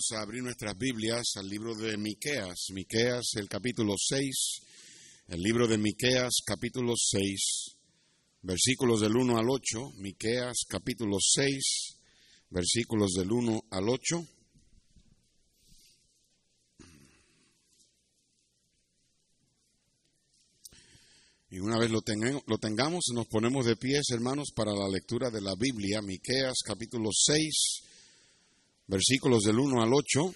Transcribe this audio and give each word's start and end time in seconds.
Vamos 0.00 0.18
a 0.18 0.22
abrir 0.22 0.42
nuestras 0.42 0.78
Biblias 0.78 1.32
al 1.36 1.46
libro 1.46 1.74
de 1.74 1.98
Miqueas, 1.98 2.68
Miqueas 2.72 3.32
el 3.34 3.50
capítulo 3.50 3.96
6, 3.98 4.60
el 5.28 5.42
libro 5.42 5.68
de 5.68 5.76
Miqueas 5.76 6.36
capítulo 6.46 6.94
6, 6.96 7.76
versículos 8.40 9.02
del 9.02 9.14
1 9.14 9.36
al 9.36 9.50
8, 9.50 9.92
Miqueas 9.98 10.64
capítulo 10.66 11.18
6, 11.20 11.98
versículos 12.48 13.10
del 13.12 13.30
1 13.30 13.60
al 13.70 13.88
8. 13.90 14.26
Y 21.50 21.58
una 21.58 21.78
vez 21.78 21.90
lo, 21.90 22.00
lo 22.46 22.58
tengamos, 22.58 23.04
nos 23.12 23.26
ponemos 23.26 23.66
de 23.66 23.76
pies, 23.76 24.06
hermanos, 24.14 24.48
para 24.56 24.72
la 24.72 24.88
lectura 24.88 25.28
de 25.28 25.42
la 25.42 25.54
Biblia, 25.58 26.00
Miqueas 26.00 26.60
capítulo 26.64 27.10
6, 27.12 27.89
versículos 28.90 29.44
del 29.44 29.58
1 29.58 29.82
al 29.82 29.94
8. 29.94 30.34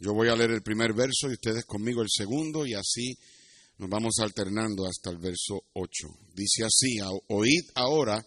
Yo 0.00 0.12
voy 0.12 0.28
a 0.28 0.36
leer 0.36 0.50
el 0.50 0.62
primer 0.62 0.92
verso 0.92 1.30
y 1.30 1.32
ustedes 1.32 1.64
conmigo 1.64 2.02
el 2.02 2.10
segundo 2.10 2.66
y 2.66 2.74
así 2.74 3.16
nos 3.78 3.88
vamos 3.88 4.16
alternando 4.20 4.86
hasta 4.86 5.10
el 5.10 5.16
verso 5.16 5.64
8. 5.72 5.88
Dice 6.34 6.64
así, 6.64 6.98
oíd 7.28 7.64
ahora 7.74 8.24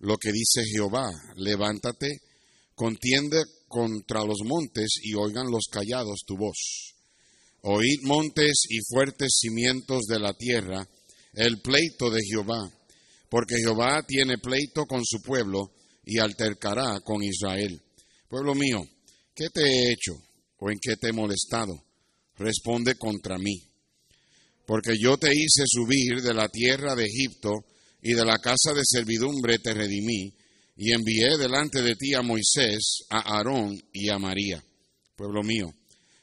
lo 0.00 0.16
que 0.16 0.30
dice 0.30 0.62
Jehová, 0.64 1.10
levántate, 1.36 2.20
contiende 2.76 3.42
contra 3.66 4.24
los 4.24 4.38
montes 4.44 5.00
y 5.02 5.14
oigan 5.14 5.50
los 5.50 5.66
callados 5.68 6.20
tu 6.24 6.36
voz. 6.36 6.94
Oíd 7.62 8.02
montes 8.04 8.66
y 8.68 8.78
fuertes 8.88 9.38
cimientos 9.40 10.04
de 10.04 10.20
la 10.20 10.32
tierra, 10.34 10.88
el 11.34 11.60
pleito 11.60 12.08
de 12.08 12.20
Jehová, 12.22 12.70
porque 13.28 13.56
Jehová 13.56 14.04
tiene 14.06 14.38
pleito 14.38 14.86
con 14.86 15.04
su 15.04 15.20
pueblo 15.22 15.72
y 16.04 16.20
altercará 16.20 17.00
con 17.00 17.20
Israel. 17.24 17.82
Pueblo 18.28 18.54
mío, 18.54 18.86
¿qué 19.34 19.48
te 19.50 19.62
he 19.62 19.92
hecho 19.92 20.20
o 20.58 20.70
en 20.70 20.78
qué 20.80 20.96
te 20.96 21.08
he 21.08 21.12
molestado? 21.12 21.82
Responde 22.36 22.96
contra 22.96 23.38
mí. 23.38 23.62
Porque 24.66 24.92
yo 25.00 25.16
te 25.16 25.30
hice 25.32 25.64
subir 25.66 26.22
de 26.22 26.34
la 26.34 26.48
tierra 26.48 26.94
de 26.94 27.06
Egipto 27.06 27.52
y 28.02 28.12
de 28.12 28.24
la 28.24 28.38
casa 28.38 28.72
de 28.74 28.82
servidumbre 28.84 29.58
te 29.58 29.74
redimí 29.74 30.32
y 30.76 30.92
envié 30.92 31.36
delante 31.38 31.82
de 31.82 31.94
ti 31.96 32.14
a 32.14 32.22
Moisés, 32.22 33.04
a 33.10 33.36
Aarón 33.36 33.80
y 33.92 34.10
a 34.10 34.18
María. 34.18 34.62
Pueblo 35.16 35.42
mío, 35.42 35.72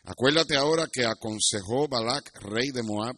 Acuérdate 0.07 0.55
ahora 0.55 0.87
que 0.91 1.03
aconsejó 1.03 1.87
Balac, 1.87 2.31
rey 2.43 2.69
de 2.69 2.83
Moab, 2.83 3.17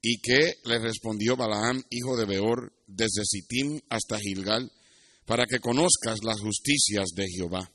y 0.00 0.20
que 0.20 0.54
le 0.64 0.78
respondió 0.78 1.36
Balaam, 1.36 1.82
hijo 1.90 2.16
de 2.16 2.24
Beor, 2.24 2.72
desde 2.86 3.24
Sittim 3.24 3.80
hasta 3.88 4.20
Gilgal, 4.20 4.70
para 5.26 5.44
que 5.46 5.58
conozcas 5.58 6.22
las 6.22 6.40
justicias 6.40 7.08
de 7.16 7.26
Jehová. 7.26 7.68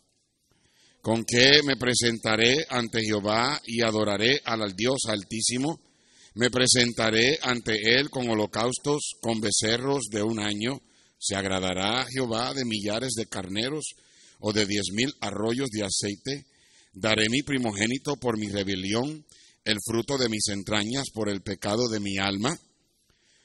Con 1.02 1.24
que 1.24 1.62
me 1.64 1.78
presentaré 1.78 2.66
ante 2.70 3.02
Jehová 3.02 3.62
y 3.66 3.82
adoraré 3.82 4.42
al 4.44 4.76
Dios 4.76 5.00
Altísimo, 5.08 5.80
me 6.36 6.50
presentaré 6.50 7.40
ante 7.42 7.74
él 7.96 8.10
con 8.10 8.30
holocaustos, 8.30 9.12
con 9.22 9.40
becerros 9.40 10.06
de 10.12 10.24
un 10.24 10.40
año, 10.40 10.82
se 11.18 11.36
agradará 11.36 12.06
Jehová 12.10 12.54
de 12.54 12.66
millares 12.66 13.14
de 13.16 13.26
carneros 13.26 13.86
o 14.40 14.54
de 14.54 14.66
diez 14.66 14.86
mil 14.94 15.14
arroyos 15.22 15.70
de 15.70 15.84
aceite, 15.84 16.46
Daré 16.94 17.30
mi 17.30 17.44
primogénito 17.44 18.16
por 18.16 18.38
mi 18.38 18.50
rebelión, 18.50 19.26
el 19.64 19.78
fruto 19.86 20.18
de 20.18 20.28
mis 20.28 20.48
entrañas 20.50 21.10
por 21.14 21.30
el 21.30 21.42
pecado 21.42 21.88
de 21.88 22.00
mi 22.00 22.18
alma. 22.18 22.58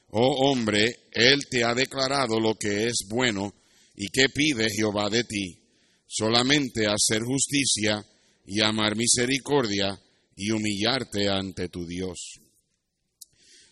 Oh 0.09 0.49
hombre, 0.49 1.07
Él 1.11 1.41
te 1.49 1.63
ha 1.63 1.73
declarado 1.73 2.39
lo 2.39 2.55
que 2.55 2.87
es 2.87 3.05
bueno 3.07 3.53
y 3.95 4.07
qué 4.07 4.25
pide 4.33 4.67
Jehová 4.75 5.09
de 5.09 5.23
ti, 5.23 5.59
solamente 6.07 6.85
hacer 6.85 7.21
justicia 7.23 8.05
y 8.45 8.61
amar 8.61 8.95
misericordia 8.95 9.99
y 10.35 10.51
humillarte 10.51 11.29
ante 11.29 11.69
tu 11.69 11.85
Dios. 11.85 12.39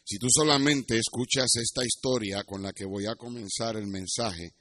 Si 0.06 0.18
tú 0.18 0.28
solamente 0.30 0.98
escuchas 0.98 1.56
esta 1.56 1.86
historia 1.86 2.44
con 2.44 2.62
la 2.62 2.74
que 2.74 2.86
voy 2.86 3.06
a 3.06 3.16
comenzar 3.16 3.78
el 3.78 3.88
mensaje 3.88 4.54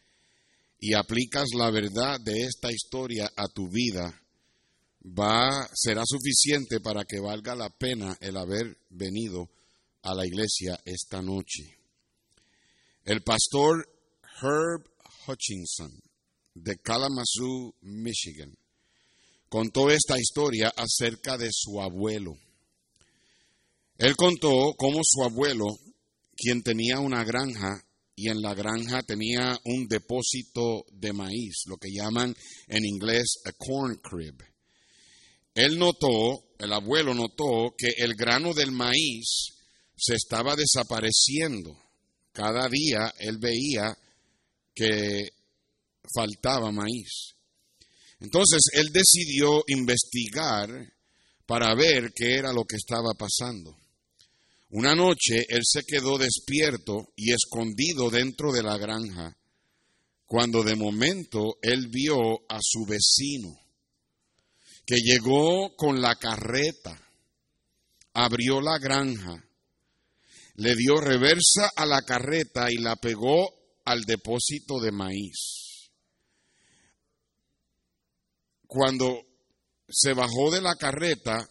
y 0.78 0.94
aplicas 0.94 1.48
la 1.56 1.70
verdad 1.70 2.20
de 2.20 2.42
esta 2.42 2.70
historia 2.70 3.30
a 3.36 3.48
tu 3.48 3.69
vida, 3.69 4.20
va, 5.04 5.69
será 5.75 6.02
suficiente 6.06 6.80
para 6.80 7.04
que 7.04 7.20
valga 7.20 7.54
la 7.54 7.70
pena 7.70 8.16
el 8.20 8.36
haber 8.36 8.78
venido 8.91 9.50
a 10.02 10.14
la 10.14 10.26
iglesia 10.26 10.78
esta 10.84 11.22
noche. 11.22 11.76
El 13.04 13.22
pastor 13.22 13.88
Herb 14.41 14.88
Hutchinson 15.26 16.11
de 16.54 16.76
Kalamazoo, 16.76 17.74
Michigan, 17.82 18.54
contó 19.48 19.90
esta 19.90 20.18
historia 20.18 20.72
acerca 20.76 21.36
de 21.36 21.50
su 21.52 21.80
abuelo. 21.80 22.34
Él 23.98 24.16
contó 24.16 24.74
cómo 24.76 25.00
su 25.04 25.22
abuelo, 25.22 25.66
quien 26.36 26.62
tenía 26.62 26.98
una 26.98 27.24
granja 27.24 27.84
y 28.14 28.28
en 28.28 28.40
la 28.40 28.54
granja 28.54 29.02
tenía 29.02 29.58
un 29.64 29.86
depósito 29.88 30.84
de 30.92 31.12
maíz, 31.12 31.62
lo 31.66 31.76
que 31.76 31.90
llaman 31.92 32.34
en 32.69 32.84
inglés 32.84 33.40
a 33.44 33.52
corn 33.52 33.96
crib, 33.96 34.42
él 35.54 35.78
notó, 35.78 36.44
el 36.58 36.72
abuelo 36.72 37.12
notó 37.14 37.74
que 37.76 37.88
el 37.98 38.14
grano 38.14 38.54
del 38.54 38.72
maíz 38.72 39.52
se 39.96 40.14
estaba 40.14 40.56
desapareciendo. 40.56 41.78
Cada 42.32 42.69
día 42.69 43.12
él 43.19 43.36
veía 43.38 43.96
que 44.74 45.28
faltaba 46.14 46.70
maíz. 46.70 47.34
Entonces 48.20 48.60
él 48.74 48.90
decidió 48.92 49.64
investigar 49.66 50.68
para 51.46 51.74
ver 51.74 52.12
qué 52.14 52.36
era 52.36 52.52
lo 52.52 52.64
que 52.64 52.76
estaba 52.76 53.12
pasando. 53.18 53.76
Una 54.70 54.94
noche 54.94 55.44
él 55.48 55.62
se 55.64 55.82
quedó 55.84 56.18
despierto 56.18 57.12
y 57.16 57.32
escondido 57.32 58.10
dentro 58.10 58.52
de 58.52 58.62
la 58.62 58.78
granja, 58.78 59.36
cuando 60.26 60.62
de 60.62 60.76
momento 60.76 61.58
él 61.60 61.88
vio 61.88 62.16
a 62.48 62.58
su 62.62 62.86
vecino 62.86 63.58
que 64.86 64.96
llegó 64.96 65.74
con 65.76 66.00
la 66.00 66.16
carreta, 66.16 66.98
abrió 68.14 68.60
la 68.60 68.78
granja, 68.78 69.44
le 70.56 70.74
dio 70.74 70.96
reversa 71.00 71.70
a 71.76 71.86
la 71.86 72.02
carreta 72.02 72.70
y 72.70 72.76
la 72.76 72.96
pegó 72.96 73.48
al 73.84 74.02
depósito 74.02 74.80
de 74.80 74.92
maíz. 74.92 75.71
Cuando 78.72 79.20
se 79.88 80.14
bajó 80.14 80.50
de 80.50 80.62
la 80.62 80.76
carreta, 80.76 81.46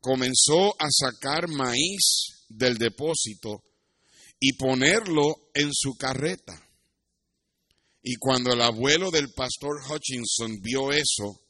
comenzó 0.00 0.74
a 0.80 0.88
sacar 0.90 1.48
maíz 1.48 2.46
del 2.48 2.78
depósito 2.78 3.62
y 4.40 4.54
ponerlo 4.54 5.50
en 5.54 5.70
su 5.72 5.96
carreta. 5.96 6.60
Y 8.02 8.16
cuando 8.16 8.52
el 8.52 8.62
abuelo 8.62 9.10
del 9.10 9.32
pastor 9.32 9.76
Hutchinson 9.88 10.60
vio 10.60 10.92
eso, 10.92 11.46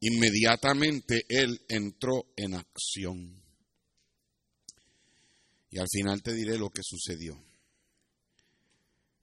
Inmediatamente 0.00 1.26
él 1.28 1.60
entró 1.68 2.32
en 2.36 2.54
acción. 2.54 3.42
Y 5.70 5.78
al 5.78 5.86
final 5.90 6.22
te 6.22 6.32
diré 6.32 6.56
lo 6.56 6.70
que 6.70 6.82
sucedió. 6.82 7.38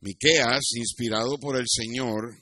Miqueas, 0.02 0.74
inspirado 0.76 1.40
por 1.40 1.58
el 1.58 1.66
Señor, 1.68 2.40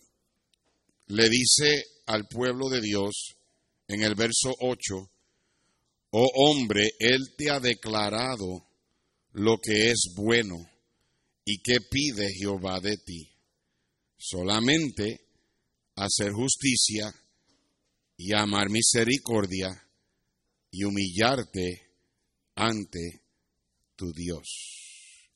le 1.07 1.29
dice 1.29 1.85
al 2.06 2.28
pueblo 2.28 2.70
de 2.70 2.82
Dios 2.82 3.36
en 3.88 4.02
el 4.02 4.16
verso 4.16 4.54
8, 4.60 5.12
Oh 6.12 6.30
hombre, 6.36 6.92
Él 7.00 7.36
te 7.38 7.50
ha 7.50 7.60
declarado 7.60 8.66
lo 9.34 9.58
que 9.62 9.92
es 9.92 10.14
bueno 10.16 10.56
y 11.44 11.62
qué 11.62 11.78
pide 11.90 12.34
Jehová 12.34 12.80
de 12.80 12.98
ti. 12.98 13.30
Solamente 14.18 15.20
hacer 15.96 16.32
justicia 16.32 17.14
y 18.18 18.34
amar 18.34 18.70
misericordia 18.70 19.69
y 20.72 20.84
humillarte 20.84 21.86
ante 22.56 23.22
tu 23.96 24.12
Dios. 24.13 25.30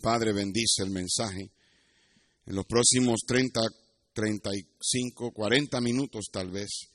Padre, 0.00 0.32
bendice 0.32 0.82
el 0.82 0.90
mensaje. 0.90 1.50
En 2.46 2.54
los 2.54 2.66
próximos 2.66 3.20
30, 3.26 3.60
35, 4.18 5.30
40 5.30 5.80
minutos 5.80 6.26
tal 6.32 6.50
vez, 6.50 6.90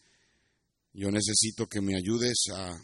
yo 0.91 1.09
necesito 1.09 1.67
que 1.67 1.79
me 1.79 1.95
ayudes 1.95 2.47
a 2.53 2.75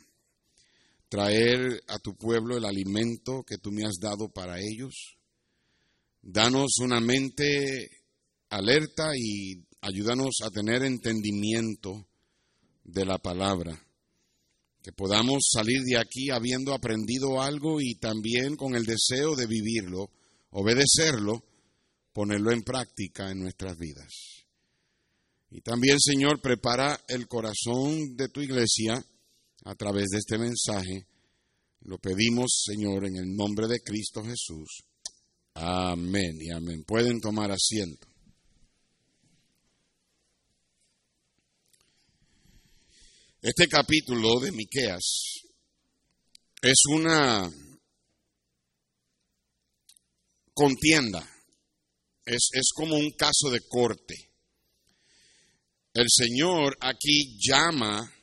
traer 1.09 1.83
a 1.89 1.99
tu 1.99 2.15
pueblo 2.15 2.55
el 2.55 2.63
alimento 2.63 3.43
que 3.43 3.57
tú 3.57 3.69
me 3.69 3.83
has 3.83 3.97
dado 3.99 4.29
para 4.29 4.57
ellos. 4.57 5.17
Danos 6.21 6.79
una 6.81 7.01
mente 7.01 7.89
alerta 8.49 9.11
y 9.13 9.61
ayúdanos 9.81 10.37
a 10.45 10.49
tener 10.51 10.83
entendimiento 10.83 12.07
de 12.85 13.05
la 13.05 13.17
palabra, 13.17 13.77
que 14.81 14.93
podamos 14.93 15.49
salir 15.51 15.81
de 15.83 15.97
aquí 15.97 16.29
habiendo 16.29 16.73
aprendido 16.73 17.41
algo 17.41 17.81
y 17.81 17.95
también 17.95 18.55
con 18.55 18.73
el 18.75 18.85
deseo 18.85 19.35
de 19.35 19.47
vivirlo, 19.47 20.09
obedecerlo, 20.51 21.43
ponerlo 22.13 22.53
en 22.53 22.63
práctica 22.63 23.29
en 23.31 23.39
nuestras 23.39 23.77
vidas. 23.77 24.28
Y 25.51 25.61
también, 25.61 25.99
Señor, 25.99 26.41
prepara 26.41 26.99
el 27.07 27.27
corazón 27.27 28.15
de 28.15 28.29
tu 28.29 28.41
iglesia 28.41 29.03
a 29.65 29.75
través 29.75 30.09
de 30.11 30.19
este 30.19 30.37
mensaje. 30.37 31.07
Lo 31.81 31.97
pedimos, 31.97 32.63
Señor, 32.65 33.05
en 33.05 33.17
el 33.17 33.35
nombre 33.35 33.67
de 33.67 33.79
Cristo 33.79 34.23
Jesús. 34.23 34.83
Amén 35.55 36.37
y 36.39 36.51
amén. 36.51 36.83
Pueden 36.83 37.19
tomar 37.19 37.51
asiento. 37.51 38.07
Este 43.41 43.67
capítulo 43.67 44.39
de 44.41 44.51
Miqueas 44.51 45.43
es 46.61 46.83
una 46.93 47.49
contienda, 50.53 51.25
es, 52.25 52.49
es 52.51 52.69
como 52.75 52.95
un 52.95 53.11
caso 53.11 53.49
de 53.49 53.61
corte. 53.61 54.28
El 55.93 56.05
Señor 56.07 56.77
aquí 56.81 57.37
llama 57.39 58.13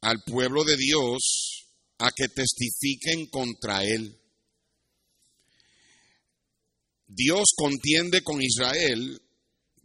al 0.00 0.22
pueblo 0.24 0.64
de 0.64 0.76
Dios 0.76 1.66
a 1.98 2.10
que 2.12 2.28
testifiquen 2.28 3.26
contra 3.26 3.84
Él. 3.84 4.16
Dios 7.06 7.52
contiende 7.54 8.22
con 8.22 8.40
Israel 8.40 9.20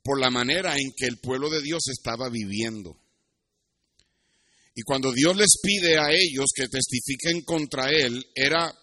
por 0.02 0.20
la 0.20 0.30
manera 0.30 0.76
en 0.78 0.94
que 0.96 1.08
el 1.08 1.18
pueblo 1.18 1.50
de 1.50 1.62
Dios 1.62 1.88
estaba 1.90 2.30
viviendo. 2.30 2.98
Y 4.76 4.84
cuando 4.84 5.12
Dios 5.12 5.36
les 5.36 5.58
pide 5.62 5.98
a 5.98 6.12
ellos 6.12 6.48
que 6.56 6.68
testifiquen 6.68 7.42
contra 7.42 7.90
Él, 7.90 8.26
era 8.34 8.74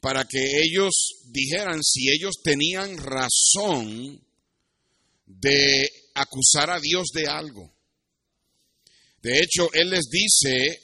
para 0.00 0.24
que 0.24 0.62
ellos 0.62 0.92
dijeran 1.26 1.82
si 1.82 2.10
ellos 2.10 2.34
tenían 2.42 2.96
razón 2.98 4.20
de 5.26 5.90
acusar 6.16 6.70
a 6.70 6.80
Dios 6.80 7.08
de 7.14 7.26
algo. 7.26 7.72
De 9.22 9.38
hecho, 9.40 9.72
Él 9.72 9.90
les 9.90 10.08
dice 10.08 10.80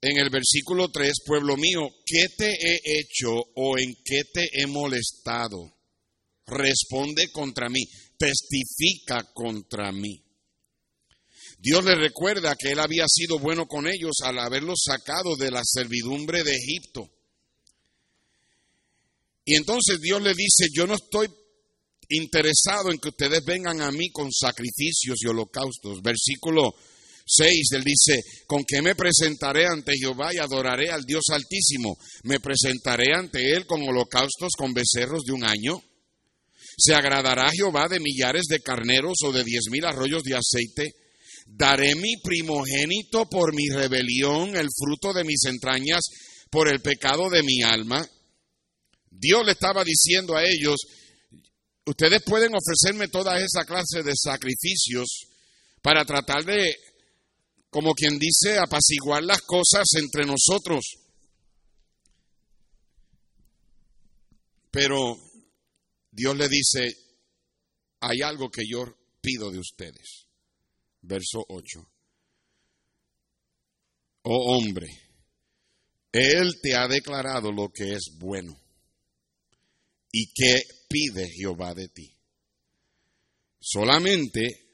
en 0.00 0.18
el 0.18 0.30
versículo 0.30 0.88
3, 0.90 1.12
pueblo 1.24 1.56
mío, 1.56 1.88
¿qué 2.04 2.28
te 2.36 2.50
he 2.50 3.00
hecho 3.00 3.30
o 3.54 3.78
en 3.78 3.96
qué 4.04 4.24
te 4.32 4.48
he 4.52 4.66
molestado? 4.66 5.74
Responde 6.46 7.30
contra 7.32 7.68
mí, 7.68 7.84
testifica 8.16 9.32
contra 9.32 9.90
mí. 9.90 10.22
Dios 11.58 11.84
les 11.84 11.98
recuerda 11.98 12.54
que 12.56 12.70
Él 12.70 12.78
había 12.78 13.06
sido 13.08 13.38
bueno 13.38 13.66
con 13.66 13.86
ellos 13.86 14.16
al 14.22 14.38
haberlos 14.38 14.82
sacado 14.84 15.34
de 15.36 15.50
la 15.50 15.62
servidumbre 15.64 16.44
de 16.44 16.54
Egipto. 16.54 17.10
Y 19.44 19.54
entonces 19.54 20.00
Dios 20.00 20.20
le 20.22 20.34
dice, 20.34 20.66
yo 20.72 20.86
no 20.86 20.94
estoy 20.94 21.28
interesado 22.08 22.90
en 22.90 22.98
que 22.98 23.08
ustedes 23.08 23.44
vengan 23.44 23.80
a 23.80 23.90
mí 23.90 24.10
con 24.10 24.30
sacrificios 24.32 25.18
y 25.22 25.26
holocaustos. 25.26 26.00
Versículo 26.02 26.74
6, 27.26 27.72
él 27.72 27.84
dice, 27.84 28.22
¿con 28.46 28.64
qué 28.64 28.80
me 28.82 28.94
presentaré 28.94 29.66
ante 29.66 29.94
Jehová 29.96 30.32
y 30.32 30.38
adoraré 30.38 30.90
al 30.90 31.02
Dios 31.04 31.24
altísimo? 31.30 31.98
¿Me 32.22 32.38
presentaré 32.38 33.14
ante 33.14 33.52
él 33.52 33.66
con 33.66 33.82
holocaustos 33.82 34.52
con 34.56 34.72
becerros 34.72 35.24
de 35.24 35.32
un 35.32 35.44
año? 35.44 35.82
¿Se 36.78 36.94
agradará 36.94 37.50
Jehová 37.50 37.88
de 37.88 38.00
millares 38.00 38.44
de 38.48 38.60
carneros 38.60 39.16
o 39.24 39.32
de 39.32 39.42
diez 39.42 39.64
mil 39.70 39.84
arroyos 39.84 40.22
de 40.22 40.36
aceite? 40.36 40.92
Daré 41.46 41.94
mi 41.94 42.16
primogénito 42.22 43.28
por 43.28 43.54
mi 43.54 43.68
rebelión, 43.68 44.56
el 44.56 44.68
fruto 44.76 45.12
de 45.12 45.24
mis 45.24 45.44
entrañas, 45.46 46.02
por 46.50 46.68
el 46.68 46.80
pecado 46.80 47.30
de 47.30 47.42
mi 47.42 47.62
alma. 47.62 48.06
Dios 49.10 49.44
le 49.46 49.52
estaba 49.52 49.82
diciendo 49.82 50.36
a 50.36 50.44
ellos, 50.44 50.76
ustedes 51.86 52.22
pueden 52.22 52.52
ofrecerme 52.54 53.08
toda 53.08 53.38
esa 53.40 53.64
clase 53.64 54.02
de 54.02 54.12
sacrificios 54.14 55.28
para 55.82 56.04
tratar 56.04 56.44
de, 56.44 56.76
como 57.70 57.94
quien 57.94 58.18
dice, 58.18 58.58
apaciguar 58.58 59.22
las 59.22 59.42
cosas 59.42 59.86
entre 59.98 60.24
nosotros. 60.24 60.84
Pero 64.70 65.16
Dios 66.10 66.36
le 66.36 66.48
dice, 66.48 66.96
hay 68.00 68.20
algo 68.22 68.50
que 68.50 68.66
yo 68.68 68.84
pido 69.20 69.50
de 69.50 69.58
ustedes 69.58 70.26
verso 71.06 71.44
8. 71.48 71.88
Oh 74.22 74.56
hombre, 74.56 74.88
Él 76.12 76.60
te 76.60 76.74
ha 76.74 76.88
declarado 76.88 77.52
lo 77.52 77.70
que 77.72 77.92
es 77.94 78.16
bueno. 78.18 78.58
¿Y 80.10 80.32
qué 80.32 80.62
pide 80.88 81.28
Jehová 81.28 81.74
de 81.74 81.88
ti? 81.88 82.16
Solamente 83.58 84.66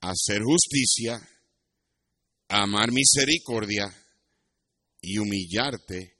hacer 0.00 0.42
justicia, 0.42 1.20
amar 2.48 2.90
misericordia 2.92 3.84
y 5.02 5.18
humillarte 5.18 6.16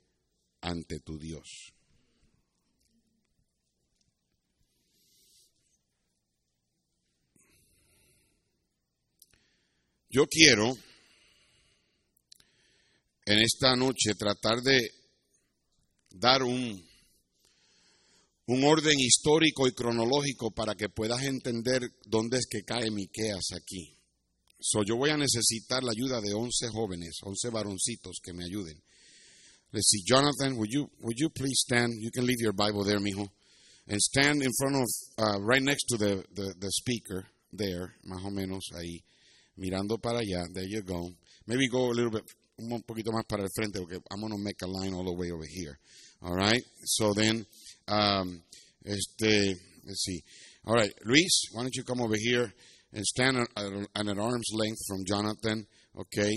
ante 0.61 1.01
tu 1.01 1.19
Dios. 1.19 1.73
Yo 10.13 10.27
quiero 10.27 10.77
en 13.27 13.39
esta 13.39 13.77
noche 13.77 14.15
tratar 14.19 14.61
de 14.61 14.91
dar 16.11 16.43
un, 16.43 16.90
un 18.51 18.65
orden 18.65 18.99
histórico 18.99 19.69
y 19.69 19.73
cronológico 19.73 20.51
para 20.51 20.75
que 20.75 20.89
puedas 20.89 21.23
entender 21.23 21.83
dónde 22.05 22.39
es 22.39 22.47
que 22.51 22.65
cae 22.65 22.91
Miqueas 22.91 23.53
aquí. 23.55 23.97
So, 24.59 24.83
yo 24.83 24.97
voy 24.97 25.11
a 25.11 25.17
necesitar 25.17 25.85
la 25.85 25.93
ayuda 25.93 26.21
de 26.21 26.35
11 26.35 26.69
jóvenes, 26.69 27.21
11 27.23 27.49
varoncitos 27.49 28.19
que 28.21 28.33
me 28.33 28.45
ayuden. 28.45 28.83
Let's 29.73 29.89
see, 29.89 30.03
Jonathan, 30.05 30.57
would 30.57 30.69
you, 30.69 30.91
would 31.01 31.17
you 31.17 31.31
please 31.31 31.61
stand? 31.61 31.93
You 32.01 32.11
can 32.11 32.27
leave 32.27 32.41
your 32.41 32.53
Bible 32.53 32.85
there, 32.85 32.99
mijo. 32.99 33.29
And 33.87 34.01
stand 34.01 34.43
in 34.43 34.51
front 34.59 34.77
of, 34.83 34.89
uh, 35.19 35.41
right 35.43 35.63
next 35.63 35.85
to 35.91 35.97
the, 35.97 36.25
the, 36.35 36.53
the 36.59 36.71
speaker, 36.73 37.27
there, 37.53 37.95
más 38.05 38.25
o 38.25 38.31
menos 38.31 38.65
ahí 38.75 39.01
mirando 39.57 40.03
para 40.03 40.19
allá. 40.19 40.53
There 40.53 40.67
you 40.67 40.83
go. 40.83 41.09
Maybe 41.47 41.69
go 41.69 41.91
a 41.91 41.95
little 41.95 42.11
bit, 42.11 42.25
un 42.59 42.83
poquito 42.83 43.13
más 43.13 43.25
para 43.29 43.45
el 43.45 43.49
frente, 43.55 43.79
porque 43.79 44.03
I'm 44.11 44.21
going 44.21 44.33
to 44.33 44.43
make 44.43 44.61
a 44.63 44.67
line 44.67 44.93
all 44.93 45.05
the 45.05 45.15
way 45.15 45.31
over 45.31 45.47
here. 45.47 45.79
All 46.23 46.35
right? 46.35 46.63
So 46.85 47.15
then, 47.15 47.47
um, 47.89 48.43
este, 48.85 49.55
let's 49.87 50.05
see. 50.05 50.21
All 50.67 50.75
right, 50.75 50.93
Luis, 51.05 51.43
why 51.53 51.63
don't 51.63 51.75
you 51.75 51.85
come 51.85 52.01
over 52.01 52.17
here 52.17 52.53
and 52.93 53.05
stand 53.05 53.39
at, 53.39 53.49
an 53.57 54.19
arm's 54.19 54.51
length 54.53 54.81
from 54.89 55.05
Jonathan? 55.07 55.67
Okay. 55.99 56.33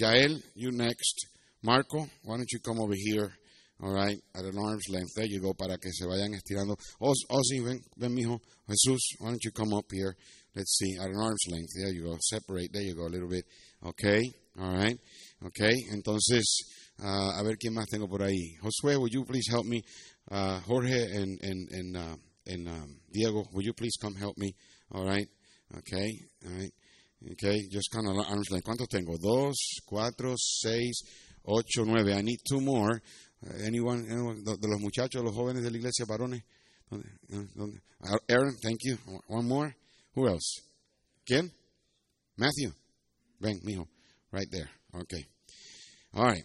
Yael, 0.00 0.42
you 0.54 0.70
next. 0.70 1.26
Marco, 1.62 2.06
why 2.24 2.36
don't 2.36 2.52
you 2.52 2.60
come 2.60 2.80
over 2.80 2.94
here? 2.94 3.32
All 3.80 3.92
right, 3.92 4.18
at 4.34 4.44
an 4.44 4.58
arm's 4.58 4.88
length. 4.90 5.10
There 5.14 5.26
you 5.26 5.40
go, 5.40 5.54
para 5.54 5.78
que 5.78 5.92
se 5.92 6.04
vayan 6.04 6.34
estirando. 6.34 6.76
Ozzy, 7.00 7.64
ven, 7.64 7.80
ven, 7.96 8.14
mijo. 8.14 8.40
Jesús, 8.68 8.98
why 9.18 9.30
don't 9.30 9.44
you 9.44 9.52
come 9.52 9.72
up 9.72 9.86
here? 9.90 10.16
let's 10.58 10.76
see, 10.76 10.96
at 11.00 11.08
an 11.08 11.16
arm's 11.16 11.44
length. 11.48 11.70
There 11.76 11.92
you 11.92 12.04
go. 12.04 12.16
Separate. 12.20 12.70
There 12.72 12.82
you 12.82 12.94
go. 12.94 13.06
A 13.06 13.14
little 13.14 13.28
bit. 13.28 13.44
Okay. 13.86 14.22
All 14.60 14.74
right. 14.74 14.98
Okay. 15.46 15.72
Entonces, 15.92 16.44
uh, 17.02 17.38
a 17.38 17.42
ver 17.42 17.56
quién 17.56 17.74
más 17.74 17.86
tengo 17.88 18.08
por 18.08 18.22
ahí. 18.22 18.56
Josué, 18.62 18.98
would 18.98 19.12
you 19.12 19.24
please 19.24 19.46
help 19.50 19.66
me? 19.66 19.82
Uh, 20.30 20.60
Jorge 20.60 21.00
and 21.14 21.38
and 21.42 21.68
and 21.70 21.96
uh, 21.96 22.16
and 22.46 22.68
um, 22.68 22.96
Diego, 23.12 23.44
would 23.52 23.64
you 23.64 23.72
please 23.72 23.96
come 24.00 24.14
help 24.14 24.36
me? 24.36 24.54
All 24.92 25.04
right. 25.04 25.28
Okay. 25.78 26.20
All 26.46 26.52
right. 26.52 26.72
Okay. 27.32 27.58
Just 27.70 27.90
kind 27.90 28.06
of 28.08 28.16
arm's 28.16 28.50
length. 28.50 28.66
¿Cuántos 28.66 28.88
tengo? 28.88 29.16
Dos, 29.18 29.56
cuatro, 29.86 30.34
seis, 30.36 31.02
ocho, 31.44 31.84
nueve. 31.84 32.14
I 32.14 32.22
need 32.22 32.38
two 32.48 32.60
more. 32.60 33.00
Uh, 33.46 33.64
anyone, 33.64 34.06
anyone 34.10 34.42
de 34.44 34.68
los 34.68 34.80
muchachos, 34.80 35.22
los 35.22 35.34
jóvenes 35.34 35.62
de 35.62 35.70
la 35.70 35.76
iglesia, 35.76 36.04
varones. 36.06 36.42
Aaron, 38.28 38.56
thank 38.62 38.78
you. 38.82 38.96
One 39.26 39.46
more. 39.46 39.74
Who 40.14 40.26
else? 40.26 40.62
¿Quién? 41.28 41.50
Matthew. 42.36 42.72
Ven, 43.40 43.60
mijo. 43.64 43.86
Right 44.32 44.48
there. 44.50 44.70
Okay. 44.94 45.24
All 46.14 46.24
right. 46.24 46.44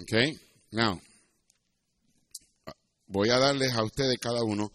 Okay. 0.00 0.32
Now, 0.72 0.98
voy 3.08 3.30
a 3.30 3.38
darles 3.38 3.72
a 3.72 3.82
ustedes 3.82 4.16
cada 4.20 4.40
uno. 4.40 4.68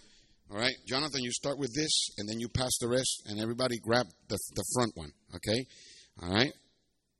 All 0.51 0.57
right. 0.57 0.73
Jonathan, 0.87 1.21
you 1.21 1.31
start 1.31 1.59
with 1.59 1.73
this, 1.75 2.09
and 2.17 2.27
then 2.27 2.39
you 2.39 2.47
pass 2.49 2.71
the 2.79 2.87
rest, 2.87 3.23
and 3.27 3.39
everybody 3.39 3.77
grab 3.79 4.07
the, 4.29 4.37
the 4.55 4.63
front 4.73 4.91
one. 4.95 5.11
Okay. 5.35 5.65
All 6.21 6.33
right. 6.33 6.51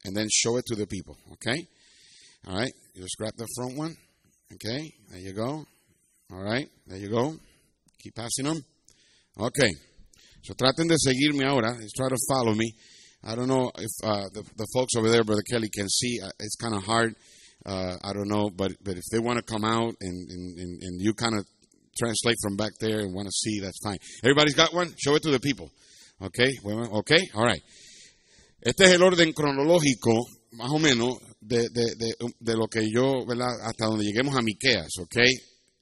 And 0.06 0.16
then 0.16 0.28
show 0.32 0.58
it 0.58 0.66
to 0.68 0.76
the 0.76 0.88
people. 0.88 1.18
Okay. 1.34 1.68
All 2.48 2.56
right. 2.56 2.72
You 2.96 3.04
just 3.04 3.18
grab 3.18 3.34
the 3.38 3.48
front 3.58 3.78
one. 3.78 3.96
Okay. 4.54 4.92
There 5.12 5.20
you 5.20 5.34
go. 5.34 5.66
All 6.32 6.44
right. 6.44 6.68
There 6.88 6.98
you 6.98 7.10
go. 7.10 7.36
Keep 8.02 8.16
passing 8.16 8.46
them. 8.46 8.64
Okay. 9.38 9.72
So 10.42 10.54
traten 10.54 10.88
de 10.88 10.96
seguirme 10.96 11.46
ahora. 11.46 11.76
Try 11.96 12.10
to 12.10 12.18
follow 12.30 12.54
me. 12.54 12.74
I 13.24 13.36
don't 13.36 13.50
know 13.50 13.70
if 13.78 13.92
uh, 14.04 14.30
the, 14.34 14.44
the 14.56 14.68
folks 14.74 14.96
over 14.98 15.10
there, 15.10 15.24
Brother 15.26 15.44
Kelly, 15.52 15.70
can 15.76 15.90
see. 15.90 16.20
Uh, 16.24 16.30
it's 16.40 16.56
kind 16.56 16.74
of 16.74 16.84
hard. 16.84 17.14
Uh, 17.66 17.98
I 18.04 18.14
don't 18.14 18.30
know, 18.30 18.50
but 18.50 18.72
but 18.84 18.98
if 18.98 19.04
they 19.12 19.20
want 19.20 19.38
to 19.38 19.44
come 19.44 19.66
out 19.66 19.94
and, 20.00 20.30
and, 20.30 20.82
and 20.82 21.02
you 21.02 21.14
kind 21.14 21.36
of 21.38 21.46
translate 21.98 22.38
from 22.42 22.56
back 22.56 22.72
there 22.80 23.00
and 23.00 23.14
want 23.14 23.28
to 23.28 23.32
see, 23.32 23.60
that's 23.60 23.80
fine. 23.84 23.98
Everybody's 24.24 24.56
got 24.56 24.74
one? 24.74 24.94
Show 24.98 25.16
it 25.16 25.24
to 25.24 25.32
the 25.32 25.40
people. 25.40 25.70
Ok, 26.22 26.40
bueno, 26.64 26.90
ok, 26.92 27.12
all 27.36 27.46
right. 27.46 27.62
Este 28.62 28.84
es 28.86 28.92
el 28.92 29.04
orden 29.04 29.32
cronológico, 29.32 30.26
más 30.52 30.70
o 30.72 30.80
menos, 30.80 31.16
de, 31.40 31.70
de, 31.70 32.14
de, 32.40 32.56
lo 32.56 32.68
que 32.68 32.90
yo, 32.90 33.26
¿verdad? 33.26 33.48
Hasta 33.64 33.86
donde 33.86 34.04
lleguemos 34.04 34.36
a 34.36 34.42
Miqueas, 34.42 34.90
ok. 35.00 35.16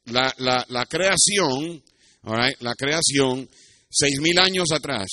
La, 0.05 0.31
la, 0.37 0.63
la 0.69 0.85
creación, 0.85 1.83
all 2.23 2.37
right, 2.37 2.61
la 2.61 2.75
creación, 2.75 3.49
seis 3.89 4.19
mil 4.19 4.37
años 4.39 4.71
atrás, 4.71 5.07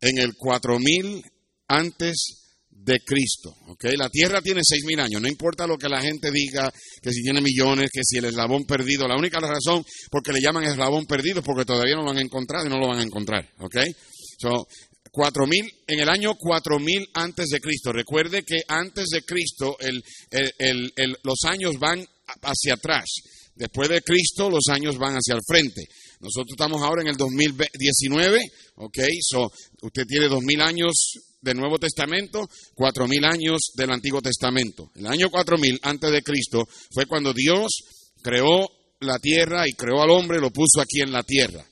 en 0.00 0.18
el 0.18 0.34
cuatro 0.36 0.78
mil 0.78 1.22
antes 1.66 2.41
de 2.84 3.00
Cristo. 3.00 3.54
¿ok? 3.68 3.84
La 3.96 4.08
tierra 4.08 4.40
tiene 4.40 4.60
seis 4.64 4.84
mil 4.84 4.98
años, 4.98 5.20
no 5.20 5.28
importa 5.28 5.66
lo 5.66 5.78
que 5.78 5.88
la 5.88 6.00
gente 6.00 6.30
diga, 6.30 6.72
que 7.00 7.12
si 7.12 7.22
tiene 7.22 7.40
millones, 7.40 7.90
que 7.92 8.00
si 8.04 8.18
el 8.18 8.26
eslabón 8.26 8.64
perdido, 8.64 9.06
la 9.06 9.16
única 9.16 9.38
razón 9.40 9.84
por 10.10 10.22
le 10.32 10.40
llaman 10.40 10.64
eslabón 10.64 11.06
perdido 11.06 11.40
es 11.40 11.44
porque 11.44 11.64
todavía 11.64 11.94
no 11.94 12.02
lo 12.02 12.10
han 12.10 12.18
encontrado 12.18 12.66
y 12.66 12.70
no 12.70 12.78
lo 12.78 12.88
van 12.88 12.98
a 12.98 13.02
encontrar. 13.02 13.48
¿ok? 13.58 13.76
So, 14.38 14.66
cuatro 15.10 15.46
mil, 15.46 15.64
en 15.86 16.00
el 16.00 16.08
año 16.08 16.34
4000 16.34 17.10
antes 17.14 17.48
de 17.48 17.60
Cristo. 17.60 17.92
Recuerde 17.92 18.42
que 18.42 18.62
antes 18.66 19.08
de 19.10 19.22
Cristo 19.22 19.76
los 21.22 21.38
años 21.44 21.78
van 21.78 22.04
hacia 22.42 22.74
atrás. 22.74 23.04
Después 23.54 23.88
de 23.90 24.00
Cristo 24.00 24.48
los 24.50 24.66
años 24.70 24.96
van 24.96 25.14
hacia 25.14 25.34
el 25.34 25.42
frente. 25.46 25.84
Nosotros 26.20 26.52
estamos 26.52 26.82
ahora 26.82 27.02
en 27.02 27.08
el 27.08 27.16
2019, 27.16 28.40
¿ok? 28.76 28.98
So, 29.20 29.52
usted 29.82 30.06
tiene 30.06 30.28
dos 30.28 30.42
mil 30.42 30.60
años 30.60 30.92
del 31.42 31.58
Nuevo 31.58 31.78
Testamento, 31.78 32.48
cuatro 32.74 33.06
mil 33.06 33.24
años 33.24 33.72
del 33.74 33.90
Antiguo 33.90 34.22
Testamento. 34.22 34.90
El 34.94 35.06
año 35.06 35.28
cuatro 35.30 35.58
mil 35.58 35.78
antes 35.82 36.10
de 36.10 36.22
Cristo 36.22 36.66
fue 36.92 37.06
cuando 37.06 37.34
Dios 37.34 37.70
creó 38.22 38.68
la 39.00 39.18
tierra 39.18 39.68
y 39.68 39.72
creó 39.72 40.00
al 40.00 40.10
hombre, 40.10 40.40
lo 40.40 40.50
puso 40.50 40.80
aquí 40.80 41.00
en 41.00 41.12
la 41.12 41.22
tierra. 41.24 41.66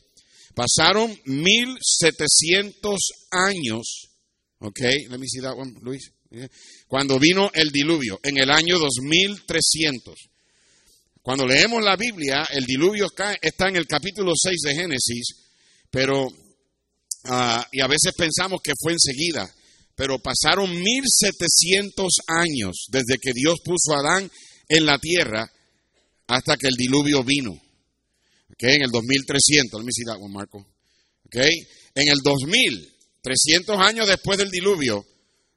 Pasaron 0.55 1.17
mil 1.27 1.77
setecientos 1.81 2.99
años, 3.31 4.09
ok, 4.59 4.81
let 5.09 5.19
me 5.19 5.27
see 5.27 5.41
that 5.41 5.57
one, 5.57 5.73
Luis. 5.81 6.13
Cuando 6.87 7.19
vino 7.19 7.51
el 7.55 7.71
diluvio, 7.71 8.21
en 8.23 8.39
el 8.39 8.51
año 8.51 8.79
2300. 8.79 10.15
Cuando 11.23 11.47
leemos 11.47 11.83
la 11.83 11.97
Biblia, 11.97 12.47
el 12.51 12.65
diluvio 12.65 13.09
está 13.41 13.69
en 13.69 13.77
el 13.77 13.87
capítulo 13.87 14.33
6 14.35 14.61
de 14.63 14.75
Génesis, 14.75 15.27
pero, 15.91 16.27
uh, 16.27 17.63
y 17.73 17.81
a 17.81 17.87
veces 17.87 18.13
pensamos 18.17 18.61
que 18.63 18.73
fue 18.81 18.93
enseguida, 18.93 19.53
pero 20.01 20.19
pasaron 20.19 20.71
1700 20.71 22.09
años 22.27 22.87
desde 22.89 23.19
que 23.21 23.35
Dios 23.35 23.59
puso 23.63 23.93
a 23.93 23.99
Adán 23.99 24.31
en 24.67 24.87
la 24.87 24.99
tierra 24.99 25.47
hasta 26.27 26.57
que 26.57 26.69
el 26.69 26.75
diluvio 26.75 27.23
vino. 27.23 27.51
Okay, 28.55 28.77
en 28.77 28.85
el 28.85 28.91
2300, 28.91 29.79
let 29.79 29.85
me 29.85 29.93
see 29.93 30.05
Marco. 30.31 30.67
Okay, 31.27 31.51
en 31.95 32.09
el 32.09 32.17
2000, 32.25 32.91
300 33.21 33.79
años 33.79 34.09
después 34.09 34.39
del 34.39 34.51
diluvio, 34.51 35.05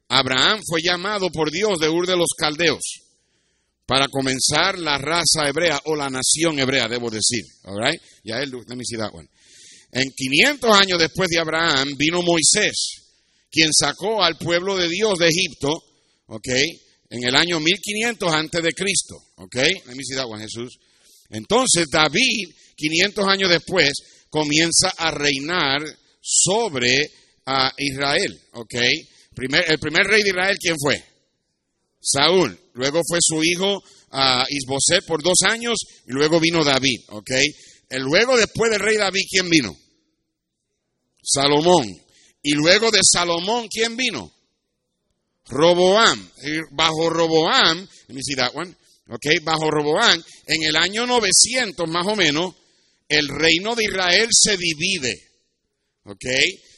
Abraham 0.10 0.60
fue 0.70 0.82
llamado 0.82 1.30
por 1.30 1.50
Dios 1.50 1.80
de 1.80 1.88
Ur 1.88 2.06
de 2.06 2.18
los 2.18 2.32
Caldeos 2.38 2.84
para 3.86 4.10
comenzar 4.10 4.78
la 4.78 4.98
raza 4.98 5.48
hebrea 5.48 5.80
o 5.86 5.96
la 5.96 6.10
nación 6.10 6.60
hebrea, 6.60 6.90
debo 6.90 7.10
decir. 7.10 7.46
All 7.64 7.82
right? 7.82 8.02
Él, 8.26 8.52
let 8.52 8.76
me 8.76 8.84
see 8.84 8.98
that. 8.98 9.10
En 9.94 10.12
500 10.14 10.70
años 10.76 11.00
después 11.00 11.30
de 11.30 11.40
Abraham 11.40 11.94
vino 11.98 12.22
Moisés 12.22 13.03
quien 13.54 13.70
sacó 13.72 14.24
al 14.24 14.36
pueblo 14.38 14.76
de 14.76 14.90
Dios 14.90 15.20
de 15.20 15.28
Egipto, 15.28 15.70
¿ok? 16.26 16.50
En 17.12 17.24
el 17.24 17.36
año 17.36 17.60
1500 17.60 18.34
antes 18.34 18.64
de 18.64 18.74
Cristo, 18.74 19.16
¿ok? 19.36 19.56
Let 19.56 19.96
me 19.96 20.40
Jesús. 20.40 20.80
Entonces 21.30 21.86
David, 21.92 22.50
500 22.76 23.28
años 23.28 23.52
después, 23.52 23.92
comienza 24.32 24.90
a 24.98 25.12
reinar 25.12 25.84
sobre 26.20 27.12
Israel, 27.78 28.42
¿ok? 28.54 28.76
el 28.76 29.80
primer 29.80 30.08
rey 30.08 30.24
de 30.24 30.30
Israel, 30.30 30.58
¿quién 30.60 30.76
fue? 30.80 31.04
Saúl. 32.02 32.60
Luego 32.74 33.02
fue 33.08 33.20
su 33.22 33.44
hijo 33.44 33.78
uh, 33.78 34.44
Isboset 34.50 35.06
por 35.06 35.22
dos 35.22 35.40
años 35.48 35.78
y 36.08 36.12
luego 36.12 36.40
vino 36.40 36.64
David, 36.64 37.02
¿ok? 37.10 37.32
El 37.90 38.02
luego 38.02 38.36
después 38.36 38.72
del 38.72 38.80
rey 38.80 38.98
David, 38.98 39.24
¿quién 39.30 39.50
vino? 39.50 39.78
Salomón. 41.22 42.03
Y 42.44 42.52
luego 42.52 42.92
de 42.92 43.00
Salomón, 43.02 43.68
¿quién 43.70 43.96
vino? 43.96 44.32
Roboam. 45.46 46.30
Bajo 46.72 47.10
Roboam, 47.10 47.88
let 48.08 48.16
me 48.16 48.22
see 48.22 48.36
that 48.36 48.54
one. 48.54 48.76
Okay, 49.08 49.40
bajo 49.40 49.70
Roboam, 49.70 50.24
en 50.48 50.64
el 50.64 50.76
año 50.76 51.06
900 51.06 51.90
más 51.90 52.08
o 52.08 52.16
menos, 52.16 52.54
el 53.08 53.28
reino 53.28 53.76
de 53.76 53.86
Israel 53.86 54.28
se 54.32 54.58
divide. 54.58 55.22
Ok, 56.06 56.26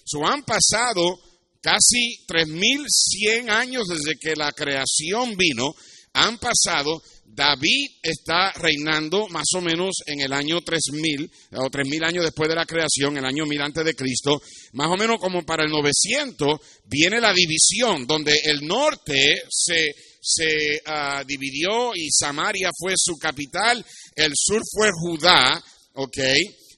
so 0.05 0.25
han 0.25 0.43
pasado 0.43 1.19
casi 1.61 2.25
3100 2.27 3.49
años 3.49 3.87
desde 3.87 4.17
que 4.19 4.35
la 4.35 4.51
creación 4.51 5.35
vino, 5.35 5.73
han 6.13 6.37
pasado 6.37 7.01
David 7.35 7.99
está 8.01 8.53
reinando 8.53 9.27
más 9.27 9.47
o 9.57 9.61
menos 9.61 9.95
en 10.05 10.21
el 10.21 10.31
año 10.31 10.61
3000, 10.61 11.29
o 11.57 11.69
3000 11.69 12.03
años 12.05 12.23
después 12.23 12.47
de 12.47 12.55
la 12.55 12.65
creación, 12.65 13.17
el 13.17 13.25
año 13.25 13.45
1000 13.45 13.61
antes 13.61 13.83
de 13.83 13.93
Cristo, 13.93 14.41
más 14.71 14.87
o 14.87 14.95
menos 14.95 15.19
como 15.19 15.43
para 15.43 15.65
el 15.65 15.71
900, 15.71 16.57
viene 16.85 17.19
la 17.19 17.33
división, 17.33 18.07
donde 18.07 18.39
el 18.45 18.65
norte 18.65 19.41
se, 19.49 19.93
se 20.21 20.79
uh, 20.87 21.25
dividió 21.27 21.93
y 21.93 22.09
Samaria 22.09 22.69
fue 22.79 22.93
su 22.95 23.17
capital, 23.17 23.85
el 24.15 24.31
sur 24.33 24.61
fue 24.71 24.91
Judá, 24.93 25.61
ok, 25.95 26.19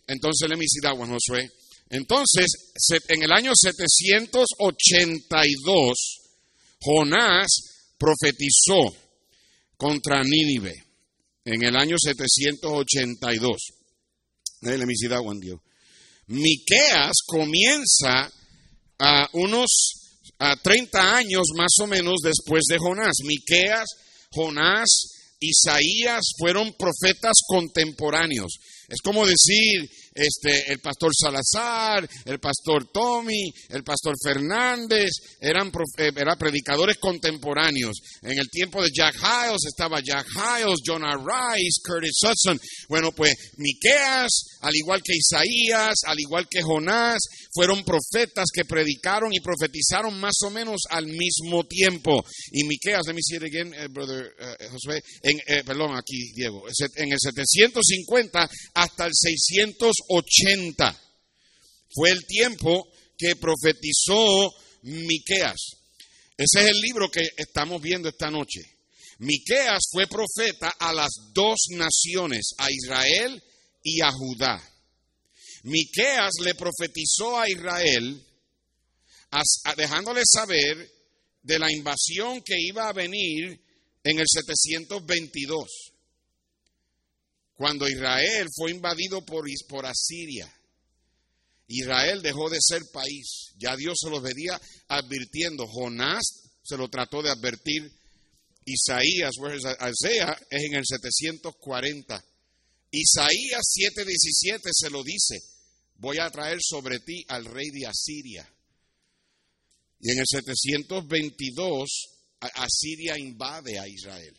entonces 0.08 0.50
le 0.50 0.58
me 0.58 0.66
that 0.82 0.98
Josué. 0.98 1.52
Entonces, 1.90 2.48
en 3.10 3.24
el 3.24 3.32
año 3.32 3.54
782, 3.56 5.98
Jonás 6.82 7.48
profetizó 7.98 9.07
contra 9.78 10.24
Nínive 10.24 10.74
en 11.46 11.64
el 11.64 11.76
año 11.76 11.96
782. 11.98 13.58
Let 14.62 14.86
me 14.86 14.96
see 14.96 15.08
that 15.08 15.22
one, 15.24 15.40
Miqueas 16.28 17.14
comienza 17.26 18.30
a 19.00 19.30
unos 19.34 19.98
a 20.40 20.56
30 20.56 21.16
años 21.16 21.48
más 21.56 21.72
o 21.82 21.88
menos 21.88 22.18
después 22.22 22.64
de 22.68 22.78
Jonás. 22.78 23.16
Miqueas, 23.24 23.86
Jonás, 24.32 24.90
Isaías 25.40 26.26
fueron 26.38 26.74
profetas 26.74 27.38
contemporáneos. 27.48 28.58
Es 28.90 29.02
como 29.02 29.26
decir 29.26 29.90
este, 30.18 30.72
el 30.72 30.80
pastor 30.80 31.12
Salazar, 31.16 32.08
el 32.26 32.40
pastor 32.40 32.90
Tommy, 32.92 33.52
el 33.70 33.84
pastor 33.84 34.16
Fernández, 34.22 35.12
eran, 35.40 35.72
eh, 35.98 36.12
eran 36.16 36.38
predicadores 36.38 36.98
contemporáneos. 36.98 37.98
En 38.24 38.38
el 38.38 38.50
tiempo 38.50 38.82
de 38.82 38.90
Jack 38.94 39.16
Hiles 39.16 39.66
estaba 39.68 40.02
Jack 40.04 40.26
Hiles, 40.34 40.80
Jonah 40.84 41.16
Rice, 41.16 41.82
Curtis 41.84 42.20
Hudson. 42.24 42.60
Bueno, 42.90 43.12
pues 43.12 43.36
Miqueas, 43.58 44.58
al 44.62 44.76
igual 44.76 45.02
que 45.04 45.14
Isaías, 45.16 45.96
al 46.06 46.20
igual 46.20 46.48
que 46.50 46.62
Jonás, 46.62 47.20
fueron 47.54 47.84
profetas 47.84 48.48
que 48.54 48.66
predicaron 48.66 49.34
y 49.34 49.40
profetizaron 49.40 50.20
más 50.20 50.36
o 50.44 50.50
menos 50.50 50.82
al 50.90 51.06
mismo 51.06 51.64
tiempo. 51.66 52.26
Y 52.52 52.64
Miqueas, 52.64 53.06
let 53.06 53.14
me 53.14 53.22
see 53.22 53.38
it 53.38 53.44
again, 53.44 53.74
eh, 53.74 53.88
brother 53.88 54.34
uh, 54.40 54.72
Josué, 54.72 55.02
en, 55.22 55.40
perdón, 55.66 55.96
aquí 55.96 56.32
Diego, 56.34 56.64
en 56.96 57.12
el 57.12 57.20
750 57.20 58.50
hasta 58.74 59.06
el 59.06 59.14
600 59.14 59.94
80. 60.10 61.02
Fue 61.94 62.12
el 62.12 62.26
tiempo 62.26 62.88
que 63.18 63.36
profetizó 63.36 64.54
Miqueas. 64.84 65.78
Ese 66.38 66.60
es 66.62 66.66
el 66.68 66.80
libro 66.80 67.10
que 67.10 67.28
estamos 67.36 67.82
viendo 67.82 68.10
esta 68.10 68.30
noche. 68.30 68.62
Miqueas 69.20 69.80
fue 69.92 70.06
profeta 70.08 70.70
a 70.80 70.94
las 70.94 71.10
dos 71.34 71.58
naciones, 71.72 72.54
a 72.58 72.72
Israel 72.72 73.42
y 73.84 74.02
a 74.02 74.12
Judá. 74.12 74.62
Miqueas 75.64 76.34
le 76.44 76.54
profetizó 76.54 77.40
a 77.40 77.50
Israel 77.50 78.24
dejándole 79.76 80.22
saber 80.26 80.90
de 81.42 81.60
la 81.60 81.72
invasión 81.72 82.42
que 82.42 82.56
iba 82.60 82.88
a 82.88 82.94
venir 82.94 83.60
en 84.04 84.20
el 84.20 84.26
722 84.28 85.97
cuando 87.58 87.90
Israel 87.90 88.48
fue 88.56 88.70
invadido 88.70 89.26
por, 89.26 89.86
Asiria. 89.86 90.48
Israel 91.68 92.22
dejó 92.22 92.50
de 92.50 92.60
ser 92.62 92.84
país. 92.94 93.52
Ya 93.58 93.76
Dios 93.76 93.98
se 94.00 94.12
lo 94.12 94.22
venía 94.22 94.62
advirtiendo. 94.88 95.66
Jonás 95.68 96.24
se 96.64 96.78
lo 96.78 96.88
trató 96.88 97.24
de 97.24 97.32
advertir. 97.32 97.92
Isaías, 98.64 99.32
es 100.52 100.64
en 100.64 100.76
el 100.76 100.86
740. 100.86 102.24
Isaías 102.92 103.64
7:17 103.76 104.70
se 104.72 104.90
lo 104.92 105.04
dice. 105.04 105.42
Voy 105.96 106.20
a 106.20 106.30
traer 106.30 106.60
sobre 106.62 107.00
ti 107.00 107.26
al 107.28 107.46
rey 107.46 107.72
de 107.72 107.88
Asiria. 107.88 108.48
Y 110.00 110.12
en 110.12 110.20
el 110.20 110.26
722 110.28 111.90
Asiria 112.40 113.18
invade 113.18 113.80
a 113.80 113.88
Israel. 113.88 114.38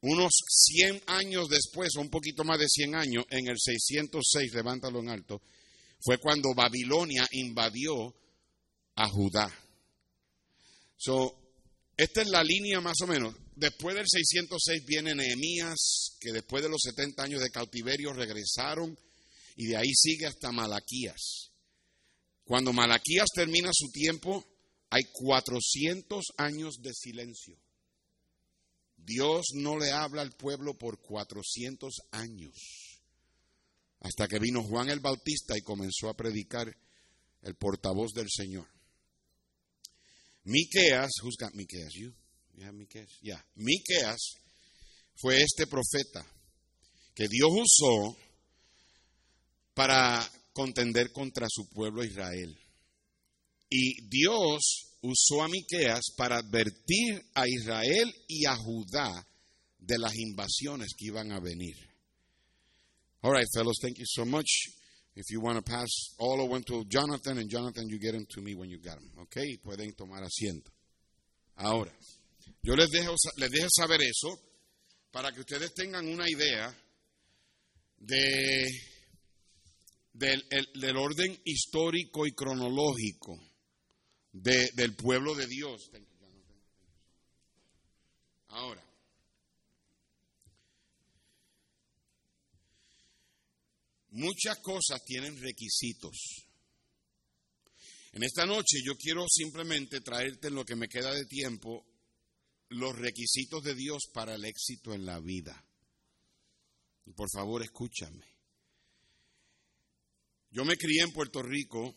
Unos 0.00 0.30
100 0.48 1.02
años 1.06 1.48
después, 1.48 1.96
o 1.96 2.00
un 2.00 2.10
poquito 2.10 2.44
más 2.44 2.58
de 2.58 2.68
100 2.68 2.94
años, 2.94 3.24
en 3.30 3.48
el 3.48 3.56
606, 3.58 4.52
levántalo 4.54 5.00
en 5.00 5.08
alto, 5.08 5.42
fue 6.00 6.18
cuando 6.18 6.54
Babilonia 6.54 7.26
invadió 7.32 8.14
a 8.94 9.08
Judá. 9.08 9.52
So, 10.96 11.34
esta 11.96 12.22
es 12.22 12.28
la 12.28 12.44
línea 12.44 12.80
más 12.80 13.00
o 13.02 13.06
menos. 13.08 13.34
Después 13.56 13.96
del 13.96 14.06
606 14.08 14.84
viene 14.86 15.16
Nehemías, 15.16 16.16
que 16.20 16.32
después 16.32 16.62
de 16.62 16.68
los 16.68 16.80
70 16.80 17.22
años 17.24 17.42
de 17.42 17.50
cautiverio 17.50 18.12
regresaron, 18.12 18.96
y 19.56 19.66
de 19.66 19.76
ahí 19.76 19.92
sigue 19.92 20.26
hasta 20.26 20.52
Malaquías. 20.52 21.50
Cuando 22.44 22.72
Malaquías 22.72 23.26
termina 23.34 23.70
su 23.72 23.90
tiempo, 23.90 24.44
hay 24.90 25.02
400 25.12 26.24
años 26.36 26.76
de 26.80 26.94
silencio. 26.94 27.58
Dios 29.08 29.46
no 29.54 29.78
le 29.78 29.90
habla 29.90 30.20
al 30.22 30.32
pueblo 30.32 30.74
por 30.74 31.00
400 31.00 31.94
años. 32.12 33.00
Hasta 34.00 34.28
que 34.28 34.38
vino 34.38 34.62
Juan 34.62 34.90
el 34.90 35.00
Bautista 35.00 35.56
y 35.56 35.62
comenzó 35.62 36.08
a 36.08 36.14
predicar 36.14 36.76
el 37.42 37.54
portavoz 37.54 38.12
del 38.12 38.28
Señor. 38.30 38.68
Miqueas, 40.44 41.10
who's 41.22 41.36
got 41.38 41.54
Miqueas? 41.54 41.92
You? 41.94 42.12
Miqueas? 42.72 43.08
Yeah. 43.22 43.44
Miqueas 43.56 44.18
fue 45.16 45.42
este 45.42 45.66
profeta 45.66 46.24
que 47.14 47.28
Dios 47.28 47.50
usó 47.50 48.16
para 49.74 50.30
contender 50.52 51.12
contra 51.12 51.46
su 51.48 51.68
pueblo 51.68 52.04
Israel. 52.04 52.58
Y 53.70 54.06
Dios 54.08 54.87
usó 55.02 55.42
a 55.42 55.48
Miqueas 55.48 56.12
para 56.16 56.38
advertir 56.38 57.22
a 57.34 57.46
Israel 57.46 58.12
y 58.26 58.46
a 58.46 58.56
Judá 58.56 59.26
de 59.78 59.98
las 59.98 60.14
invasiones 60.16 60.94
que 60.96 61.06
iban 61.06 61.32
a 61.32 61.40
venir. 61.40 61.76
All 63.22 63.32
right, 63.32 63.46
fellows, 63.54 63.78
thank 63.80 63.98
you 63.98 64.06
so 64.06 64.24
much. 64.24 64.46
If 65.14 65.30
you 65.30 65.40
want 65.40 65.56
to 65.56 65.62
pass 65.62 65.88
all 66.18 66.48
them 66.48 66.62
to 66.64 66.84
Jonathan, 66.84 67.38
and 67.38 67.50
Jonathan, 67.50 67.88
you 67.88 67.98
get 67.98 68.12
them 68.12 68.24
to 68.30 68.40
me 68.40 68.54
when 68.54 68.70
you 68.70 68.78
got 68.78 68.94
them. 68.94 69.10
Okay, 69.22 69.56
pueden 69.62 69.92
tomar 69.96 70.22
asiento. 70.22 70.70
Ahora, 71.56 71.92
yo 72.62 72.74
les 72.74 72.88
dejo, 72.90 73.14
les 73.38 73.50
dejo 73.50 73.68
saber 73.76 74.00
eso 74.02 74.38
para 75.10 75.32
que 75.32 75.40
ustedes 75.40 75.74
tengan 75.74 76.06
una 76.06 76.24
idea 76.28 76.72
de, 77.98 78.68
del, 80.12 80.44
del 80.74 80.96
orden 80.96 81.36
histórico 81.44 82.24
y 82.24 82.32
cronológico 82.32 83.47
de, 84.42 84.70
del 84.74 84.94
pueblo 84.94 85.34
de 85.34 85.46
Dios. 85.46 85.90
Ahora, 88.48 88.84
muchas 94.10 94.58
cosas 94.58 95.04
tienen 95.04 95.40
requisitos. 95.40 96.46
En 98.12 98.22
esta 98.22 98.46
noche 98.46 98.78
yo 98.84 98.96
quiero 98.96 99.26
simplemente 99.28 100.00
traerte 100.00 100.48
en 100.48 100.54
lo 100.54 100.64
que 100.64 100.76
me 100.76 100.88
queda 100.88 101.12
de 101.12 101.26
tiempo 101.26 101.86
los 102.70 102.96
requisitos 102.96 103.62
de 103.62 103.74
Dios 103.74 104.08
para 104.12 104.34
el 104.34 104.44
éxito 104.44 104.94
en 104.94 105.04
la 105.04 105.20
vida. 105.20 105.64
Por 107.14 107.28
favor, 107.30 107.62
escúchame. 107.62 108.24
Yo 110.50 110.64
me 110.64 110.76
crié 110.76 111.02
en 111.02 111.12
Puerto 111.12 111.42
Rico 111.42 111.94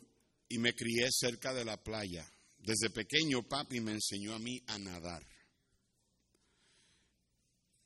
y 0.52 0.58
me 0.58 0.74
crié 0.74 1.08
cerca 1.12 1.54
de 1.54 1.64
la 1.64 1.78
playa. 1.82 2.30
Desde 2.60 2.90
pequeño 2.90 3.42
papi 3.44 3.80
me 3.80 3.94
enseñó 3.94 4.36
a 4.36 4.40
mí 4.40 4.62
a 4.68 4.78
nadar. 4.78 5.26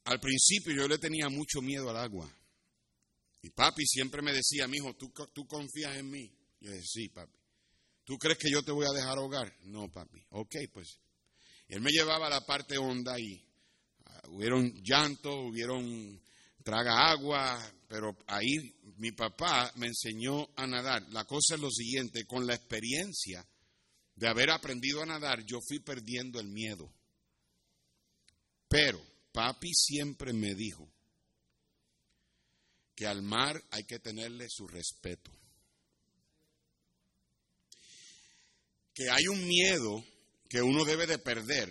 Al 0.06 0.20
principio 0.20 0.74
yo 0.76 0.88
le 0.88 0.98
tenía 0.98 1.30
mucho 1.30 1.62
miedo 1.62 1.90
al 1.90 1.98
agua. 1.98 2.30
Y 3.44 3.52
papi 3.52 3.86
siempre 3.86 4.24
me 4.24 4.34
decía, 4.34 4.68
mi 4.68 4.78
hijo, 4.78 4.96
¿tú, 4.96 5.14
¿tú 5.32 5.46
confías 5.46 5.96
en 5.98 6.10
mí? 6.10 6.32
Yo 6.60 6.72
decía, 6.72 6.88
sí, 6.88 7.10
papi. 7.10 7.38
¿Tú 8.04 8.18
crees 8.18 8.40
que 8.40 8.52
yo 8.52 8.64
te 8.64 8.72
voy 8.72 8.88
a 8.88 8.94
dejar 8.94 9.18
ahogar? 9.20 9.56
No, 9.64 9.92
papi. 9.92 10.24
Ok, 10.32 10.56
pues. 10.74 11.00
él 11.68 11.82
me 11.82 11.92
llevaba 11.92 12.28
a 12.28 12.32
la 12.32 12.46
parte 12.46 12.78
honda 12.78 13.20
y 13.20 13.34
uh, 13.36 14.36
hubieron 14.36 14.74
llantos, 14.84 15.36
hubieron 15.36 16.20
traga 16.64 17.12
agua, 17.12 17.64
pero 17.88 18.18
ahí 18.26 18.76
mi 18.98 19.12
papá 19.12 19.72
me 19.76 19.88
enseñó 19.88 20.50
a 20.56 20.66
nadar. 20.68 21.04
La 21.10 21.26
cosa 21.26 21.56
es 21.56 21.62
lo 21.62 21.70
siguiente, 21.70 22.26
con 22.26 22.48
la 22.48 22.56
experiencia 22.56 23.46
de 24.16 24.28
haber 24.28 24.50
aprendido 24.50 25.02
a 25.02 25.06
nadar, 25.06 25.46
yo 25.46 25.60
fui 25.68 25.80
perdiendo 25.80 26.40
el 26.40 26.48
miedo. 26.48 26.90
Pero 28.70 29.02
papi 29.32 29.74
siempre 29.74 30.34
me 30.34 30.56
dijo 30.56 30.90
que 32.96 33.06
al 33.06 33.22
mar 33.22 33.62
hay 33.72 33.84
que 33.84 34.00
tenerle 34.00 34.48
su 34.50 34.68
respeto. 34.68 35.32
Que 38.94 39.10
hay 39.10 39.28
un 39.28 39.46
miedo 39.46 40.06
que 40.50 40.62
uno 40.62 40.86
debe 40.86 41.06
de 41.06 41.18
perder 41.18 41.70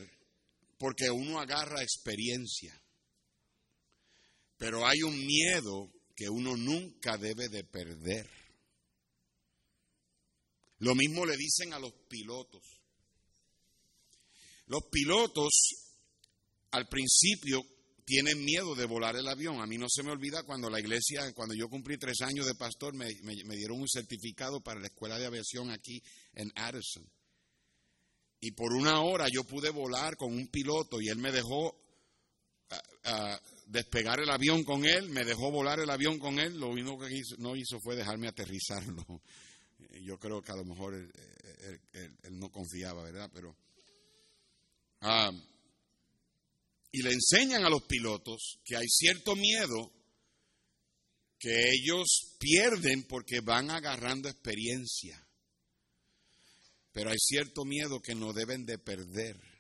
porque 0.78 1.10
uno 1.10 1.40
agarra 1.40 1.82
experiencia. 1.82 2.78
Pero 4.58 4.86
hay 4.86 5.02
un 5.02 5.26
miedo 5.26 5.90
que 6.14 6.28
uno 6.28 6.56
nunca 6.56 7.16
debe 7.18 7.48
de 7.48 7.64
perder. 7.64 8.28
Lo 10.78 10.94
mismo 10.94 11.24
le 11.24 11.36
dicen 11.36 11.72
a 11.72 11.78
los 11.78 11.92
pilotos. 12.08 12.62
Los 14.66 14.84
pilotos 14.90 15.50
al 16.70 16.88
principio 16.88 17.62
tienen 18.04 18.44
miedo 18.44 18.74
de 18.74 18.84
volar 18.84 19.16
el 19.16 19.28
avión. 19.28 19.60
A 19.60 19.66
mí 19.66 19.78
no 19.78 19.86
se 19.88 20.02
me 20.02 20.10
olvida 20.10 20.42
cuando 20.44 20.68
la 20.68 20.80
iglesia, 20.80 21.32
cuando 21.32 21.54
yo 21.54 21.68
cumplí 21.68 21.96
tres 21.98 22.20
años 22.22 22.46
de 22.46 22.54
pastor, 22.54 22.94
me, 22.94 23.06
dieron 23.56 23.80
un 23.80 23.88
certificado 23.88 24.60
para 24.60 24.80
la 24.80 24.86
escuela 24.86 25.18
de 25.18 25.26
aviación 25.26 25.70
aquí 25.70 26.02
en 26.34 26.52
Addison. 26.54 27.08
Y 28.40 28.52
por 28.52 28.74
una 28.74 29.00
hora 29.00 29.26
yo 29.32 29.44
pude 29.44 29.70
volar 29.70 30.16
con 30.16 30.32
un 30.32 30.48
piloto 30.48 31.00
y 31.00 31.08
él 31.08 31.16
me 31.16 31.32
dejó 31.32 31.74
ah, 32.70 32.82
ah, 33.04 33.40
despegar 33.66 34.20
el 34.20 34.30
avión 34.30 34.64
con 34.64 34.84
él, 34.84 35.08
me 35.08 35.24
dejó 35.24 35.50
volar 35.50 35.80
el 35.80 35.90
avión 35.90 36.18
con 36.18 36.38
él, 36.38 36.58
lo 36.58 36.68
único 36.68 36.98
que 36.98 37.08
no 37.38 37.56
hizo 37.56 37.80
fue 37.80 37.96
dejarme 37.96 38.28
aterrizarlo. 38.28 39.04
Yo 40.02 40.18
creo 40.18 40.42
que 40.42 40.52
a 40.52 40.56
lo 40.56 40.64
mejor 40.64 40.94
él, 40.94 41.12
no 42.30 42.50
confiaba, 42.50 43.02
¿verdad? 43.02 43.30
Pero. 43.32 43.56
Ah, 45.00 45.32
y 46.92 47.02
le 47.02 47.12
enseñan 47.12 47.64
a 47.64 47.70
los 47.70 47.82
pilotos 47.82 48.60
que 48.64 48.76
hay 48.76 48.86
cierto 48.88 49.34
miedo 49.34 49.92
que 51.38 51.72
ellos 51.72 52.36
pierden 52.38 53.02
porque 53.04 53.40
van 53.40 53.70
agarrando 53.70 54.28
experiencia. 54.28 55.20
Pero 56.92 57.10
hay 57.10 57.18
cierto 57.18 57.64
miedo 57.64 58.00
que 58.00 58.14
no 58.14 58.32
deben 58.32 58.64
de 58.64 58.78
perder. 58.78 59.53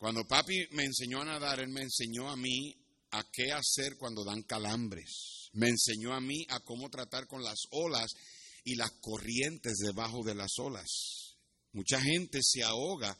Cuando 0.00 0.26
papi 0.26 0.66
me 0.70 0.84
enseñó 0.84 1.20
a 1.20 1.26
nadar, 1.26 1.60
él 1.60 1.68
me 1.68 1.82
enseñó 1.82 2.30
a 2.30 2.36
mí 2.36 2.74
a 3.10 3.22
qué 3.30 3.52
hacer 3.52 3.98
cuando 3.98 4.24
dan 4.24 4.42
calambres. 4.44 5.50
Me 5.52 5.68
enseñó 5.68 6.14
a 6.14 6.22
mí 6.22 6.46
a 6.48 6.60
cómo 6.60 6.88
tratar 6.88 7.26
con 7.26 7.44
las 7.44 7.58
olas 7.70 8.10
y 8.64 8.76
las 8.76 8.92
corrientes 9.02 9.76
debajo 9.76 10.24
de 10.24 10.34
las 10.34 10.52
olas. 10.58 11.36
Mucha 11.72 12.00
gente 12.00 12.38
se 12.42 12.62
ahoga 12.62 13.14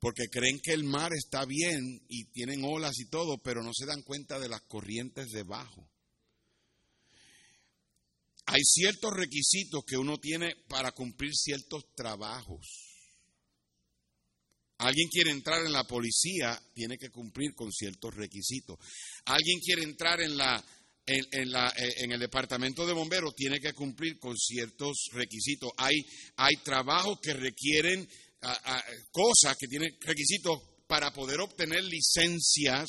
porque 0.00 0.24
creen 0.28 0.58
que 0.60 0.72
el 0.72 0.82
mar 0.82 1.12
está 1.14 1.44
bien 1.44 2.04
y 2.08 2.24
tienen 2.32 2.64
olas 2.64 2.98
y 2.98 3.08
todo, 3.08 3.38
pero 3.38 3.62
no 3.62 3.70
se 3.72 3.86
dan 3.86 4.02
cuenta 4.02 4.40
de 4.40 4.48
las 4.48 4.62
corrientes 4.62 5.28
debajo. 5.30 5.88
Hay 8.46 8.62
ciertos 8.64 9.12
requisitos 9.14 9.84
que 9.86 9.98
uno 9.98 10.18
tiene 10.18 10.56
para 10.68 10.90
cumplir 10.90 11.30
ciertos 11.32 11.84
trabajos. 11.94 12.93
Alguien 14.78 15.08
quiere 15.08 15.30
entrar 15.30 15.64
en 15.64 15.72
la 15.72 15.84
policía, 15.84 16.60
tiene 16.74 16.98
que 16.98 17.10
cumplir 17.10 17.54
con 17.54 17.70
ciertos 17.70 18.14
requisitos. 18.14 18.76
Alguien 19.26 19.60
quiere 19.60 19.82
entrar 19.82 20.20
en, 20.20 20.36
la, 20.36 20.64
en, 21.06 21.50
la, 21.50 21.68
eh, 21.68 21.94
en 21.98 22.12
el 22.12 22.20
departamento 22.20 22.86
de 22.86 22.92
bomberos, 22.92 23.34
tiene 23.36 23.60
que 23.60 23.72
cumplir 23.72 24.18
con 24.18 24.36
ciertos 24.36 25.08
requisitos. 25.12 25.70
Hay, 25.76 25.94
hay 26.36 26.56
trabajos 26.64 27.18
que 27.22 27.34
requieren 27.34 28.08
cosas 29.10 29.56
que 29.58 29.66
tienen 29.66 29.96
requisitos 30.00 30.60
para 30.86 31.12
poder 31.12 31.40
obtener 31.40 31.82
licencias, 31.82 32.88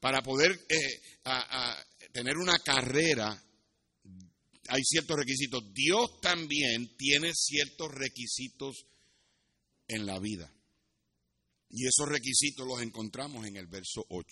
para 0.00 0.22
poder 0.22 0.52
eh, 0.68 1.00
tener 2.12 2.36
una 2.36 2.58
carrera. 2.58 3.42
Hay 4.68 4.82
ciertos 4.84 5.16
requisitos. 5.16 5.62
Dios 5.72 6.20
también 6.20 6.96
tiene 6.96 7.32
ciertos 7.34 7.92
requisitos 7.92 8.86
en 9.88 10.06
la 10.06 10.18
vida. 10.18 10.52
Y 11.72 11.86
esos 11.86 12.08
requisitos 12.08 12.66
los 12.66 12.80
encontramos 12.82 13.46
en 13.46 13.56
el 13.56 13.66
verso 13.66 14.04
8. 14.08 14.26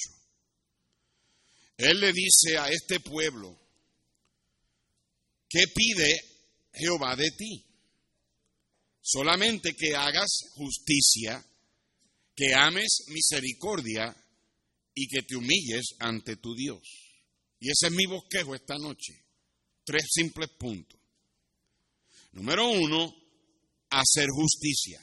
Él 1.78 2.00
le 2.00 2.12
dice 2.12 2.58
a 2.58 2.68
este 2.68 3.00
pueblo, 3.00 3.58
¿qué 5.48 5.64
pide 5.74 6.20
Jehová 6.74 7.16
de 7.16 7.30
ti? 7.30 7.64
Solamente 9.00 9.74
que 9.74 9.96
hagas 9.96 10.50
justicia, 10.54 11.42
que 12.36 12.54
ames 12.54 13.04
misericordia 13.08 14.14
y 14.94 15.08
que 15.08 15.22
te 15.22 15.36
humilles 15.36 15.94
ante 15.98 16.36
tu 16.36 16.54
Dios. 16.54 16.82
Y 17.58 17.70
ese 17.70 17.86
es 17.86 17.92
mi 17.92 18.06
bosquejo 18.06 18.54
esta 18.54 18.76
noche. 18.76 19.24
tres 19.84 20.04
simples 20.12 20.50
puntos. 20.58 21.00
Número 22.32 22.68
uno, 22.70 23.12
hacer 23.88 24.28
justicia. 24.28 25.00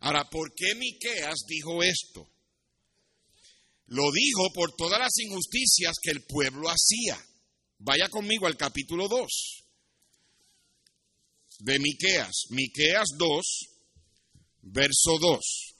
Ahora, 0.00 0.28
¿por 0.28 0.54
qué 0.54 0.74
Miqueas 0.74 1.44
dijo 1.48 1.82
esto? 1.82 2.30
Lo 3.86 4.10
dijo 4.12 4.52
por 4.54 4.74
todas 4.74 4.98
las 4.98 5.16
injusticias 5.18 5.94
que 6.02 6.10
el 6.10 6.24
pueblo 6.24 6.68
hacía. 6.68 7.18
Vaya 7.78 8.08
conmigo 8.08 8.46
al 8.46 8.56
capítulo 8.56 9.08
2 9.08 9.66
de 11.60 11.78
Miqueas, 11.78 12.46
Miqueas 12.50 13.08
2, 13.16 13.68
verso 14.62 15.18
2. 15.20 15.74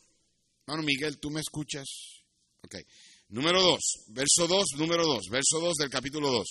Hermano 0.67 0.83
Miguel, 0.85 1.19
¿tú 1.19 1.31
me 1.31 1.41
escuchas? 1.41 1.87
Ok. 2.63 2.77
Número 3.29 3.61
2, 3.61 3.81
verso 4.09 4.47
2, 4.47 4.67
número 4.77 5.05
2, 5.05 5.29
verso 5.31 5.61
2 5.61 5.75
del 5.77 5.91
capítulo 5.91 6.31
2. 6.31 6.47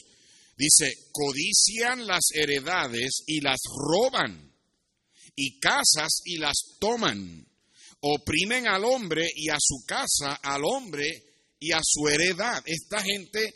Dice, 0.58 1.10
codician 1.12 2.06
las 2.06 2.24
heredades 2.34 3.24
y 3.28 3.42
las 3.42 3.60
roban, 3.78 4.54
y 5.36 5.60
casas 5.60 6.22
y 6.26 6.38
las 6.38 6.56
toman, 6.80 7.46
oprimen 8.08 8.68
al 8.68 8.86
hombre 8.86 9.28
y 9.36 9.50
a 9.50 9.58
su 9.60 9.84
casa, 9.86 10.36
al 10.44 10.64
hombre 10.64 11.24
y 11.60 11.72
a 11.72 11.80
su 11.84 12.08
heredad. 12.08 12.62
Esta 12.68 13.02
gente 13.02 13.54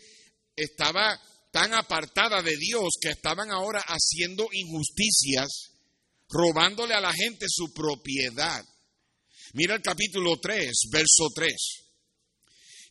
estaba 0.55 1.21
tan 1.51 1.73
apartada 1.75 2.41
de 2.41 2.57
Dios 2.57 2.89
que 2.99 3.09
estaban 3.09 3.51
ahora 3.51 3.83
haciendo 3.87 4.47
injusticias, 4.51 5.47
robándole 6.27 6.95
a 6.95 6.99
la 6.99 7.13
gente 7.13 7.45
su 7.47 7.71
propiedad. 7.73 8.65
Mira 9.53 9.75
el 9.75 9.81
capítulo 9.81 10.39
3, 10.39 10.71
verso 10.91 11.27
3. 11.35 11.53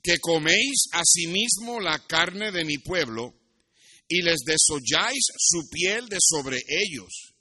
Que 0.01 0.19
coméis 0.21 0.85
asimismo 0.93 1.81
la 1.81 2.07
carne 2.07 2.53
de 2.53 2.65
mi 2.65 2.79
pueblo 2.79 3.35
y 4.07 4.23
les 4.23 4.39
desolláis 4.47 5.25
su 5.37 5.69
piel 5.69 6.09
de 6.09 6.19
sobre 6.21 6.63
ellos 6.69 7.35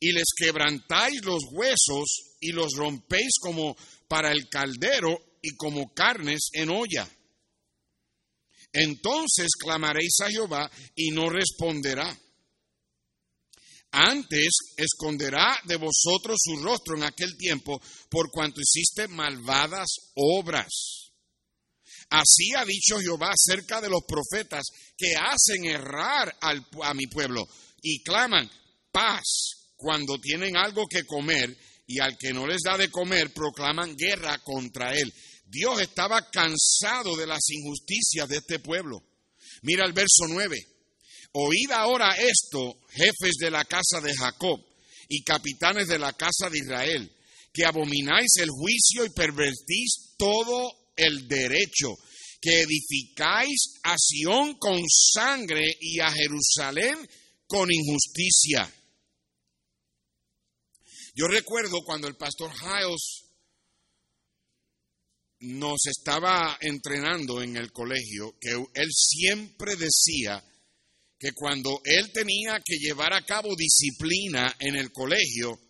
y 0.00 0.12
les 0.12 0.26
quebrantáis 0.36 1.24
los 1.24 1.44
huesos 1.52 2.33
y 2.44 2.52
los 2.52 2.74
rompéis 2.74 3.38
como 3.40 3.74
para 4.06 4.30
el 4.30 4.50
caldero 4.50 5.38
y 5.40 5.56
como 5.56 5.94
carnes 5.94 6.50
en 6.52 6.68
olla. 6.68 7.08
Entonces 8.70 9.48
clamaréis 9.58 10.20
a 10.20 10.28
Jehová 10.28 10.70
y 10.94 11.10
no 11.10 11.30
responderá. 11.30 12.14
Antes 13.92 14.74
esconderá 14.76 15.58
de 15.64 15.76
vosotros 15.76 16.36
su 16.42 16.56
rostro 16.62 16.98
en 16.98 17.04
aquel 17.04 17.34
tiempo 17.38 17.80
por 18.10 18.30
cuanto 18.30 18.60
hiciste 18.60 19.08
malvadas 19.08 19.88
obras. 20.16 21.12
Así 22.10 22.52
ha 22.58 22.66
dicho 22.66 23.00
Jehová 23.00 23.30
acerca 23.32 23.80
de 23.80 23.88
los 23.88 24.02
profetas 24.06 24.64
que 24.98 25.14
hacen 25.16 25.64
errar 25.64 26.36
a 26.42 26.92
mi 26.92 27.06
pueblo 27.06 27.48
y 27.80 28.02
claman 28.02 28.50
paz 28.92 29.72
cuando 29.76 30.18
tienen 30.18 30.58
algo 30.58 30.86
que 30.86 31.04
comer 31.04 31.56
y 31.86 32.00
al 32.00 32.16
que 32.18 32.32
no 32.32 32.46
les 32.46 32.62
da 32.62 32.76
de 32.76 32.90
comer 32.90 33.32
proclaman 33.32 33.96
guerra 33.96 34.38
contra 34.38 34.94
él. 34.94 35.12
Dios 35.46 35.80
estaba 35.80 36.30
cansado 36.30 37.16
de 37.16 37.26
las 37.26 37.48
injusticias 37.50 38.28
de 38.28 38.38
este 38.38 38.58
pueblo. 38.58 39.02
Mira 39.62 39.84
el 39.84 39.92
verso 39.92 40.26
9. 40.28 40.56
Oíd 41.32 41.70
ahora 41.72 42.14
esto, 42.16 42.78
jefes 42.90 43.34
de 43.40 43.50
la 43.50 43.64
casa 43.64 44.00
de 44.00 44.14
Jacob 44.14 44.64
y 45.08 45.22
capitanes 45.22 45.88
de 45.88 45.98
la 45.98 46.12
casa 46.12 46.48
de 46.48 46.58
Israel, 46.58 47.12
que 47.52 47.64
abomináis 47.64 48.36
el 48.36 48.50
juicio 48.50 49.04
y 49.04 49.10
pervertís 49.10 50.14
todo 50.16 50.72
el 50.96 51.28
derecho, 51.28 51.94
que 52.40 52.62
edificáis 52.62 53.80
a 53.82 53.96
Sión 53.98 54.54
con 54.58 54.80
sangre 54.88 55.76
y 55.80 56.00
a 56.00 56.10
Jerusalén 56.10 56.96
con 57.46 57.68
injusticia. 57.70 58.72
Yo 61.14 61.28
recuerdo 61.28 61.82
cuando 61.84 62.08
el 62.08 62.16
pastor 62.16 62.50
Hiles 62.52 63.24
nos 65.40 65.86
estaba 65.86 66.58
entrenando 66.60 67.40
en 67.40 67.56
el 67.56 67.70
colegio 67.70 68.36
que 68.40 68.50
él 68.50 68.88
siempre 68.92 69.76
decía 69.76 70.42
que 71.18 71.32
cuando 71.32 71.80
él 71.84 72.10
tenía 72.12 72.60
que 72.64 72.78
llevar 72.78 73.12
a 73.12 73.24
cabo 73.24 73.54
disciplina 73.56 74.56
en 74.58 74.74
el 74.74 74.90
colegio, 74.90 75.60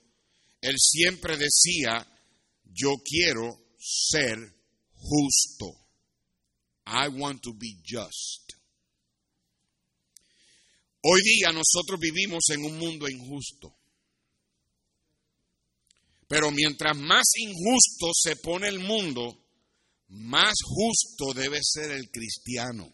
él 0.62 0.76
siempre 0.78 1.36
decía, 1.36 2.06
yo 2.64 2.94
quiero 3.04 3.76
ser 3.78 4.38
justo. 4.94 5.66
I 6.86 7.08
want 7.08 7.42
to 7.42 7.52
be 7.52 7.76
just. 7.84 8.50
Hoy 11.02 11.20
día 11.22 11.52
nosotros 11.52 12.00
vivimos 12.00 12.48
en 12.48 12.64
un 12.64 12.78
mundo 12.78 13.06
injusto. 13.08 13.76
Pero 16.28 16.50
mientras 16.50 16.96
más 16.96 17.24
injusto 17.36 18.10
se 18.14 18.36
pone 18.36 18.68
el 18.68 18.80
mundo, 18.80 19.38
más 20.08 20.54
justo 20.64 21.32
debe 21.34 21.58
ser 21.62 21.90
el 21.90 22.10
cristiano. 22.10 22.92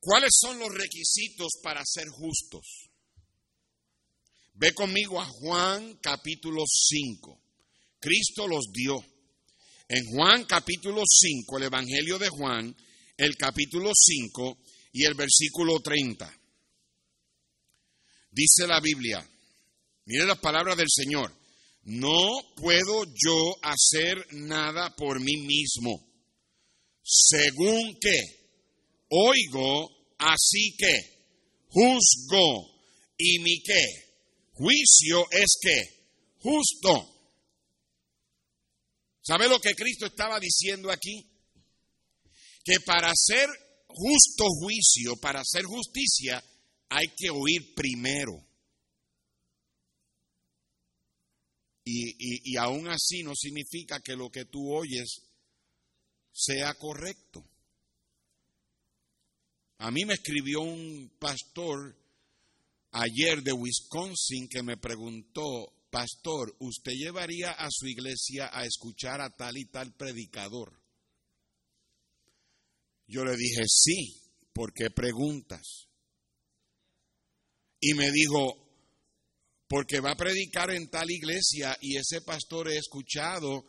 ¿Cuáles 0.00 0.30
son 0.40 0.58
los 0.58 0.72
requisitos 0.72 1.48
para 1.62 1.82
ser 1.84 2.08
justos? 2.08 2.88
Ve 4.54 4.72
conmigo 4.72 5.20
a 5.20 5.26
Juan 5.26 5.98
capítulo 6.02 6.64
5. 6.66 7.38
Cristo 7.98 8.48
los 8.48 8.64
dio. 8.72 9.04
En 9.88 10.04
Juan 10.06 10.44
capítulo 10.44 11.02
5, 11.06 11.58
el 11.58 11.64
Evangelio 11.64 12.18
de 12.18 12.28
Juan, 12.28 12.74
el 13.16 13.36
capítulo 13.36 13.90
5 13.94 14.58
y 14.92 15.04
el 15.04 15.14
versículo 15.14 15.80
30. 15.80 16.39
Dice 18.30 18.66
la 18.66 18.80
Biblia, 18.80 19.28
mire 20.06 20.26
las 20.26 20.38
palabras 20.38 20.76
del 20.76 20.88
Señor. 20.88 21.34
No 21.82 22.28
puedo 22.56 23.04
yo 23.04 23.56
hacer 23.62 24.26
nada 24.32 24.94
por 24.96 25.18
mí 25.20 25.36
mismo. 25.38 26.06
Según 27.02 27.98
que 27.98 28.20
oigo, 29.08 29.90
así 30.18 30.76
que 30.76 31.20
juzgo. 31.68 32.70
Y 33.16 33.38
mi 33.40 33.62
qué 33.62 33.82
juicio 34.52 35.26
es 35.30 35.58
que 35.60 36.00
justo. 36.38 37.16
¿Sabe 39.22 39.48
lo 39.48 39.60
que 39.60 39.74
Cristo 39.74 40.06
estaba 40.06 40.38
diciendo 40.38 40.90
aquí? 40.90 41.26
Que 42.64 42.80
para 42.80 43.10
hacer 43.10 43.48
justo 43.88 44.44
juicio, 44.60 45.16
para 45.16 45.40
hacer 45.40 45.64
justicia, 45.64 46.42
hay 46.90 47.08
que 47.16 47.30
oír 47.30 47.74
primero. 47.74 48.44
Y, 51.84 52.56
aún 52.56 52.88
así 52.88 53.22
no 53.22 53.34
significa 53.34 54.00
que 54.00 54.14
lo 54.14 54.30
que 54.30 54.44
tú 54.44 54.72
oyes 54.72 55.22
sea 56.32 56.74
correcto. 56.74 57.44
A 59.78 59.90
mí 59.90 60.04
me 60.04 60.14
escribió 60.14 60.60
un 60.60 61.10
pastor 61.18 61.96
ayer 62.92 63.42
de 63.42 63.52
Wisconsin 63.52 64.46
que 64.48 64.62
me 64.62 64.76
preguntó, 64.76 65.72
pastor, 65.90 66.54
¿usted 66.60 66.92
llevaría 66.92 67.52
a 67.52 67.68
su 67.70 67.86
iglesia 67.86 68.50
a 68.52 68.66
escuchar 68.66 69.20
a 69.20 69.34
tal 69.34 69.56
y 69.56 69.64
tal 69.64 69.92
predicador? 69.94 70.80
Yo 73.08 73.24
le 73.24 73.36
dije, 73.36 73.62
sí, 73.66 74.20
¿por 74.52 74.72
qué 74.72 74.90
preguntas? 74.90 75.89
Y 77.80 77.94
me 77.94 78.10
dijo, 78.10 78.60
porque 79.68 80.00
va 80.00 80.12
a 80.12 80.16
predicar 80.16 80.70
en 80.70 80.90
tal 80.90 81.10
iglesia 81.10 81.76
y 81.80 81.96
ese 81.96 82.20
pastor 82.22 82.68
he 82.68 82.76
escuchado 82.76 83.64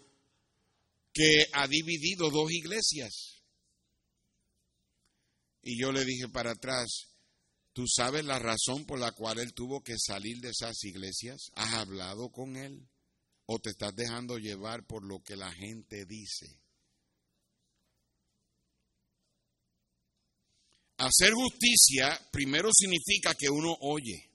que 1.13 1.45
ha 1.53 1.67
dividido 1.67 2.29
dos 2.29 2.51
iglesias. 2.51 3.43
Y 5.61 5.79
yo 5.79 5.91
le 5.91 6.03
dije 6.03 6.27
para 6.27 6.51
atrás, 6.51 7.07
¿tú 7.73 7.85
sabes 7.87 8.25
la 8.25 8.39
razón 8.39 8.85
por 8.85 8.99
la 8.99 9.11
cual 9.11 9.39
él 9.39 9.53
tuvo 9.53 9.83
que 9.83 9.95
salir 9.97 10.39
de 10.39 10.49
esas 10.49 10.83
iglesias? 10.83 11.51
¿Has 11.53 11.73
hablado 11.73 12.31
con 12.31 12.55
él? 12.57 12.89
¿O 13.45 13.59
te 13.59 13.69
estás 13.69 13.95
dejando 13.95 14.37
llevar 14.37 14.85
por 14.87 15.03
lo 15.05 15.21
que 15.21 15.35
la 15.35 15.51
gente 15.51 16.05
dice? 16.05 16.60
Hacer 21.01 21.33
justicia 21.33 22.15
primero 22.31 22.69
significa 22.71 23.33
que 23.33 23.49
uno 23.49 23.75
oye. 23.81 24.29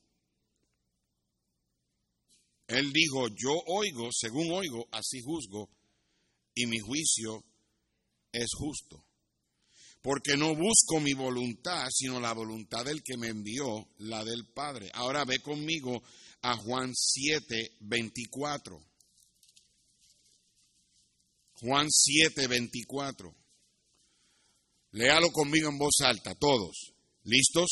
Él 2.66 2.92
dijo, 2.92 3.29
yo 3.29 3.52
oigo, 3.68 4.09
según 4.11 4.50
oigo, 4.50 4.88
así 4.90 5.20
juzgo, 5.20 5.70
y 6.57 6.66
mi 6.66 6.81
juicio 6.81 7.44
es 8.33 8.48
justo. 8.59 9.05
Porque 10.02 10.37
no 10.37 10.57
busco 10.57 10.98
mi 10.98 11.14
voluntad, 11.14 11.87
sino 11.92 12.18
la 12.18 12.33
voluntad 12.33 12.85
del 12.85 13.05
que 13.05 13.16
me 13.16 13.29
envió, 13.29 13.88
la 13.98 14.24
del 14.24 14.44
Padre. 14.52 14.90
Ahora 14.94 15.24
ve 15.24 15.38
conmigo 15.38 16.02
a 16.42 16.57
Juan 16.57 16.92
7, 16.96 17.76
24. 17.79 18.85
Juan 21.61 21.87
7, 21.88 22.48
24. 22.48 23.45
Léalo 24.92 25.31
conmigo 25.31 25.68
en 25.68 25.79
voz 25.79 25.96
alta, 26.01 26.35
todos. 26.35 26.94
¿Listos? 27.25 27.68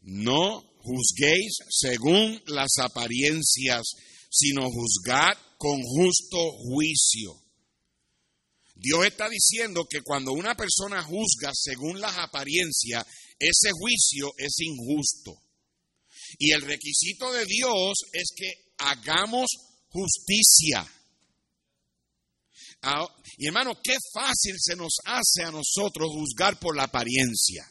No 0.00 0.62
juzguéis 0.78 1.58
según 1.70 2.42
las 2.46 2.72
apariencias, 2.78 3.82
sino 4.30 4.68
juzgad 4.70 5.36
con 5.56 5.80
justo 5.82 6.38
juicio. 6.68 7.40
Dios 8.74 9.06
está 9.06 9.28
diciendo 9.28 9.86
que 9.88 10.02
cuando 10.02 10.32
una 10.32 10.54
persona 10.56 11.02
juzga 11.02 11.52
según 11.54 12.00
las 12.00 12.18
apariencias, 12.18 13.06
ese 13.38 13.70
juicio 13.72 14.32
es 14.36 14.58
injusto. 14.58 15.40
Y 16.38 16.50
el 16.52 16.62
requisito 16.62 17.32
de 17.32 17.44
Dios 17.46 17.94
es 18.12 18.32
que 18.36 18.52
hagamos 18.78 19.46
justicia. 19.88 20.86
Ah, 22.86 23.08
y 23.38 23.46
hermano, 23.46 23.80
qué 23.82 23.96
fácil 24.12 24.56
se 24.58 24.76
nos 24.76 24.98
hace 25.04 25.42
a 25.42 25.50
nosotros 25.50 26.10
juzgar 26.12 26.58
por 26.58 26.76
la 26.76 26.84
apariencia. 26.84 27.66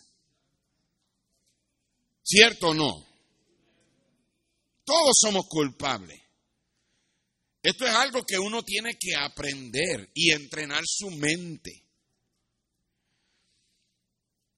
¿Cierto 2.24 2.70
o 2.70 2.74
no? 2.74 3.06
Todos 4.84 5.18
somos 5.20 5.46
culpables. 5.48 6.20
Esto 7.62 7.86
es 7.86 7.94
algo 7.94 8.24
que 8.24 8.40
uno 8.40 8.64
tiene 8.64 8.98
que 9.00 9.16
aprender 9.16 10.10
y 10.14 10.32
entrenar 10.32 10.84
su 10.86 11.10
mente. 11.12 11.86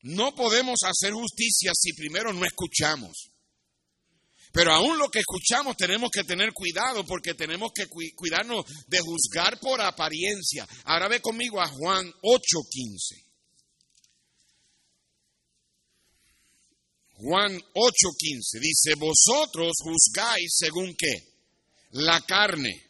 No 0.01 0.33
podemos 0.35 0.79
hacer 0.83 1.13
justicia 1.13 1.71
si 1.75 1.93
primero 1.93 2.31
no 2.31 2.45
escuchamos. 2.45 3.31
Pero 4.55 4.73
aún 4.73 4.97
lo 4.97 5.09
que 5.09 5.19
escuchamos 5.19 5.75
tenemos 5.75 6.09
que 6.09 6.23
tener 6.23 6.53
cuidado 6.53 7.05
porque 7.05 7.33
tenemos 7.33 7.73
que 7.75 7.87
cuidarnos 8.15 8.63
de 8.87 8.99
juzgar 9.01 9.59
por 9.59 9.81
apariencia. 9.81 10.65
Ahora 10.85 11.09
ve 11.09 11.19
conmigo 11.19 11.59
a 11.59 11.67
Juan 11.67 12.09
8:15. 12.21 13.25
Juan 17.15 17.51
8:15 17.73 18.59
dice, 18.61 18.95
vosotros 18.95 19.73
juzgáis 19.83 20.55
según 20.57 20.95
qué? 20.97 21.13
La 21.91 22.21
carne. 22.21 22.81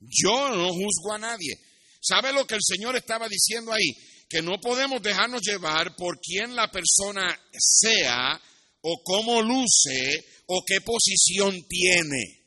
Yo 0.00 0.50
no 0.50 0.74
juzgo 0.74 1.14
a 1.14 1.18
nadie. 1.18 1.58
¿Sabe 2.02 2.34
lo 2.34 2.46
que 2.46 2.56
el 2.56 2.62
Señor 2.62 2.96
estaba 2.96 3.30
diciendo 3.30 3.72
ahí? 3.72 3.94
Que 4.28 4.42
no 4.42 4.60
podemos 4.60 5.00
dejarnos 5.00 5.40
llevar 5.40 5.96
por 5.96 6.20
quién 6.20 6.54
la 6.54 6.70
persona 6.70 7.34
sea 7.56 8.38
o 8.82 9.02
cómo 9.02 9.40
luce 9.40 10.33
o 10.46 10.62
qué 10.66 10.80
posición 10.80 11.64
tiene. 11.68 12.44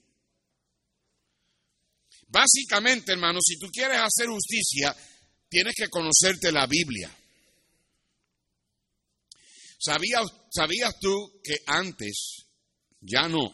Básicamente, 2.28 3.14
hermano, 3.14 3.40
si 3.42 3.58
tú 3.58 3.68
quieres 3.72 4.00
hacer 4.00 4.28
justicia, 4.28 4.96
tienes 5.50 5.74
que 5.76 5.88
conocerte 5.90 6.52
la 6.52 6.68
Biblia. 6.68 7.16
¿Sabías, 9.80 10.24
¿Sabías 10.52 10.94
tú 11.00 11.42
que 11.44 11.58
antes, 11.66 12.48
ya 13.00 13.28
no, 13.28 13.54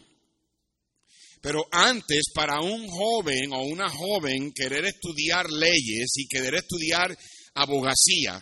pero 1.43 1.65
antes 1.71 2.32
para 2.34 2.62
un 2.62 2.88
joven 2.88 3.51
o 3.51 3.63
una 3.63 3.89
joven 3.89 4.53
querer 4.53 4.86
estudiar 4.86 5.51
leyes 5.51 6.13
y 6.15 6.25
querer 6.25 6.56
estudiar 6.56 7.17
abogacía, 7.56 8.41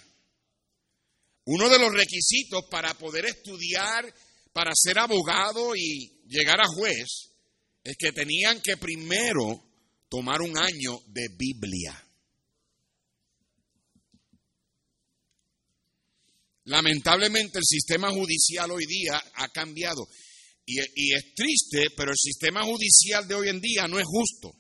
uno 1.45 1.67
de 1.67 1.79
los 1.79 1.91
requisitos 1.91 2.61
para 2.69 2.93
poder 2.93 3.25
estudiar 3.25 4.05
para 4.53 4.71
ser 4.75 4.99
abogado 4.99 5.75
y 5.75 6.21
llegar 6.27 6.59
a 6.59 6.67
juez 6.67 7.31
es 7.83 7.95
que 7.97 8.11
tenían 8.11 8.61
que 8.61 8.77
primero 8.77 9.63
tomar 10.09 10.41
un 10.41 10.57
año 10.57 10.99
de 11.07 11.29
Biblia. 11.37 12.07
Lamentablemente 16.65 17.57
el 17.57 17.65
sistema 17.65 18.11
judicial 18.11 18.71
hoy 18.71 18.85
día 18.85 19.21
ha 19.35 19.47
cambiado 19.49 20.07
y, 20.65 21.13
es 21.13 21.33
triste, 21.33 21.89
pero 21.97 22.11
el 22.11 22.17
sistema 22.17 22.63
judicial 22.63 23.27
de 23.27 23.35
hoy 23.35 23.49
en 23.49 23.59
día 23.59 23.87
no 23.87 23.99
es 23.99 24.05
justo. 24.05 24.51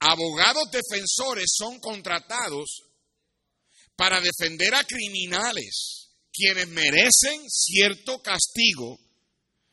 Abogados 0.00 0.70
defensores 0.70 1.46
son 1.56 1.78
contratados 1.80 2.82
para 3.96 4.20
defender 4.20 4.74
a 4.74 4.84
criminales 4.84 5.97
quienes 6.38 6.68
merecen 6.68 7.50
cierto 7.50 8.22
castigo 8.22 8.98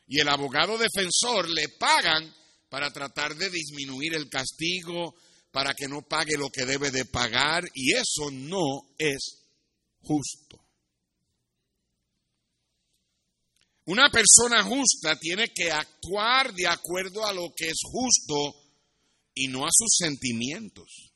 y 0.08 0.20
el 0.20 0.28
abogado 0.28 0.76
defensor 0.76 1.48
le 1.48 1.68
pagan 1.68 2.34
para 2.68 2.92
tratar 2.92 3.36
de 3.36 3.48
disminuir 3.50 4.14
el 4.14 4.28
castigo, 4.28 5.14
para 5.52 5.74
que 5.74 5.86
no 5.86 6.02
pague 6.02 6.36
lo 6.36 6.50
que 6.50 6.66
debe 6.66 6.90
de 6.90 7.04
pagar, 7.04 7.64
y 7.74 7.94
eso 7.94 8.30
no 8.32 8.94
es 8.98 9.44
justo. 10.02 10.60
Una 13.86 14.10
persona 14.10 14.64
justa 14.64 15.16
tiene 15.18 15.48
que 15.54 15.70
actuar 15.70 16.52
de 16.52 16.66
acuerdo 16.66 17.24
a 17.24 17.32
lo 17.32 17.52
que 17.56 17.68
es 17.68 17.78
justo 17.84 18.54
y 19.32 19.46
no 19.46 19.64
a 19.64 19.70
sus 19.70 19.96
sentimientos. 19.96 21.12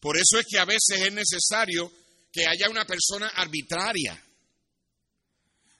Por 0.00 0.16
eso 0.16 0.38
es 0.38 0.46
que 0.48 0.58
a 0.58 0.64
veces 0.64 1.00
es 1.00 1.12
necesario 1.12 1.90
que 2.32 2.46
haya 2.46 2.68
una 2.70 2.84
persona 2.84 3.28
arbitraria, 3.28 4.22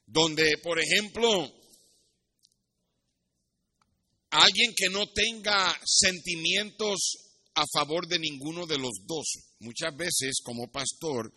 donde, 0.07 0.59
por 0.59 0.79
ejemplo, 0.79 1.53
alguien 4.31 4.73
que 4.77 4.89
no 4.89 5.07
tenga 5.13 5.79
sentimientos 5.85 7.29
a 7.55 7.65
favor 7.73 8.07
de 8.07 8.19
ninguno 8.19 8.67
de 8.67 8.79
los 8.79 9.01
dos. 9.07 9.55
Muchas 9.61 9.95
veces, 9.97 10.41
como 10.43 10.71
pastor, 10.71 11.33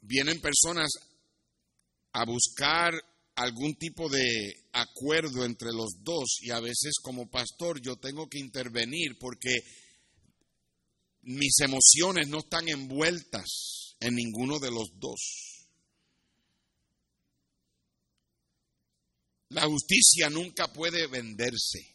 vienen 0.00 0.40
personas 0.40 0.90
a 2.12 2.24
buscar 2.24 2.94
algún 3.36 3.74
tipo 3.74 4.08
de 4.08 4.66
acuerdo 4.72 5.44
entre 5.44 5.72
los 5.72 6.02
dos 6.02 6.38
y 6.40 6.50
a 6.50 6.60
veces 6.60 6.94
como 7.02 7.28
pastor 7.28 7.80
yo 7.80 7.96
tengo 7.96 8.28
que 8.28 8.38
intervenir 8.38 9.18
porque 9.18 9.58
mis 11.24 11.60
emociones 11.60 12.28
no 12.28 12.40
están 12.40 12.68
envueltas 12.68 13.96
en 14.00 14.14
ninguno 14.14 14.58
de 14.58 14.70
los 14.70 14.98
dos. 14.98 15.44
La 19.50 19.66
justicia 19.66 20.30
nunca 20.30 20.72
puede 20.72 21.06
venderse. 21.06 21.94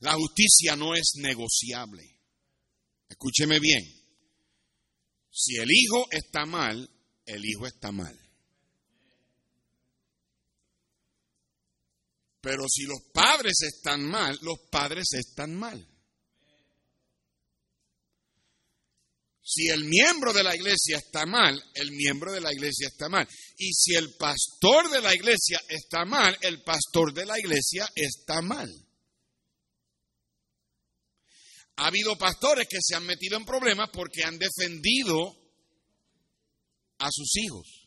La 0.00 0.14
justicia 0.14 0.74
no 0.74 0.94
es 0.94 1.12
negociable. 1.16 2.18
Escúcheme 3.08 3.60
bien. 3.60 3.84
Si 5.30 5.56
el 5.56 5.70
hijo 5.70 6.06
está 6.10 6.46
mal, 6.46 6.90
el 7.26 7.44
hijo 7.44 7.66
está 7.66 7.92
mal. 7.92 8.18
Pero 12.40 12.64
si 12.68 12.82
los 12.84 13.00
padres 13.12 13.62
están 13.62 14.04
mal, 14.04 14.36
los 14.42 14.58
padres 14.70 15.12
están 15.12 15.54
mal. 15.54 15.91
Si 19.44 19.68
el 19.68 19.84
miembro 19.84 20.32
de 20.32 20.44
la 20.44 20.54
iglesia 20.54 20.98
está 20.98 21.26
mal, 21.26 21.60
el 21.74 21.90
miembro 21.90 22.32
de 22.32 22.40
la 22.40 22.52
iglesia 22.52 22.86
está 22.86 23.08
mal. 23.08 23.26
Y 23.58 23.72
si 23.72 23.94
el 23.94 24.14
pastor 24.14 24.88
de 24.90 25.00
la 25.00 25.14
iglesia 25.14 25.60
está 25.68 26.04
mal, 26.04 26.36
el 26.42 26.62
pastor 26.62 27.12
de 27.12 27.26
la 27.26 27.38
iglesia 27.38 27.88
está 27.94 28.40
mal. 28.40 28.70
Ha 31.76 31.86
habido 31.86 32.16
pastores 32.16 32.68
que 32.68 32.78
se 32.80 32.94
han 32.94 33.04
metido 33.04 33.36
en 33.36 33.44
problemas 33.44 33.90
porque 33.92 34.22
han 34.22 34.38
defendido 34.38 35.36
a 36.98 37.08
sus 37.10 37.36
hijos. 37.36 37.81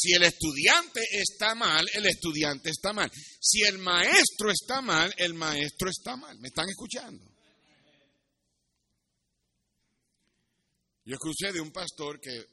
Si 0.00 0.12
el 0.12 0.22
estudiante 0.22 1.00
está 1.10 1.56
mal, 1.56 1.84
el 1.92 2.06
estudiante 2.06 2.70
está 2.70 2.92
mal. 2.92 3.10
Si 3.40 3.62
el 3.62 3.78
maestro 3.78 4.48
está 4.48 4.80
mal, 4.80 5.12
el 5.16 5.34
maestro 5.34 5.90
está 5.90 6.14
mal. 6.14 6.38
¿Me 6.38 6.46
están 6.46 6.68
escuchando? 6.68 7.24
Yo 11.04 11.14
escuché 11.14 11.52
de 11.52 11.60
un 11.60 11.72
pastor 11.72 12.20
que 12.20 12.46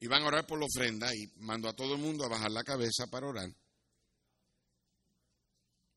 iban 0.00 0.22
a 0.22 0.26
orar 0.26 0.46
por 0.46 0.58
la 0.58 0.66
ofrenda 0.66 1.10
y 1.14 1.26
mandó 1.36 1.70
a 1.70 1.74
todo 1.74 1.94
el 1.94 2.02
mundo 2.02 2.26
a 2.26 2.28
bajar 2.28 2.50
la 2.50 2.62
cabeza 2.62 3.06
para 3.06 3.26
orar. 3.26 3.48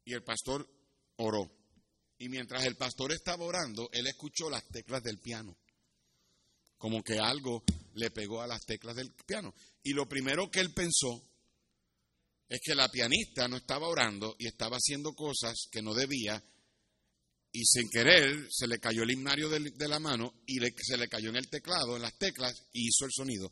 Y 0.05 0.13
el 0.13 0.23
pastor 0.23 0.65
oró. 1.17 1.51
Y 2.17 2.29
mientras 2.29 2.63
el 2.63 2.77
pastor 2.77 3.11
estaba 3.11 3.43
orando, 3.43 3.89
él 3.91 4.07
escuchó 4.07 4.49
las 4.49 4.65
teclas 4.69 5.03
del 5.03 5.19
piano. 5.19 5.57
Como 6.77 7.03
que 7.03 7.19
algo 7.19 7.65
le 7.97 8.11
pegó 8.11 8.41
a 8.41 8.47
las 8.47 8.65
teclas 8.65 8.95
del 8.95 9.11
piano. 9.25 9.53
Y 9.83 9.93
lo 9.93 10.07
primero 10.07 10.49
que 10.49 10.59
él 10.59 10.71
pensó 10.71 11.21
es 12.47 12.59
que 12.63 12.75
la 12.75 12.89
pianista 12.89 13.47
no 13.47 13.57
estaba 13.57 13.87
orando 13.87 14.35
y 14.39 14.47
estaba 14.47 14.77
haciendo 14.77 15.13
cosas 15.13 15.67
que 15.71 15.81
no 15.81 15.93
debía 15.93 16.41
y 17.51 17.65
sin 17.65 17.89
querer 17.89 18.47
se 18.51 18.67
le 18.67 18.77
cayó 18.77 19.01
el 19.01 19.11
himnario 19.11 19.49
de, 19.49 19.87
la 19.87 19.99
mano 19.99 20.41
y 20.45 20.59
se 20.59 20.97
le 20.97 21.07
cayó 21.07 21.29
en 21.29 21.37
el 21.37 21.49
teclado, 21.49 21.95
en 21.95 22.03
las 22.03 22.17
teclas 22.17 22.67
y 22.71 22.87
hizo 22.87 23.05
el 23.05 23.11
sonido. 23.11 23.51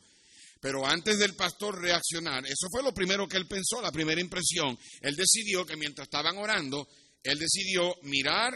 Pero 0.62 0.86
antes 0.86 1.17
del 1.17 1.36
pastor 1.36 1.81
reaccionar, 1.81 2.45
eso 2.45 2.67
fue 2.71 2.84
lo 2.84 2.93
primero 2.93 3.27
que 3.27 3.38
él 3.38 3.47
pensó, 3.47 3.81
la 3.81 3.91
primera 3.91 4.21
impresión. 4.21 4.77
Él 5.01 5.15
decidió 5.15 5.65
que 5.65 5.75
mientras 5.75 6.05
estaban 6.05 6.38
orando, 6.38 6.88
él 7.23 7.39
decidió 7.39 7.95
mirar 8.03 8.53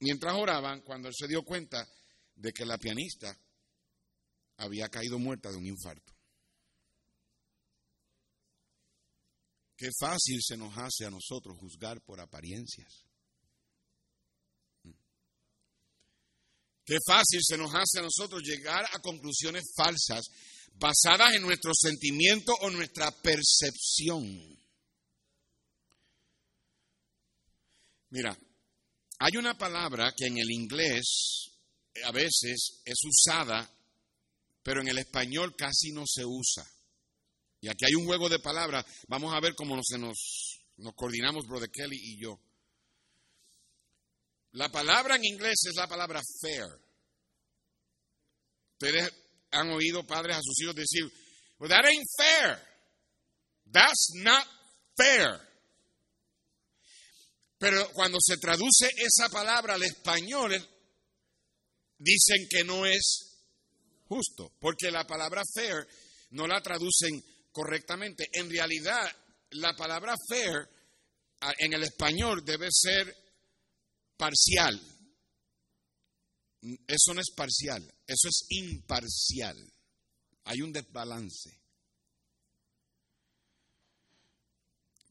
mientras 0.00 0.34
oraban 0.34 0.80
cuando 0.82 1.08
él 1.08 1.14
se 1.16 1.28
dio 1.28 1.44
cuenta 1.44 1.86
de 2.34 2.52
que 2.52 2.66
la 2.66 2.76
pianista 2.76 3.36
había 4.62 4.88
caído 4.88 5.18
muerta 5.18 5.50
de 5.50 5.56
un 5.56 5.66
infarto. 5.66 6.12
Qué 9.76 9.88
fácil 10.00 10.40
se 10.40 10.56
nos 10.56 10.76
hace 10.78 11.04
a 11.04 11.10
nosotros 11.10 11.58
juzgar 11.58 12.00
por 12.02 12.20
apariencias. 12.20 13.04
Qué 16.84 16.96
fácil 17.06 17.40
se 17.42 17.58
nos 17.58 17.74
hace 17.74 17.98
a 17.98 18.02
nosotros 18.02 18.42
llegar 18.44 18.84
a 18.92 18.98
conclusiones 19.00 19.64
falsas 19.76 20.24
basadas 20.74 21.34
en 21.34 21.42
nuestro 21.42 21.72
sentimiento 21.74 22.52
o 22.60 22.70
nuestra 22.70 23.10
percepción. 23.10 24.24
Mira, 28.10 28.38
hay 29.18 29.36
una 29.36 29.56
palabra 29.56 30.12
que 30.16 30.26
en 30.26 30.38
el 30.38 30.50
inglés 30.50 31.50
a 32.04 32.12
veces 32.12 32.82
es 32.84 32.98
usada, 33.04 33.68
pero 34.62 34.80
en 34.80 34.88
el 34.88 34.98
español 34.98 35.54
casi 35.56 35.92
no 35.92 36.04
se 36.06 36.24
usa. 36.24 36.66
Y 37.60 37.68
aquí 37.68 37.84
hay 37.84 37.94
un 37.94 38.06
juego 38.06 38.28
de 38.28 38.38
palabras. 38.38 38.84
Vamos 39.08 39.32
a 39.34 39.40
ver 39.40 39.54
cómo 39.54 39.76
nos, 39.76 39.86
nos 40.76 40.94
coordinamos, 40.94 41.46
Brother 41.46 41.70
Kelly 41.70 41.96
y 41.96 42.20
yo. 42.20 42.40
La 44.52 44.70
palabra 44.70 45.16
en 45.16 45.24
inglés 45.24 45.64
es 45.66 45.74
la 45.76 45.86
palabra 45.86 46.20
fair. 46.40 46.66
Ustedes 48.72 49.10
han 49.52 49.70
oído 49.70 50.06
padres 50.06 50.36
a 50.36 50.42
sus 50.42 50.60
hijos 50.60 50.74
decir, 50.74 51.04
well, 51.58 51.70
that 51.70 51.84
ain't 51.84 52.06
fair. 52.18 52.58
That's 53.70 54.12
not 54.16 54.46
fair. 54.96 55.40
Pero 57.58 57.88
cuando 57.92 58.18
se 58.20 58.36
traduce 58.38 58.90
esa 58.96 59.28
palabra 59.28 59.74
al 59.74 59.82
español, 59.84 60.52
dicen 61.96 62.48
que 62.50 62.64
no 62.64 62.84
es 62.84 63.31
justo, 64.12 64.52
porque 64.60 64.90
la 64.90 65.06
palabra 65.06 65.42
fair 65.54 65.86
no 66.30 66.46
la 66.46 66.60
traducen 66.60 67.22
correctamente. 67.50 68.28
En 68.32 68.50
realidad, 68.50 69.10
la 69.50 69.74
palabra 69.74 70.14
fair 70.28 70.68
en 71.58 71.72
el 71.72 71.82
español 71.82 72.44
debe 72.44 72.68
ser 72.70 73.14
parcial. 74.16 74.80
Eso 76.86 77.14
no 77.14 77.20
es 77.20 77.30
parcial, 77.34 77.82
eso 78.06 78.28
es 78.28 78.46
imparcial. 78.50 79.56
Hay 80.44 80.60
un 80.60 80.72
desbalance. 80.72 81.50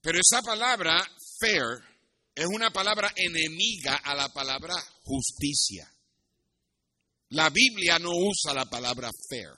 Pero 0.02 0.20
esa 0.20 0.42
palabra 0.42 0.96
fair 1.40 1.84
es 2.34 2.46
una 2.46 2.72
palabra 2.72 3.12
enemiga 3.16 3.98
a 3.98 4.16
la 4.16 4.30
palabra 4.30 4.76
justicia. 5.04 5.91
La 7.32 7.50
Biblia 7.50 7.98
no 7.98 8.12
usa 8.12 8.54
la 8.54 8.66
palabra 8.66 9.10
fair. 9.30 9.58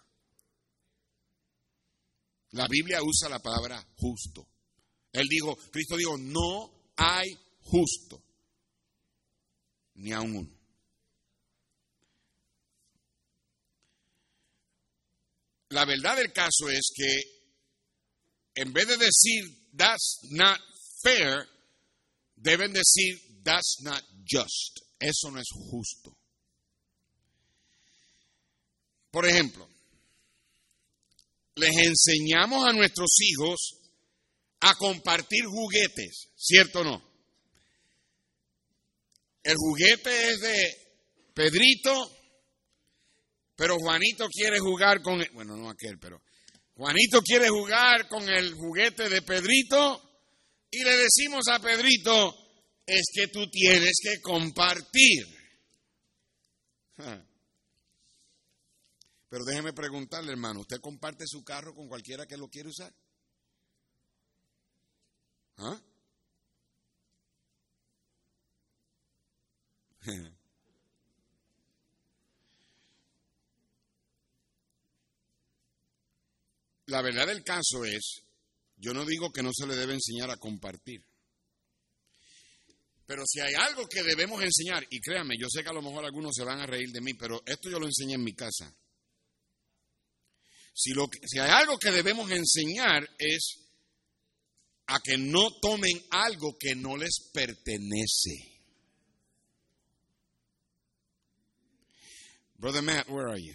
La 2.52 2.68
Biblia 2.68 3.02
usa 3.02 3.30
la 3.30 3.40
palabra 3.40 3.84
justo. 3.98 4.48
Él 5.12 5.28
dijo, 5.28 5.56
Cristo 5.72 5.98
dijo, 5.98 6.18
no 6.18 6.92
hay 6.96 7.36
justo 7.62 8.24
ni 9.96 10.12
a 10.12 10.22
uno. 10.22 10.50
La 15.70 15.86
verdad 15.86 16.18
del 16.18 16.32
caso 16.32 16.70
es 16.70 16.92
que 16.96 17.22
en 18.56 18.72
vez 18.72 18.88
de 18.88 18.98
decir 18.98 19.72
that's 19.76 20.20
not 20.30 20.60
fair, 21.02 21.48
deben 22.36 22.72
decir 22.72 23.20
that's 23.44 23.82
not 23.82 24.04
just. 24.26 24.80
Eso 25.00 25.32
no 25.32 25.40
es 25.40 25.50
justo. 25.52 26.16
Por 29.14 29.28
ejemplo, 29.28 29.70
les 31.54 31.70
enseñamos 31.78 32.66
a 32.68 32.74
nuestros 32.74 33.12
hijos 33.22 33.78
a 34.62 34.74
compartir 34.74 35.46
juguetes, 35.46 36.30
¿cierto 36.36 36.80
o 36.80 36.84
no? 36.84 37.14
El 39.44 39.56
juguete 39.56 40.32
es 40.32 40.40
de 40.40 40.78
Pedrito, 41.32 41.94
pero 43.56 43.78
Juanito 43.78 44.28
quiere 44.30 44.58
jugar 44.58 45.04
con, 45.04 45.22
el, 45.22 45.30
bueno, 45.30 45.56
no 45.58 45.70
aquel, 45.70 46.00
pero 46.00 46.20
Juanito 46.74 47.22
quiere 47.22 47.50
jugar 47.50 48.08
con 48.08 48.28
el 48.28 48.56
juguete 48.56 49.10
de 49.10 49.22
Pedrito 49.22 50.02
y 50.72 50.84
le 50.84 50.98
decimos 50.98 51.48
a 51.50 51.60
Pedrito, 51.60 52.36
es 52.84 53.04
que 53.14 53.28
tú 53.28 53.48
tienes 53.52 53.94
que 54.02 54.20
compartir. 54.22 55.28
Pero 59.34 59.46
déjeme 59.46 59.74
preguntarle, 59.74 60.32
hermano, 60.32 60.60
¿usted 60.60 60.80
comparte 60.80 61.26
su 61.26 61.44
carro 61.44 61.74
con 61.74 61.88
cualquiera 61.88 62.28
que 62.28 62.38
lo 62.38 62.50
quiera 62.50 62.70
usar? 62.70 62.94
¿Ah? 65.58 65.82
La 76.86 77.02
verdad 77.02 77.26
del 77.26 77.44
caso 77.44 77.86
es, 77.86 78.22
yo 78.78 78.94
no 78.94 79.04
digo 79.04 79.32
que 79.32 79.42
no 79.42 79.50
se 79.52 79.66
le 79.66 79.76
debe 79.76 79.96
enseñar 79.96 80.30
a 80.30 80.38
compartir. 80.38 81.04
Pero 83.08 83.24
si 83.26 83.40
hay 83.40 83.56
algo 83.56 83.88
que 83.88 84.04
debemos 84.04 84.44
enseñar, 84.44 84.86
y 84.92 85.02
créanme, 85.02 85.34
yo 85.40 85.48
sé 85.50 85.64
que 85.64 85.70
a 85.70 85.74
lo 85.74 85.82
mejor 85.82 86.06
algunos 86.06 86.36
se 86.36 86.44
van 86.44 86.60
a 86.60 86.68
reír 86.68 86.92
de 86.92 87.02
mí, 87.02 87.16
pero 87.16 87.42
esto 87.48 87.72
yo 87.72 87.80
lo 87.80 87.88
enseñé 87.88 88.14
en 88.14 88.24
mi 88.24 88.36
casa. 88.36 88.72
Si, 90.74 90.94
lo, 90.94 91.08
si 91.26 91.40
hay 91.40 91.50
algo 91.50 91.78
que 91.78 91.92
debemos 91.92 92.30
enseñar 92.32 93.08
es 93.20 93.60
a 94.88 95.00
que 95.00 95.18
no 95.18 95.50
tomen 95.62 96.02
algo 96.12 96.58
que 96.60 96.76
no 96.76 96.98
les 96.98 97.30
pertenece. 97.34 98.54
Brother 102.60 102.82
Matt, 102.82 103.10
where 103.10 103.28
are 103.28 103.38
you? 103.38 103.54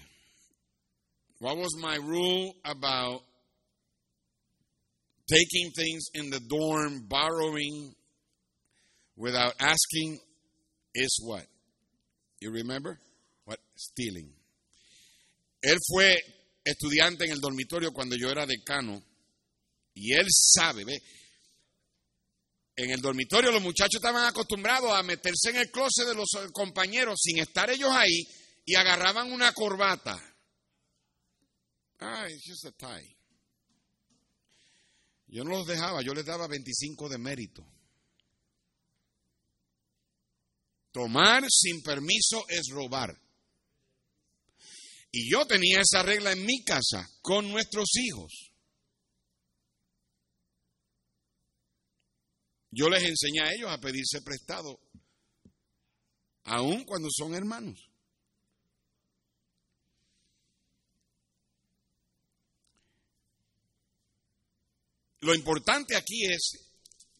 What 1.41 1.57
was 1.57 1.77
my 1.81 1.97
rule 1.97 2.55
about 2.65 3.23
taking 5.29 5.71
things 5.71 6.07
in 6.15 6.31
the 6.31 6.41
dorm, 6.41 7.07
borrowing 7.09 7.95
without 9.17 9.55
asking 9.61 10.19
is 10.95 11.21
what? 11.25 11.45
You 12.41 12.51
remember? 12.51 12.99
What? 13.45 13.59
Stealing. 13.77 14.33
Él 15.65 15.77
fue 15.91 16.17
estudiante 16.69 17.25
en 17.25 17.33
el 17.33 17.41
dormitorio 17.41 17.93
cuando 17.93 18.17
yo 18.17 18.31
era 18.31 18.47
decano 18.47 19.03
y 19.95 20.13
él 20.13 20.27
sabe, 20.31 20.85
¿ve? 20.85 21.03
En 22.77 22.91
el 22.91 23.01
dormitorio 23.01 23.51
los 23.51 23.63
muchachos 23.63 23.97
estaban 23.97 24.25
acostumbrados 24.25 24.93
a 24.93 25.03
meterse 25.03 25.51
en 25.51 25.57
el 25.57 25.71
closet 25.71 26.07
de 26.07 26.15
los 26.15 26.29
compañeros 26.53 27.19
sin 27.21 27.39
estar 27.39 27.69
ellos 27.71 27.91
ahí 27.91 28.23
y 28.65 28.77
agarraban 28.77 29.33
una 29.33 29.53
corbata. 29.53 30.17
Ah, 32.01 32.29
it's 32.29 32.45
just 32.47 32.65
a 32.67 32.73
tie. 32.73 33.17
Yo 35.27 35.45
no 35.45 35.51
los 35.51 35.67
dejaba, 35.67 36.03
yo 36.03 36.15
les 36.15 36.25
daba 36.25 36.47
25 36.47 37.09
de 37.09 37.19
mérito. 37.19 37.67
Tomar 40.93 41.45
sin 41.51 41.83
permiso 41.83 42.45
es 42.49 42.69
robar. 42.71 43.21
Y 45.11 45.31
yo 45.31 45.47
tenía 45.47 45.81
esa 45.81 46.03
regla 46.03 46.33
en 46.33 46.45
mi 46.45 46.63
casa 46.65 47.09
con 47.23 47.49
nuestros 47.51 47.89
hijos. 47.97 48.53
Yo 52.71 52.89
les 52.91 53.03
enseñé 53.05 53.41
a 53.41 53.53
ellos 53.53 53.71
a 53.71 53.81
pedirse 53.81 54.21
prestado, 54.21 54.79
aun 56.45 56.85
cuando 56.85 57.09
son 57.11 57.35
hermanos. 57.35 57.89
Lo 65.21 65.35
importante 65.35 65.97
aquí 65.97 66.27
es 66.27 66.71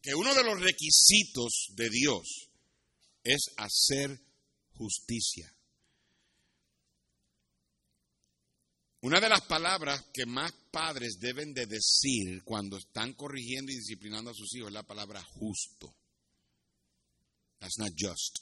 que 0.01 0.15
uno 0.15 0.35
de 0.35 0.45
los 0.45 0.61
requisitos 0.61 1.69
de 1.75 1.91
Dios 1.91 2.51
es 3.25 3.51
hacer 3.57 4.21
justicia. 4.75 5.53
Una 9.01 9.21
de 9.21 9.29
las 9.29 9.43
palabras 9.43 10.07
que 10.13 10.27
más 10.27 10.53
padres 10.71 11.19
deben 11.21 11.55
de 11.55 11.67
decir 11.67 12.43
cuando 12.45 12.77
están 12.79 13.15
corrigiendo 13.15 13.71
y 13.71 13.77
disciplinando 13.77 14.31
a 14.31 14.35
sus 14.35 14.55
hijos 14.55 14.69
es 14.69 14.75
la 14.75 14.83
palabra 14.83 15.23
justo. 15.23 15.95
That's 17.59 17.79
not 17.79 17.93
just. 17.97 18.39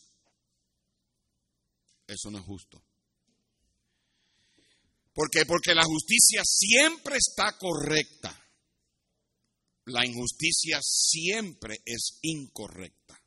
Eso 2.06 2.30
no 2.30 2.38
es 2.38 2.44
justo. 2.44 2.82
¿Por 5.12 5.30
qué? 5.30 5.44
Porque 5.46 5.74
la 5.74 5.84
justicia 5.84 6.42
siempre 6.44 7.16
está 7.16 7.56
correcta 7.58 8.42
la 9.86 10.04
injusticia 10.04 10.80
siempre 10.82 11.80
es 11.84 12.18
incorrecta. 12.22 13.22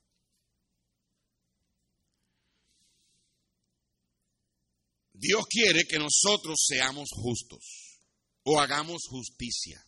Dios 5.20 5.46
quiere 5.50 5.84
que 5.84 6.00
nosotros 6.00 6.64
seamos 6.66 7.10
justos 7.12 8.00
o 8.44 8.60
hagamos 8.60 9.02
justicia. 9.10 9.86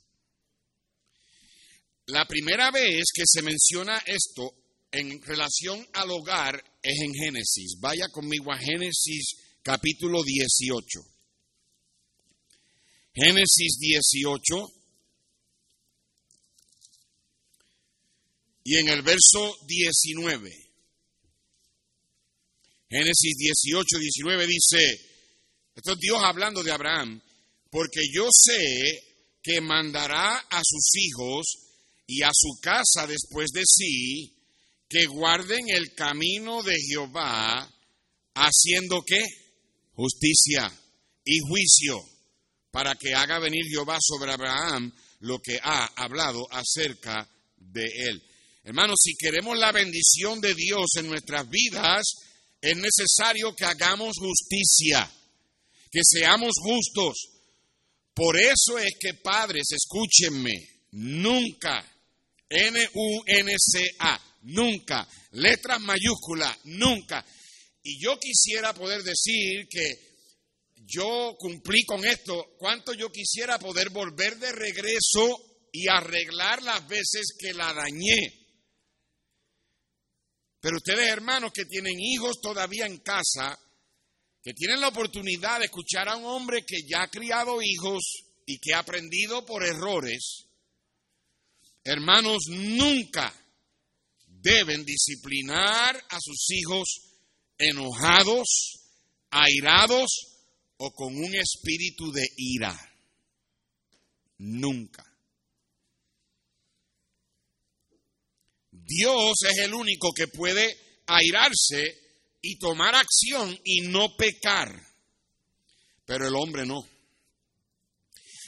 La 2.07 2.27
primera 2.27 2.69
vez 2.69 3.05
que 3.13 3.23
se 3.25 3.41
menciona 3.41 3.97
esto 4.05 4.53
en 4.91 5.21
relación 5.21 5.87
al 5.93 6.11
hogar 6.11 6.61
es 6.83 6.99
en 7.01 7.13
Génesis. 7.13 7.79
Vaya 7.79 8.09
conmigo 8.09 8.51
a 8.51 8.57
Génesis 8.57 9.37
capítulo 9.63 10.21
18. 10.21 10.99
Génesis 13.13 13.77
18. 13.79 14.73
Y 18.65 18.75
en 18.75 18.89
el 18.89 19.01
verso 19.01 19.57
19. 19.65 20.71
Génesis 22.89 23.37
18, 23.37 23.97
19 23.97 24.47
dice, 24.47 25.10
esto 25.75 25.93
es 25.93 25.99
Dios 25.99 26.21
hablando 26.23 26.63
de 26.63 26.71
Abraham, 26.71 27.21
porque 27.69 28.01
yo 28.13 28.27
sé 28.31 29.03
que 29.41 29.61
mandará 29.61 30.37
a 30.37 30.61
sus 30.63 30.95
hijos 30.95 31.45
y 32.05 32.21
a 32.23 32.29
su 32.33 32.59
casa 32.61 33.07
después 33.07 33.51
de 33.53 33.63
sí, 33.65 34.35
que 34.89 35.05
guarden 35.05 35.69
el 35.69 35.93
camino 35.95 36.61
de 36.63 36.75
Jehová, 36.79 37.71
haciendo 38.35 39.01
qué? 39.05 39.21
Justicia 39.93 40.71
y 41.23 41.39
juicio, 41.39 42.03
para 42.71 42.95
que 42.95 43.13
haga 43.13 43.39
venir 43.39 43.65
Jehová 43.69 43.97
sobre 44.01 44.33
Abraham 44.33 44.93
lo 45.21 45.39
que 45.39 45.59
ha 45.63 45.85
hablado 45.95 46.45
acerca 46.51 47.27
de 47.55 47.85
él. 47.85 48.21
Hermanos, 48.63 48.97
si 49.01 49.15
queremos 49.15 49.57
la 49.57 49.71
bendición 49.71 50.41
de 50.41 50.53
Dios 50.53 50.85
en 50.97 51.07
nuestras 51.07 51.49
vidas, 51.49 52.03
es 52.59 52.77
necesario 52.77 53.55
que 53.55 53.65
hagamos 53.65 54.17
justicia, 54.17 55.09
que 55.91 55.99
seamos 56.03 56.53
justos. 56.61 57.29
Por 58.13 58.39
eso 58.39 58.77
es 58.79 58.95
que 58.99 59.13
padres, 59.15 59.67
escúchenme, 59.71 60.53
nunca 60.91 61.85
N-U-N-C-A, 62.51 64.21
nunca. 64.43 65.07
Letras 65.31 65.79
mayúsculas, 65.79 66.57
nunca. 66.65 67.25
Y 67.83 68.03
yo 68.03 68.19
quisiera 68.19 68.73
poder 68.73 69.03
decir 69.03 69.67
que 69.69 70.11
yo 70.85 71.35
cumplí 71.39 71.85
con 71.85 72.05
esto. 72.05 72.55
¿Cuánto 72.57 72.93
yo 72.93 73.09
quisiera 73.09 73.57
poder 73.57 73.89
volver 73.89 74.37
de 74.37 74.51
regreso 74.51 75.69
y 75.71 75.87
arreglar 75.87 76.61
las 76.61 76.85
veces 76.87 77.33
que 77.39 77.53
la 77.53 77.73
dañé? 77.73 78.37
Pero 80.59 80.75
ustedes, 80.75 81.07
hermanos, 81.07 81.53
que 81.53 81.65
tienen 81.65 81.99
hijos 81.99 82.41
todavía 82.41 82.85
en 82.85 82.97
casa, 82.97 83.57
que 84.43 84.53
tienen 84.53 84.81
la 84.81 84.89
oportunidad 84.89 85.59
de 85.59 85.65
escuchar 85.65 86.09
a 86.09 86.15
un 86.15 86.25
hombre 86.25 86.63
que 86.65 86.81
ya 86.87 87.03
ha 87.03 87.09
criado 87.09 87.61
hijos 87.61 88.23
y 88.45 88.57
que 88.57 88.73
ha 88.73 88.79
aprendido 88.79 89.45
por 89.45 89.63
errores, 89.63 90.47
Hermanos, 91.83 92.43
nunca 92.47 93.33
deben 94.27 94.85
disciplinar 94.85 95.95
a 96.09 96.19
sus 96.19 96.51
hijos 96.51 96.87
enojados, 97.57 98.47
airados 99.31 100.09
o 100.77 100.91
con 100.91 101.15
un 101.15 101.33
espíritu 101.35 102.11
de 102.11 102.27
ira. 102.37 102.77
Nunca. 104.37 105.05
Dios 108.71 109.33
es 109.49 109.57
el 109.59 109.73
único 109.73 110.11
que 110.13 110.27
puede 110.27 111.01
airarse 111.07 112.00
y 112.41 112.57
tomar 112.57 112.95
acción 112.95 113.57
y 113.63 113.81
no 113.81 114.15
pecar, 114.15 114.69
pero 116.05 116.27
el 116.27 116.35
hombre 116.35 116.65
no. 116.65 116.81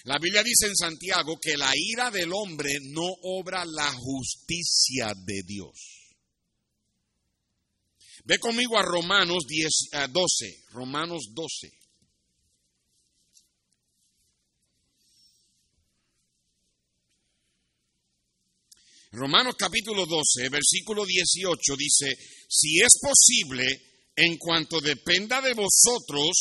La 0.06 0.18
Biblia 0.20 0.44
dice 0.44 0.68
en 0.68 0.76
Santiago 0.76 1.38
que 1.42 1.56
la 1.56 1.72
ira 1.76 2.12
del 2.12 2.34
hombre 2.34 2.74
no 2.82 3.08
obra 3.22 3.64
la 3.66 3.92
justicia 3.94 5.14
de 5.16 5.44
Dios. 5.46 6.04
Ve 8.26 8.38
conmigo 8.40 8.78
a 8.78 8.84
Romanos 8.84 9.46
10, 9.48 9.72
12, 10.12 10.64
Romanos 10.72 11.30
12. 11.34 11.72
Romanos 19.12 19.56
capítulo 19.56 20.06
12, 20.08 20.50
versículo 20.50 21.06
18 21.06 21.76
dice, 21.78 22.18
si 22.48 22.80
es 22.80 22.94
posible, 23.02 23.82
en 24.16 24.38
cuanto 24.38 24.80
dependa 24.80 25.42
de 25.42 25.54
vosotros, 25.54 26.32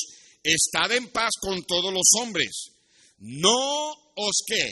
estad 0.43 0.93
en 0.93 1.09
paz 1.11 1.31
con 1.41 1.63
todos 1.65 1.93
los 1.93 2.09
hombres 2.21 2.73
no 3.23 3.93
os 4.17 4.43
que 4.47 4.65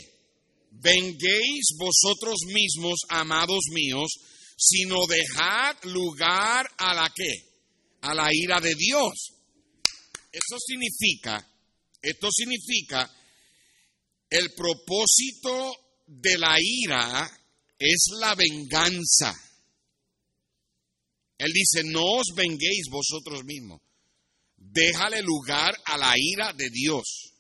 venguéis 0.72 1.74
vosotros 1.78 2.36
mismos, 2.46 2.98
amados 3.08 3.60
míos, 3.72 4.10
sino 4.56 5.06
dejad 5.06 5.76
lugar 5.84 6.68
a 6.78 6.94
la 6.94 7.12
que, 7.14 7.32
a 8.02 8.12
la 8.12 8.28
ira 8.32 8.60
de 8.60 8.74
Dios. 8.74 9.34
Eso 10.32 10.56
significa, 10.66 11.48
esto 12.02 12.28
significa, 12.32 13.08
el 14.28 14.52
propósito 14.54 15.76
de 16.06 16.38
la 16.38 16.56
ira 16.60 17.30
es 17.78 18.06
la 18.18 18.34
venganza. 18.34 19.32
Él 21.40 21.52
dice, 21.54 21.82
no 21.84 22.04
os 22.04 22.34
venguéis 22.34 22.88
vosotros 22.90 23.44
mismos, 23.44 23.80
déjale 24.58 25.22
lugar 25.22 25.74
a 25.86 25.96
la 25.96 26.12
ira 26.14 26.52
de 26.52 26.68
Dios. 26.68 27.32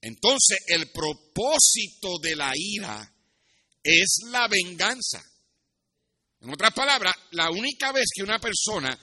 Entonces 0.00 0.58
el 0.68 0.92
propósito 0.92 2.18
de 2.22 2.36
la 2.36 2.52
ira 2.54 3.12
es 3.82 4.18
la 4.30 4.46
venganza. 4.46 5.20
En 6.40 6.50
otras 6.50 6.72
palabras, 6.74 7.12
la 7.32 7.50
única 7.50 7.90
vez 7.90 8.04
que 8.14 8.22
una 8.22 8.38
persona 8.38 8.96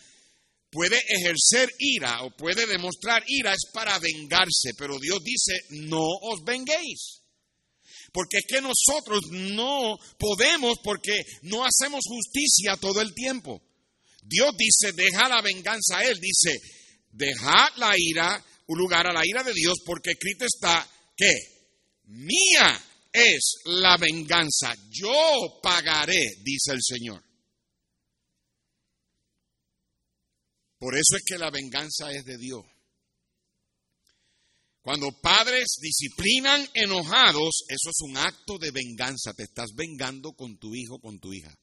puede 0.72 0.98
ejercer 1.06 1.70
ira 1.78 2.24
o 2.24 2.32
puede 2.38 2.66
demostrar 2.66 3.22
ira 3.28 3.52
es 3.52 3.70
para 3.74 4.00
vengarse, 4.00 4.76
pero 4.78 4.98
Dios 4.98 5.22
dice, 5.22 5.60
no 5.72 6.08
os 6.22 6.42
venguéis. 6.46 7.22
Porque 8.14 8.38
es 8.38 8.46
que 8.48 8.62
nosotros 8.62 9.24
no 9.30 9.98
podemos 10.18 10.76
porque 10.82 11.22
no 11.42 11.66
hacemos 11.66 12.06
justicia 12.08 12.78
todo 12.78 13.02
el 13.02 13.14
tiempo. 13.14 13.62
Dios 14.26 14.52
dice, 14.58 14.94
deja 14.94 15.28
la 15.30 15.42
venganza 15.42 15.98
a 15.98 16.04
Él. 16.04 16.20
Dice, 16.20 16.58
deja 17.12 17.72
la 17.78 17.94
ira, 17.98 18.44
un 18.68 18.78
lugar 18.78 19.08
a 19.08 19.14
la 19.14 19.26
ira 19.26 19.44
de 19.44 19.54
Dios, 19.54 19.76
porque 19.86 20.12
escrito 20.12 20.46
está, 20.46 20.88
que 21.16 21.32
mía 22.06 22.84
es 23.12 23.62
la 23.66 23.98
venganza, 23.98 24.76
yo 24.90 25.60
pagaré, 25.62 26.38
dice 26.44 26.72
el 26.72 26.82
Señor. 26.82 27.24
Por 30.80 30.96
eso 30.96 31.16
es 31.16 31.24
que 31.26 31.38
la 31.38 31.50
venganza 31.50 32.12
es 32.12 32.26
de 32.26 32.38
Dios. 32.38 32.66
Cuando 34.82 35.18
padres 35.22 35.78
disciplinan 35.80 36.68
enojados, 36.74 37.64
eso 37.70 37.90
es 37.90 38.02
un 38.02 38.18
acto 38.18 38.58
de 38.58 38.72
venganza. 38.72 39.34
Te 39.34 39.44
estás 39.44 39.70
vengando 39.76 40.34
con 40.34 40.58
tu 40.58 40.76
hijo, 40.76 41.00
con 41.00 41.20
tu 41.20 41.32
hija. 41.32 41.56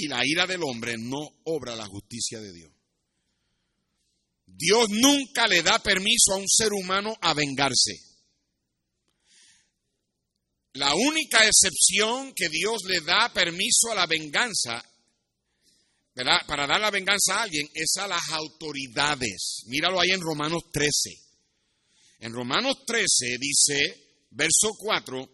Y 0.00 0.06
la 0.06 0.24
ira 0.24 0.46
del 0.46 0.62
hombre 0.62 0.94
no 0.96 1.18
obra 1.44 1.74
la 1.74 1.86
justicia 1.86 2.40
de 2.40 2.52
Dios. 2.52 2.70
Dios 4.46 4.88
nunca 4.90 5.48
le 5.48 5.60
da 5.62 5.80
permiso 5.80 6.34
a 6.34 6.36
un 6.36 6.48
ser 6.48 6.72
humano 6.72 7.16
a 7.20 7.34
vengarse. 7.34 8.00
La 10.74 10.94
única 10.94 11.44
excepción 11.44 12.32
que 12.32 12.48
Dios 12.48 12.82
le 12.84 13.00
da 13.00 13.32
permiso 13.32 13.90
a 13.90 13.96
la 13.96 14.06
venganza, 14.06 14.80
¿verdad? 16.14 16.46
Para 16.46 16.68
dar 16.68 16.80
la 16.80 16.92
venganza 16.92 17.34
a 17.34 17.42
alguien 17.42 17.68
es 17.74 17.96
a 17.98 18.06
las 18.06 18.28
autoridades. 18.30 19.64
Míralo 19.66 20.00
ahí 20.00 20.10
en 20.10 20.20
Romanos 20.20 20.62
13. 20.72 21.10
En 22.20 22.32
Romanos 22.32 22.84
13 22.86 23.36
dice, 23.40 24.26
verso 24.30 24.74
4, 24.78 25.28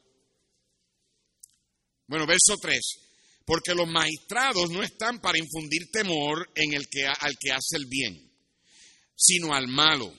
bueno, 2.07 2.27
verso 2.27 2.57
3, 2.61 3.04
porque 3.45 3.75
los 3.75 3.89
magistrados 3.89 4.71
no 4.71 4.83
están 4.83 5.21
para 5.21 5.39
infundir 5.39 5.91
temor 5.91 6.51
en 6.55 6.73
el 6.75 6.89
que, 6.89 7.07
al 7.07 7.37
que 7.39 7.53
hace 7.53 7.77
el 7.77 7.87
bien 7.87 8.35
sino 9.17 9.55
al 9.55 9.69
malo. 9.69 10.13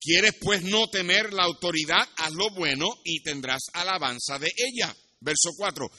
¿Quieres 0.00 0.34
pues 0.40 0.62
no 0.62 0.88
temer 0.88 1.32
la 1.32 1.44
autoridad? 1.44 2.08
Haz 2.16 2.32
lo 2.32 2.50
bueno 2.54 2.86
y 3.04 3.22
tendrás 3.22 3.64
alabanza 3.74 4.38
de 4.38 4.50
ella. 4.56 4.94
Verso 5.20 5.50
4. 5.56 5.90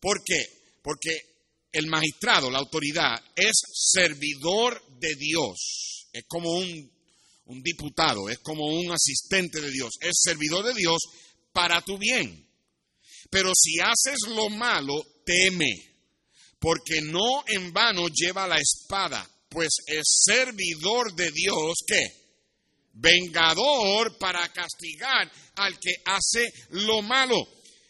¿Por 0.00 0.22
qué? 0.24 0.42
Porque 0.82 1.20
el 1.72 1.86
magistrado, 1.86 2.50
la 2.50 2.58
autoridad, 2.58 3.22
es 3.36 3.52
servidor 3.74 4.82
de 4.98 5.14
Dios. 5.14 6.08
Es 6.12 6.24
como 6.26 6.50
un, 6.54 6.90
un 7.44 7.62
diputado, 7.62 8.30
es 8.30 8.38
como 8.38 8.66
un 8.66 8.90
asistente 8.92 9.60
de 9.60 9.70
Dios. 9.70 9.90
Es 10.00 10.12
servidor 10.22 10.64
de 10.64 10.74
Dios 10.74 10.98
para 11.52 11.82
tu 11.82 11.98
bien. 11.98 12.48
Pero 13.28 13.52
si 13.54 13.78
haces 13.78 14.20
lo 14.34 14.48
malo, 14.48 15.04
teme, 15.26 15.89
porque 16.60 17.00
no 17.00 17.42
en 17.48 17.72
vano 17.72 18.06
lleva 18.08 18.46
la 18.46 18.58
espada 18.58 19.28
pues 19.50 19.68
es 19.86 20.02
servidor 20.24 21.12
de 21.14 21.30
Dios, 21.32 21.74
¿qué? 21.86 22.20
Vengador 22.92 24.16
para 24.16 24.50
castigar 24.52 25.30
al 25.56 25.78
que 25.78 25.92
hace 26.04 26.52
lo 26.70 27.02
malo. 27.02 27.36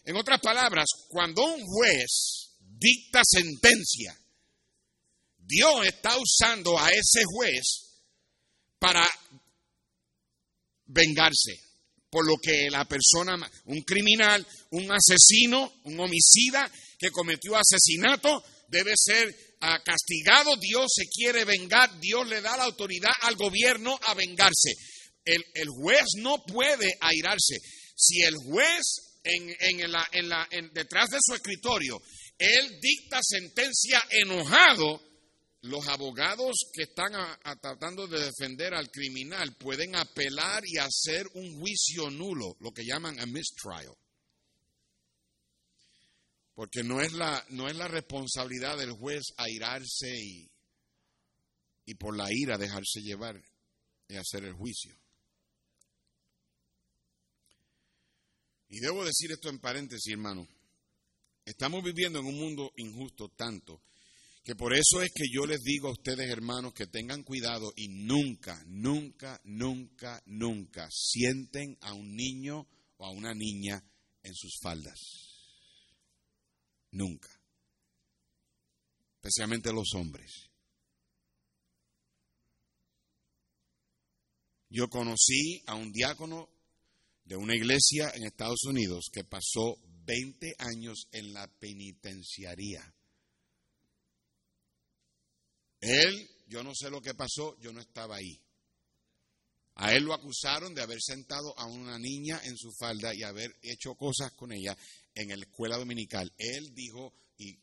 En 0.04 0.16
otras 0.16 0.40
palabras, 0.40 0.86
cuando 1.08 1.44
un 1.44 1.64
juez 1.66 2.56
dicta 2.58 3.20
sentencia, 3.24 4.16
Dios 5.36 5.84
está 5.84 6.16
usando 6.16 6.78
a 6.78 6.88
ese 6.88 7.22
juez 7.24 7.62
para 8.78 9.06
vengarse 10.86 11.60
por 12.08 12.26
lo 12.26 12.36
que 12.38 12.70
la 12.70 12.86
persona, 12.86 13.36
un 13.66 13.82
criminal, 13.82 14.44
un 14.70 14.90
asesino, 14.90 15.72
un 15.84 16.00
homicida 16.00 16.70
que 16.98 17.10
cometió 17.10 17.56
asesinato, 17.56 18.42
debe 18.70 18.92
ser 18.96 19.34
castigado. 19.84 20.56
Dios 20.56 20.86
se 20.94 21.06
quiere 21.08 21.44
vengar, 21.44 22.00
Dios 22.00 22.26
le 22.28 22.40
da 22.40 22.56
la 22.56 22.64
autoridad 22.64 23.12
al 23.22 23.36
gobierno 23.36 23.98
a 24.06 24.14
vengarse. 24.14 24.72
El, 25.24 25.68
juez 25.68 26.06
no 26.16 26.42
puede 26.44 26.96
airarse. 27.00 27.58
Si 27.94 28.22
el 28.22 28.34
juez 28.36 29.20
en, 29.22 29.54
en 29.60 30.72
detrás 30.72 31.10
de 31.10 31.18
su 31.20 31.34
escritorio, 31.34 32.00
él 32.38 32.78
dicta 32.80 33.20
sentencia 33.22 34.02
enojado, 34.10 35.02
los 35.62 35.86
abogados 35.88 36.56
que 36.72 36.84
están 36.84 37.12
tratando 37.60 38.06
de 38.06 38.24
defender 38.24 38.72
al 38.72 38.90
criminal 38.90 39.56
pueden 39.56 39.94
apelar 39.94 40.62
y 40.66 40.78
hacer 40.78 41.26
un 41.34 41.60
juicio 41.60 42.08
nulo, 42.08 42.56
lo 42.60 42.72
que 42.72 42.84
llaman 42.84 43.20
a 43.20 43.26
mistrial. 43.26 43.94
Porque 46.60 46.82
no 46.82 47.00
es 47.00 47.14
la, 47.14 47.42
no 47.48 47.70
es 47.70 47.76
la 47.76 47.88
responsabilidad 47.88 48.76
del 48.76 48.92
juez 48.92 49.22
airarse 49.38 50.14
y, 50.14 50.46
y 51.86 51.94
por 51.94 52.14
la 52.14 52.26
ira 52.30 52.58
dejarse 52.58 53.00
llevar 53.00 53.42
y 54.06 54.16
hacer 54.16 54.44
el 54.44 54.52
juicio. 54.52 54.94
Y 58.68 58.78
debo 58.78 59.06
decir 59.06 59.32
esto 59.32 59.48
en 59.48 59.58
paréntesis, 59.58 60.12
hermano. 60.12 60.46
Estamos 61.46 61.82
viviendo 61.82 62.18
en 62.18 62.26
un 62.26 62.38
mundo 62.38 62.72
injusto 62.76 63.30
tanto 63.30 63.80
que 64.44 64.54
por 64.54 64.74
eso 64.74 65.00
es 65.00 65.12
que 65.14 65.30
yo 65.32 65.46
les 65.46 65.62
digo 65.62 65.88
a 65.88 65.92
ustedes, 65.92 66.28
hermanos, 66.28 66.74
que 66.74 66.88
tengan 66.88 67.22
cuidado 67.22 67.72
y 67.74 67.88
nunca, 67.88 68.62
nunca, 68.66 69.40
nunca, 69.44 70.22
nunca 70.26 70.90
sienten 70.92 71.78
a 71.80 71.94
un 71.94 72.14
niño 72.14 72.68
o 72.98 73.06
a 73.06 73.12
una 73.12 73.32
niña 73.32 73.82
en 74.22 74.34
sus 74.34 74.58
faldas. 74.60 75.29
Nunca. 76.92 77.28
Especialmente 79.16 79.72
los 79.72 79.94
hombres. 79.94 80.50
Yo 84.68 84.88
conocí 84.88 85.62
a 85.66 85.74
un 85.74 85.90
diácono 85.92 86.48
de 87.24 87.36
una 87.36 87.56
iglesia 87.56 88.10
en 88.14 88.24
Estados 88.24 88.64
Unidos 88.64 89.10
que 89.12 89.24
pasó 89.24 89.76
20 90.04 90.54
años 90.58 91.08
en 91.12 91.32
la 91.32 91.46
penitenciaría 91.46 92.94
él, 95.80 96.30
yo 96.46 96.62
no 96.62 96.74
sé 96.74 96.90
lo 96.90 97.00
que 97.00 97.14
pasó, 97.14 97.58
yo 97.58 97.72
no 97.72 97.80
estaba 97.80 98.16
ahí. 98.16 98.40
A 99.76 99.94
él 99.94 100.04
lo 100.04 100.12
acusaron 100.12 100.74
de 100.74 100.82
haber 100.82 101.00
sentado 101.00 101.58
a 101.58 101.64
una 101.64 101.98
niña 101.98 102.40
en 102.44 102.56
su 102.56 102.70
falda 102.78 103.14
y 103.14 103.22
haber 103.22 103.50
hecho 103.62 103.94
cosas 103.94 104.32
con 104.32 104.52
ella 104.52 104.76
en 105.14 105.28
la 105.28 105.34
escuela 105.36 105.76
dominical. 105.76 106.32
Él 106.38 106.74
dijo, 106.74 107.14
y, 107.36 107.58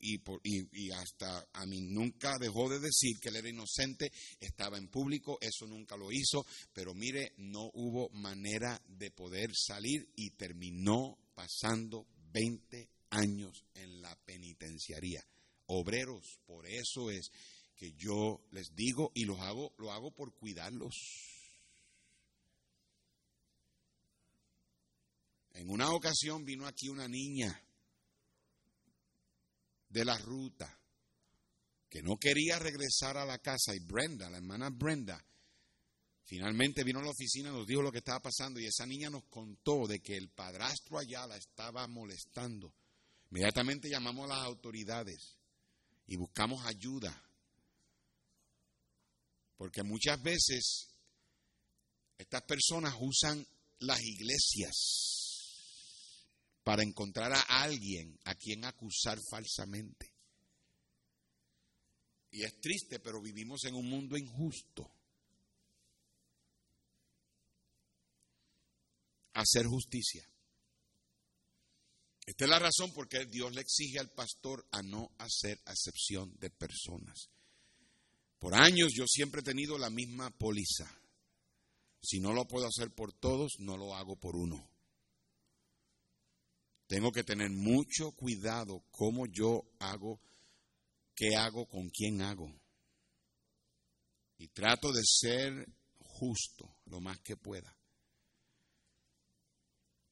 y, 0.71 0.91
hasta 0.91 1.47
a 1.53 1.65
mí 1.65 1.81
nunca 1.81 2.37
dejó 2.39 2.67
de 2.69 2.79
decir 2.79 3.19
que 3.19 3.29
él 3.29 3.35
era 3.35 3.49
inocente, 3.49 4.11
estaba 4.39 4.77
en 4.77 4.87
público, 4.87 5.37
eso 5.39 5.67
nunca 5.67 5.95
lo 5.95 6.11
hizo, 6.11 6.45
pero 6.73 6.93
mire, 6.93 7.33
no 7.37 7.69
hubo 7.73 8.09
manera 8.09 8.81
de 8.87 9.11
poder 9.11 9.51
salir 9.55 10.09
y 10.15 10.31
terminó 10.31 11.17
pasando 11.35 12.07
20 12.31 12.89
años 13.11 13.65
en 13.75 14.01
la 14.01 14.15
penitenciaría. 14.25 15.23
Obreros, 15.67 16.39
por 16.45 16.65
eso 16.65 17.11
es 17.11 17.31
que 17.75 17.93
yo 17.93 18.41
les 18.51 18.73
digo 18.75 19.11
y 19.13 19.25
los 19.25 19.39
hago, 19.39 19.73
lo 19.77 19.91
hago 19.91 20.11
por 20.11 20.33
cuidarlos. 20.33 20.95
En 25.57 25.71
una 25.71 25.89
ocasión 25.89 26.45
vino 26.45 26.67
aquí 26.67 26.87
una 26.87 27.07
niña 27.07 27.59
de 29.89 30.05
la 30.05 30.15
ruta 30.19 30.79
que 31.89 32.03
no 32.03 32.17
quería 32.17 32.59
regresar 32.59 33.17
a 33.17 33.25
la 33.25 33.39
casa 33.39 33.73
y 33.73 33.79
Brenda, 33.79 34.29
la 34.29 34.37
hermana 34.37 34.69
Brenda, 34.69 35.19
finalmente 36.25 36.83
vino 36.83 36.99
a 36.99 37.01
la 37.01 37.09
oficina, 37.09 37.49
nos 37.49 37.65
dijo 37.65 37.81
lo 37.81 37.91
que 37.91 37.97
estaba 37.97 38.19
pasando 38.19 38.59
y 38.59 38.67
esa 38.67 38.85
niña 38.85 39.09
nos 39.09 39.23
contó 39.31 39.87
de 39.87 39.99
que 39.99 40.15
el 40.15 40.29
padrastro 40.29 40.99
allá 40.99 41.25
la 41.25 41.37
estaba 41.37 41.87
molestando. 41.87 42.71
Inmediatamente 43.31 43.89
llamamos 43.89 44.25
a 44.25 44.35
las 44.35 44.45
autoridades 44.45 45.39
y 46.05 46.17
buscamos 46.17 46.63
ayuda. 46.67 47.19
Porque 49.57 49.81
muchas 49.81 50.21
veces 50.21 50.93
estas 52.15 52.43
personas 52.43 52.93
usan 52.99 53.43
las 53.79 53.99
iglesias 54.03 55.26
para 56.67 56.83
encontrar 56.83 57.31
a 57.31 57.63
alguien 57.63 58.19
a 58.25 58.35
quien 58.35 58.65
acusar 58.65 59.17
falsamente. 59.31 60.13
Y 62.29 62.43
es 62.43 62.59
triste, 62.59 62.99
pero 62.99 63.21
vivimos 63.21 63.63
en 63.63 63.73
un 63.73 63.89
mundo 63.89 64.17
injusto. 64.17 64.91
Hacer 69.31 69.65
justicia. 69.65 70.29
Esta 72.25 72.43
es 72.43 72.49
la 72.49 72.59
razón 72.59 72.91
por 72.91 73.07
qué 73.07 73.25
Dios 73.27 73.55
le 73.55 73.61
exige 73.61 73.99
al 73.99 74.11
pastor 74.11 74.67
a 74.71 74.81
no 74.81 75.15
hacer 75.19 75.61
acepción 75.63 76.35
de 76.37 76.49
personas. 76.49 77.29
Por 78.39 78.53
años 78.55 78.91
yo 78.93 79.05
siempre 79.07 79.39
he 79.39 79.45
tenido 79.45 79.77
la 79.77 79.89
misma 79.89 80.31
póliza. 80.31 80.93
Si 82.01 82.19
no 82.19 82.33
lo 82.33 82.45
puedo 82.45 82.67
hacer 82.67 82.93
por 82.93 83.13
todos, 83.13 83.53
no 83.59 83.77
lo 83.77 83.95
hago 83.95 84.19
por 84.19 84.35
uno. 84.35 84.76
Tengo 86.87 87.11
que 87.11 87.23
tener 87.23 87.49
mucho 87.49 88.11
cuidado 88.13 88.83
cómo 88.91 89.27
yo 89.27 89.63
hago, 89.79 90.21
qué 91.13 91.35
hago, 91.35 91.67
con 91.67 91.89
quién 91.89 92.21
hago. 92.21 92.49
Y 94.37 94.47
trato 94.49 94.91
de 94.93 95.01
ser 95.03 95.67
justo 95.99 96.77
lo 96.85 97.01
más 97.01 97.19
que 97.19 97.35
pueda. 97.35 97.75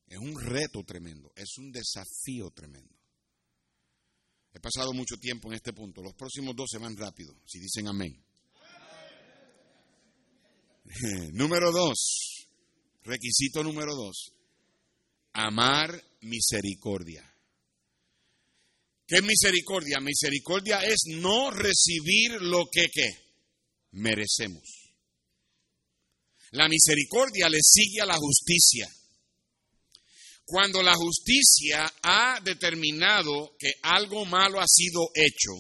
Es 0.07 0.19
un 0.19 0.39
reto 0.39 0.83
tremendo, 0.83 1.31
es 1.35 1.57
un 1.57 1.71
desafío 1.71 2.51
tremendo. 2.51 2.93
He 4.53 4.59
pasado 4.59 4.93
mucho 4.93 5.17
tiempo 5.17 5.47
en 5.49 5.55
este 5.55 5.73
punto. 5.73 6.01
Los 6.01 6.13
próximos 6.13 6.55
dos 6.55 6.69
se 6.71 6.77
van 6.77 6.95
rápido, 6.95 7.35
si 7.45 7.59
dicen 7.59 7.87
amén. 7.87 8.23
número 11.33 11.71
dos, 11.71 12.47
requisito 13.03 13.63
número 13.63 13.95
dos, 13.95 14.33
amar 15.33 16.01
misericordia. 16.25 17.23
¿Qué 19.07 19.17
es 19.17 19.23
misericordia? 19.23 19.99
Misericordia 19.99 20.79
es 20.79 21.03
no 21.07 21.51
recibir 21.51 22.41
lo 22.41 22.65
que 22.71 22.87
merecemos. 23.91 24.63
La 26.51 26.67
misericordia 26.67 27.47
le 27.49 27.59
sigue 27.61 28.01
a 28.01 28.05
la 28.05 28.17
justicia. 28.17 28.89
Cuando 30.45 30.81
la 30.81 30.95
justicia 30.95 31.91
ha 32.01 32.39
determinado 32.43 33.55
que 33.59 33.73
algo 33.83 34.25
malo 34.25 34.59
ha 34.59 34.67
sido 34.67 35.09
hecho 35.13 35.51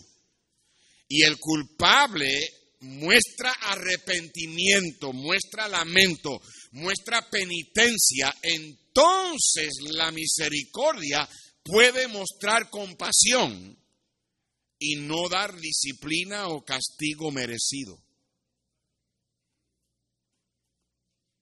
y 1.07 1.23
el 1.23 1.37
culpable 1.37 2.39
muestra 2.81 3.51
arrepentimiento, 3.51 5.11
muestra 5.11 5.67
lamento, 5.67 6.39
muestra 6.75 7.29
penitencia, 7.29 8.33
entonces 8.41 9.73
la 9.81 10.11
misericordia 10.11 11.27
puede 11.63 12.07
mostrar 12.07 12.69
compasión 12.69 13.77
y 14.79 14.95
no 14.97 15.27
dar 15.27 15.59
disciplina 15.59 16.47
o 16.47 16.63
castigo 16.63 17.31
merecido. 17.31 18.01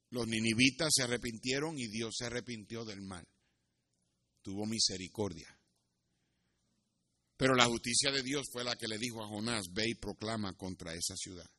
Los 0.10 0.28
ninivitas 0.28 0.94
se 0.96 1.04
arrepintieron 1.04 1.78
y 1.78 1.88
Dios 1.88 2.16
se 2.18 2.26
arrepintió 2.26 2.86
del 2.86 3.02
mal 3.02 3.28
tuvo 4.44 4.68
misericordia. 4.68 5.48
Pero 7.36 7.56
la 7.56 7.66
justicia 7.66 8.12
de 8.12 8.22
Dios 8.22 8.46
fue 8.52 8.64
la 8.64 8.76
que 8.76 8.88
le 8.88 9.00
dijo 9.00 9.24
a 9.24 9.28
Jonás, 9.28 9.74
ve 9.74 9.90
y 9.90 9.96
proclama 9.96 10.56
contra 10.56 10.94
esa 10.94 11.16
ciudad. 11.16 11.50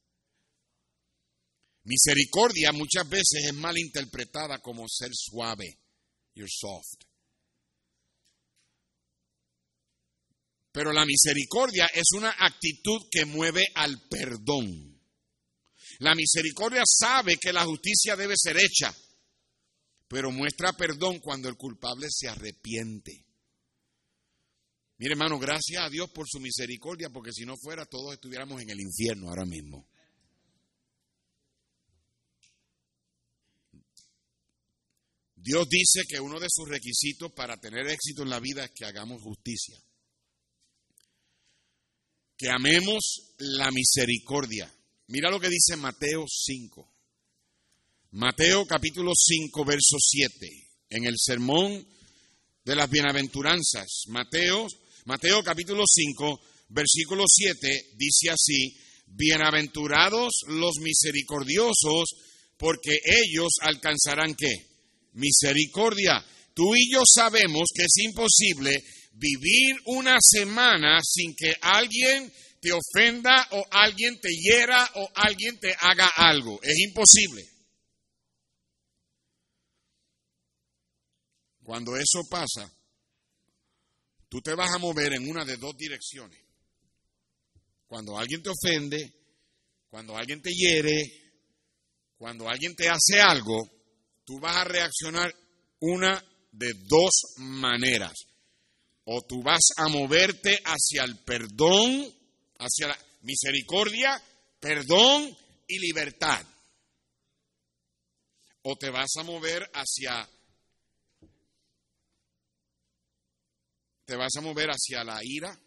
Misericordia 1.85 2.73
muchas 2.73 3.09
veces 3.09 3.45
es 3.47 3.55
mal 3.55 3.77
interpretada 3.77 4.59
como 4.61 4.89
ser 4.89 5.11
suave, 5.13 5.79
you're 6.35 6.51
soft. 6.51 7.05
Pero 10.73 10.93
la 10.93 11.05
misericordia 11.05 11.87
es 11.95 12.13
una 12.17 12.35
actitud 12.37 13.03
que 13.11 13.27
mueve 13.27 13.69
al 13.75 14.09
perdón. 14.09 15.01
La 16.01 16.15
misericordia 16.15 16.83
sabe 16.85 17.37
que 17.37 17.53
la 17.53 17.65
justicia 17.65 18.17
debe 18.17 18.35
ser 18.37 18.57
hecha, 18.57 18.93
pero 20.09 20.33
muestra 20.33 20.73
perdón 20.73 21.21
cuando 21.21 21.49
el 21.49 21.57
culpable 21.57 22.09
se 22.11 22.29
arrepiente. 22.29 23.25
Mire 24.97 25.13
hermano, 25.13 25.39
gracias 25.39 25.83
a 25.83 25.91
Dios 25.91 26.11
por 26.11 26.27
su 26.29 26.41
misericordia, 26.41 27.11
porque 27.11 27.33
si 27.33 27.45
no 27.45 27.57
fuera 27.57 27.85
todos 27.85 28.15
estuviéramos 28.15 28.63
en 28.63 28.71
el 28.71 28.81
infierno 28.81 29.29
ahora 29.29 29.45
mismo. 29.45 29.87
Dios 35.45 35.69
dice 35.69 36.05
que 36.09 36.19
uno 36.19 36.41
de 36.41 36.49
sus 36.49 36.67
requisitos 36.67 37.31
para 37.33 37.59
tener 37.59 37.87
éxito 37.89 38.23
en 38.23 38.31
la 38.31 38.41
vida 38.41 38.65
es 38.65 38.71
que 38.75 38.87
hagamos 38.87 39.21
justicia. 39.21 39.79
Que 42.35 42.49
amemos 42.49 43.35
la 43.37 43.71
misericordia. 43.71 44.75
Mira 45.09 45.31
lo 45.31 45.39
que 45.39 45.51
dice 45.51 45.77
Mateo 45.77 46.25
5. 46.27 46.91
Mateo 48.13 48.67
capítulo 48.67 49.13
5, 49.15 49.65
verso 49.67 49.99
7. 49.99 50.49
En 50.89 51.05
el 51.05 51.17
sermón 51.19 51.87
de 52.65 52.75
las 52.75 52.89
bienaventuranzas. 52.89 54.05
Mateo, 54.07 54.67
Mateo 55.05 55.45
capítulo 55.45 55.85
5, 55.87 56.41
versículo 56.71 57.25
7 57.29 57.91
dice 57.99 58.31
así, 58.31 58.79
bienaventurados 59.09 60.33
los 60.49 60.79
misericordiosos, 60.81 62.15
porque 62.57 62.99
ellos 63.05 63.51
alcanzarán 63.61 64.35
qué? 64.35 64.74
Misericordia. 65.15 66.25
Tú 66.55 66.75
y 66.77 66.93
yo 66.93 67.03
sabemos 67.05 67.69
que 67.75 67.83
es 67.83 67.97
imposible 68.05 68.85
vivir 69.15 69.77
una 69.87 70.17
semana 70.21 71.01
sin 71.03 71.35
que 71.37 71.55
alguien 71.61 72.33
te 72.61 72.71
ofenda 72.73 73.47
o 73.53 73.65
alguien 73.71 74.19
te 74.21 74.31
hiera 74.31 74.89
o 74.95 75.11
alguien 75.15 75.59
te 75.59 75.75
haga 75.79 76.09
algo. 76.17 76.61
Es 76.63 76.79
imposible. 76.79 77.45
Cuando 81.63 81.97
eso 81.97 82.23
pasa, 82.31 82.71
tú 84.29 84.41
te 84.41 84.55
vas 84.55 84.71
a 84.75 84.79
mover 84.79 85.15
en 85.15 85.29
una 85.29 85.45
de 85.45 85.57
dos 85.57 85.77
direcciones. 85.77 86.41
Cuando 87.87 88.19
alguien 88.19 88.43
te 88.43 88.51
ofende, 88.51 89.15
cuando 89.89 90.17
alguien 90.17 90.43
te 90.43 90.51
hiere, 90.51 91.03
cuando 92.17 92.49
alguien 92.49 92.75
te 92.75 92.89
hace 92.89 93.21
algo, 93.21 93.74
tú 94.25 94.41
vas 94.41 94.57
a 94.57 94.65
reaccionar 94.65 95.35
una 95.81 96.23
de 96.53 96.73
dos 96.87 97.35
maneras. 97.39 98.15
O 99.05 99.21
tú 99.23 99.43
vas 99.43 99.69
a 99.77 99.89
moverte 99.89 100.59
hacia 100.65 101.05
el 101.05 101.19
perdón 101.19 102.13
hacia 102.59 102.89
la 102.89 102.99
misericordia, 103.23 104.21
perdón 104.61 105.37
y 105.67 105.79
libertad. 105.79 106.45
O 108.63 108.77
te 108.77 108.91
vas 108.91 109.11
a 109.19 109.23
mover 109.23 109.71
hacia 109.75 110.29
te 114.07 114.17
vas 114.17 114.33
a 114.37 114.43
mover 114.43 114.69
hacia 114.69 115.03
la 115.03 115.19
ira, 115.23 115.59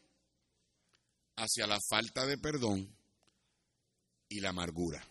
hacia 1.37 1.65
la 1.65 1.79
falta 1.89 2.25
de 2.25 2.37
perdón 2.37 2.95
y 4.29 4.39
la 4.39 4.49
amargura. 4.49 5.03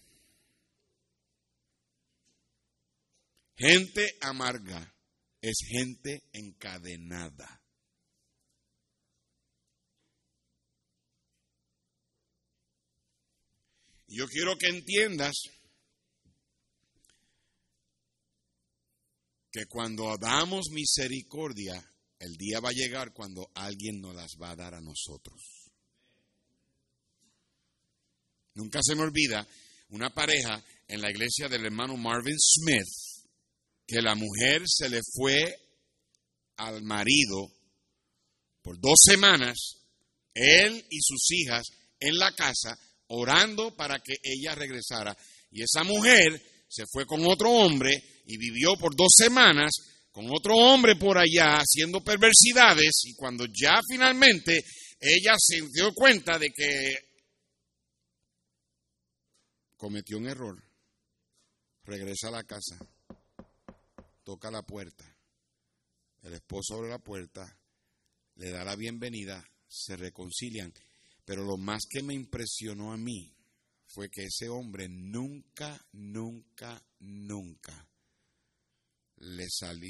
Gente 3.56 4.16
amarga 4.20 4.94
es 5.40 5.56
gente 5.66 6.24
encadenada. 6.32 7.62
Yo 14.08 14.26
quiero 14.28 14.56
que 14.56 14.68
entiendas 14.68 15.34
que 19.50 19.66
cuando 19.66 20.16
damos 20.18 20.66
misericordia, 20.70 21.74
el 22.18 22.36
día 22.36 22.60
va 22.60 22.68
a 22.68 22.72
llegar 22.72 23.12
cuando 23.12 23.50
alguien 23.54 24.00
nos 24.00 24.14
las 24.14 24.32
va 24.40 24.50
a 24.50 24.56
dar 24.56 24.74
a 24.74 24.80
nosotros. 24.80 25.40
Nunca 28.54 28.80
se 28.82 28.94
me 28.94 29.02
olvida 29.02 29.46
una 29.88 30.10
pareja 30.10 30.62
en 30.88 31.00
la 31.00 31.10
iglesia 31.10 31.48
del 31.48 31.64
hermano 31.64 31.96
Marvin 31.96 32.38
Smith, 32.38 33.05
que 33.86 34.02
la 34.02 34.14
mujer 34.14 34.62
se 34.66 34.88
le 34.88 35.00
fue 35.14 35.54
al 36.56 36.82
marido 36.82 37.48
por 38.62 38.80
dos 38.80 38.98
semanas, 39.02 39.56
él 40.34 40.84
y 40.90 40.98
sus 41.00 41.30
hijas 41.30 41.64
en 42.00 42.18
la 42.18 42.32
casa, 42.32 42.76
orando 43.08 43.76
para 43.76 43.98
que 44.00 44.14
ella 44.22 44.54
regresara. 44.54 45.16
Y 45.50 45.62
esa 45.62 45.84
mujer 45.84 46.42
se 46.68 46.84
fue 46.90 47.06
con 47.06 47.24
otro 47.26 47.50
hombre 47.50 48.22
y 48.26 48.36
vivió 48.36 48.76
por 48.76 48.94
dos 48.96 49.12
semanas 49.16 49.72
con 50.10 50.26
otro 50.30 50.56
hombre 50.56 50.96
por 50.96 51.18
allá 51.18 51.58
haciendo 51.58 52.02
perversidades 52.02 53.02
y 53.04 53.14
cuando 53.14 53.44
ya 53.44 53.78
finalmente 53.86 54.64
ella 54.98 55.34
se 55.38 55.60
dio 55.72 55.92
cuenta 55.92 56.38
de 56.38 56.48
que 56.50 56.94
cometió 59.76 60.16
un 60.16 60.26
error, 60.26 60.56
regresa 61.84 62.28
a 62.28 62.30
la 62.30 62.44
casa, 62.44 62.78
toca 64.26 64.50
la 64.50 64.62
puerta, 64.62 65.06
el 66.24 66.34
esposo 66.34 66.74
abre 66.74 66.90
la 66.90 66.98
puerta, 66.98 67.56
le 68.34 68.50
da 68.50 68.64
la 68.64 68.74
bienvenida, 68.74 69.48
se 69.68 69.96
reconcilian 69.96 70.74
pero 71.26 71.44
lo 71.44 71.56
más 71.56 71.86
que 71.90 72.02
me 72.02 72.14
impresionó 72.14 72.92
a 72.92 72.96
mí 72.96 73.34
fue 73.88 74.08
que 74.08 74.22
ese 74.22 74.48
hombre 74.48 74.88
nunca, 74.88 75.84
nunca, 75.92 76.80
nunca 77.00 77.88
le, 79.16 79.46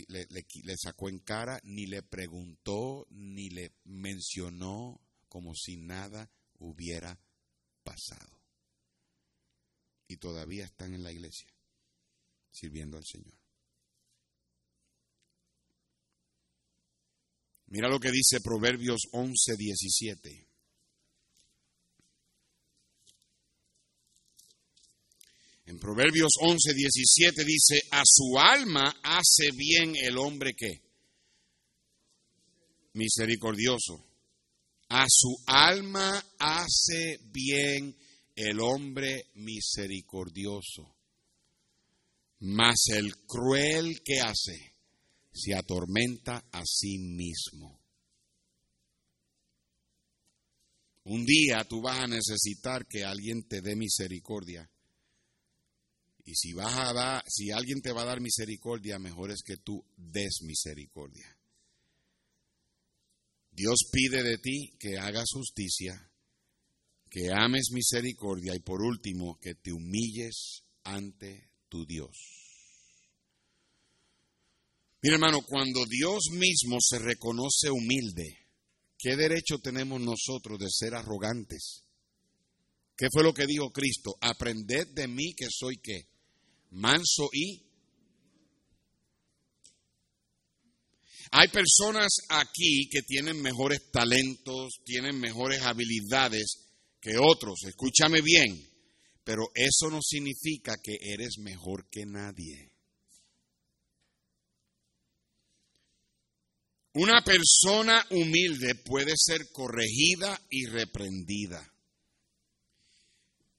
le, 0.08 0.76
sacó 0.78 1.10
en 1.10 1.18
cara, 1.18 1.60
ni 1.62 1.86
le 1.86 2.02
preguntó, 2.02 3.06
ni 3.10 3.50
le 3.50 3.74
mencionó 3.84 5.00
como 5.28 5.54
si 5.54 5.76
nada 5.76 6.30
hubiera 6.58 7.20
pasado. 7.82 8.40
Y 10.08 10.16
todavía 10.16 10.64
están 10.64 10.94
en 10.94 11.02
la 11.02 11.12
iglesia, 11.12 11.52
sirviendo 12.50 12.96
al 12.96 13.04
Señor. 13.04 13.45
Mira 17.68 17.88
lo 17.88 17.98
que 17.98 18.10
dice 18.10 18.40
Proverbios 18.40 19.02
11, 19.12 19.56
17. 19.56 20.46
En 25.66 25.78
Proverbios 25.80 26.30
11, 26.40 26.74
17 26.74 27.44
dice, 27.44 27.82
a 27.90 28.02
su 28.04 28.38
alma 28.38 29.00
hace 29.02 29.50
bien 29.52 29.96
el 29.96 30.16
hombre 30.16 30.54
que 30.54 30.80
misericordioso. 32.92 34.04
A 34.88 35.06
su 35.08 35.36
alma 35.46 36.24
hace 36.38 37.18
bien 37.32 37.96
el 38.36 38.60
hombre 38.60 39.30
misericordioso. 39.34 40.94
Mas 42.38 42.86
el 42.90 43.16
cruel 43.26 44.02
que 44.04 44.20
hace 44.20 44.75
se 45.36 45.54
atormenta 45.54 46.44
a 46.50 46.62
sí 46.64 46.98
mismo. 46.98 47.80
Un 51.04 51.24
día 51.24 51.64
tú 51.68 51.82
vas 51.82 52.00
a 52.00 52.06
necesitar 52.06 52.86
que 52.86 53.04
alguien 53.04 53.46
te 53.46 53.60
dé 53.60 53.76
misericordia 53.76 54.68
y 56.26 56.34
si 56.34 56.52
vas 56.52 56.74
a 56.76 56.92
dar, 56.92 57.24
si 57.28 57.52
alguien 57.52 57.80
te 57.80 57.92
va 57.92 58.02
a 58.02 58.06
dar 58.06 58.20
misericordia, 58.20 58.98
mejor 58.98 59.30
es 59.30 59.42
que 59.44 59.58
tú 59.58 59.84
des 59.96 60.40
misericordia. 60.42 61.38
Dios 63.52 63.88
pide 63.92 64.24
de 64.24 64.36
ti 64.38 64.76
que 64.78 64.98
hagas 64.98 65.28
justicia, 65.32 66.10
que 67.08 67.30
ames 67.30 67.70
misericordia 67.72 68.56
y 68.56 68.58
por 68.58 68.82
último 68.82 69.38
que 69.40 69.54
te 69.54 69.72
humilles 69.72 70.64
ante 70.82 71.48
tu 71.68 71.86
Dios. 71.86 72.35
Mira 75.06 75.18
hermano, 75.18 75.42
cuando 75.42 75.86
Dios 75.86 76.30
mismo 76.32 76.78
se 76.80 76.98
reconoce 76.98 77.70
humilde, 77.70 78.48
¿qué 78.98 79.14
derecho 79.14 79.60
tenemos 79.60 80.00
nosotros 80.00 80.58
de 80.58 80.68
ser 80.68 80.96
arrogantes? 80.96 81.84
¿Qué 82.96 83.06
fue 83.12 83.22
lo 83.22 83.32
que 83.32 83.46
dijo 83.46 83.70
Cristo? 83.70 84.16
Aprended 84.20 84.88
de 84.88 85.06
mí 85.06 85.32
que 85.36 85.46
soy 85.48 85.76
qué? 85.80 86.08
manso 86.70 87.28
y... 87.32 87.62
Hay 91.30 91.46
personas 91.50 92.08
aquí 92.28 92.88
que 92.90 93.02
tienen 93.02 93.40
mejores 93.40 93.92
talentos, 93.92 94.80
tienen 94.84 95.20
mejores 95.20 95.62
habilidades 95.62 96.66
que 97.00 97.16
otros, 97.16 97.60
escúchame 97.64 98.22
bien, 98.22 98.60
pero 99.22 99.44
eso 99.54 99.88
no 99.88 100.00
significa 100.02 100.74
que 100.82 100.98
eres 101.00 101.38
mejor 101.38 101.88
que 101.90 102.04
nadie. 102.06 102.75
Una 106.98 107.20
persona 107.20 108.06
humilde 108.08 108.74
puede 108.76 109.12
ser 109.16 109.52
corregida 109.52 110.40
y 110.48 110.64
reprendida. 110.64 111.60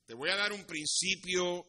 Te 0.08 0.16
voy 0.16 0.32
a 0.32 0.36
dar 0.36 0.54
un 0.54 0.66
principio 0.66 1.64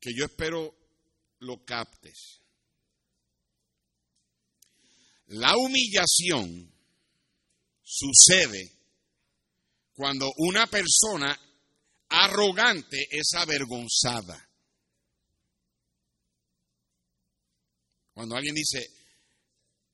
que 0.00 0.14
yo 0.16 0.24
espero 0.24 0.74
lo 1.40 1.62
captes. 1.66 2.40
La 5.26 5.54
humillación 5.58 6.72
sucede 7.82 8.72
cuando 9.92 10.32
una 10.38 10.66
persona 10.66 11.38
arrogante 12.08 13.06
es 13.10 13.34
avergonzada. 13.34 14.47
Cuando 18.18 18.34
alguien 18.34 18.56
dice, 18.56 18.84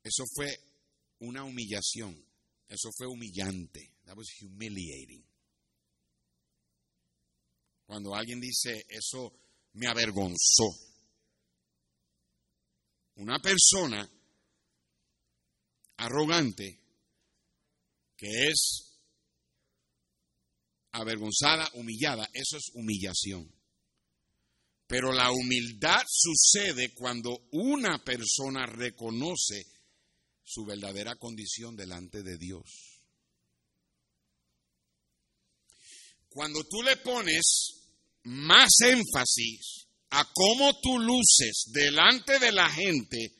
eso 0.03 0.25
fue 0.35 0.49
una 1.19 1.45
humillación, 1.45 2.27
eso 2.67 2.89
fue 2.97 3.07
humillante, 3.07 3.99
that 4.07 4.17
was 4.17 4.29
humiliating. 4.41 5.23
Cuando 7.85 8.15
alguien 8.15 8.41
dice, 8.41 8.87
eso 8.89 9.31
me 9.75 9.89
avergonzó. 9.89 10.75
Una 13.17 13.39
persona 13.41 14.11
arrogante 15.99 16.81
que 18.17 18.49
es 18.49 19.01
avergonzada, 20.93 21.69
humillada, 21.75 22.27
eso 22.33 22.57
es 22.57 22.71
humillación. 22.73 23.54
Pero 24.95 25.13
la 25.13 25.33
humildad 25.33 26.05
sucede 26.09 26.95
cuando 26.95 27.49
una 27.51 28.05
persona 28.05 28.65
reconoce 28.65 29.67
su 30.45 30.65
verdadera 30.65 31.17
condición 31.17 31.75
delante 31.75 32.23
de 32.23 32.39
Dios. 32.39 33.01
Cuando 36.29 36.63
tú 36.63 36.81
le 36.85 36.97
pones 36.99 37.75
más 38.23 38.71
énfasis 38.85 39.89
a 40.11 40.31
cómo 40.33 40.79
tú 40.81 41.01
luces 41.01 41.73
delante 41.73 42.39
de 42.39 42.53
la 42.53 42.71
gente, 42.71 43.35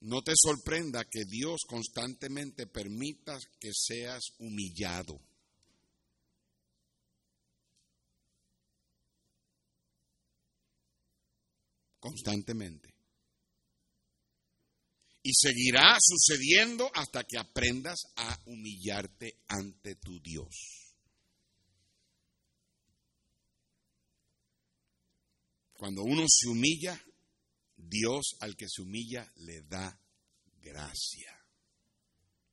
no 0.00 0.20
te 0.20 0.34
sorprenda 0.36 1.06
que 1.10 1.24
Dios 1.26 1.62
constantemente 1.66 2.66
permita 2.66 3.38
que 3.58 3.70
seas 3.72 4.24
humillado. 4.40 5.18
Constantemente. 11.98 12.94
Y 15.22 15.32
seguirá 15.34 15.96
sucediendo 16.00 16.90
hasta 16.94 17.24
que 17.24 17.38
aprendas 17.38 17.98
a 18.16 18.40
humillarte 18.46 19.42
ante 19.48 19.96
tu 19.96 20.20
Dios. 20.20 20.94
Cuando 25.74 26.02
uno 26.02 26.24
se 26.26 26.48
humilla, 26.48 27.00
Dios 27.76 28.36
al 28.40 28.56
que 28.56 28.66
se 28.68 28.82
humilla 28.82 29.30
le 29.36 29.62
da 29.62 30.00
gracia. 30.60 31.38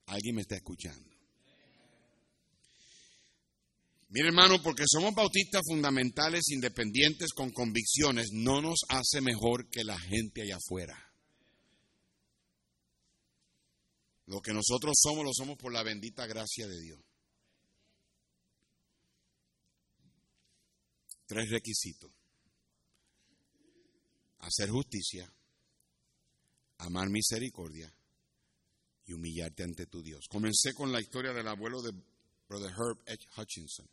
¿Alguien 0.06 0.36
me 0.36 0.42
está 0.42 0.56
escuchando? 0.56 1.15
Mire 4.10 4.28
hermano, 4.28 4.62
porque 4.62 4.84
somos 4.88 5.14
bautistas 5.14 5.62
fundamentales, 5.68 6.50
independientes, 6.50 7.34
con 7.34 7.52
convicciones, 7.52 8.30
no 8.32 8.62
nos 8.62 8.82
hace 8.90 9.20
mejor 9.22 9.68
que 9.70 9.84
la 9.84 9.98
gente 10.00 10.44
allá 10.44 10.58
afuera. 10.58 10.96
Lo 14.28 14.42
que 14.42 14.54
nosotros 14.54 14.96
somos, 14.98 15.24
lo 15.24 15.32
somos 15.34 15.58
por 15.58 15.72
la 15.72 15.84
bendita 15.84 16.26
gracia 16.26 16.68
de 16.68 16.80
Dios. 16.82 17.00
Tres 21.26 21.50
requisitos. 21.50 22.12
Hacer 24.40 24.70
justicia, 24.70 25.32
amar 26.78 27.10
misericordia 27.10 27.92
y 29.06 29.14
humillarte 29.14 29.64
ante 29.64 29.88
tu 29.88 30.04
Dios. 30.04 30.28
Comencé 30.30 30.74
con 30.74 30.92
la 30.92 31.02
historia 31.02 31.34
del 31.34 31.48
abuelo 31.48 31.82
de 31.82 31.94
Brother 32.48 32.72
Herb 32.72 33.00
H. 33.08 33.28
Hutchinson. 33.38 33.88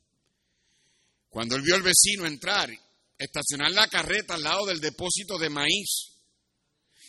Cuando 1.29 1.57
él 1.57 1.63
vio 1.63 1.75
al 1.75 1.83
vecino 1.83 2.27
entrar, 2.27 2.71
estacionar 3.19 3.73
la 3.73 3.89
carreta 3.89 4.35
al 4.35 4.43
lado 4.43 4.67
del 4.67 4.81
depósito 4.81 5.39
de 5.39 5.49
maíz, 5.49 6.13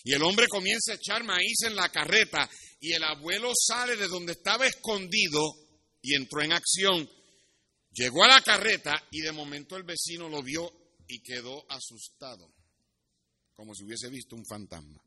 y 0.06 0.14
el 0.14 0.24
hombre 0.24 0.48
comienza 0.48 0.92
a 0.92 0.96
echar 0.96 1.24
maíz 1.24 1.64
en 1.66 1.76
la 1.76 1.90
carreta, 1.90 2.50
y 2.80 2.94
el 2.94 3.04
abuelo 3.04 3.52
sale 3.56 3.96
de 3.96 4.08
donde 4.08 4.34
estaba 4.34 4.68
escondido 4.68 5.42
y 6.02 6.16
entró 6.16 6.42
en 6.42 6.52
acción. 6.52 7.10
Llegó 7.92 8.24
a 8.24 8.28
la 8.28 8.42
carreta 8.42 8.92
y 9.12 9.22
de 9.22 9.32
momento 9.32 9.78
el 9.78 9.84
vecino 9.84 10.28
lo 10.28 10.42
vio 10.42 10.72
y 11.08 11.20
quedó 11.20 11.66
asustado, 11.70 12.54
como 13.54 13.74
si 13.76 13.84
hubiese 13.84 14.10
visto 14.10 14.36
un 14.36 14.46
fantasma. 14.46 15.02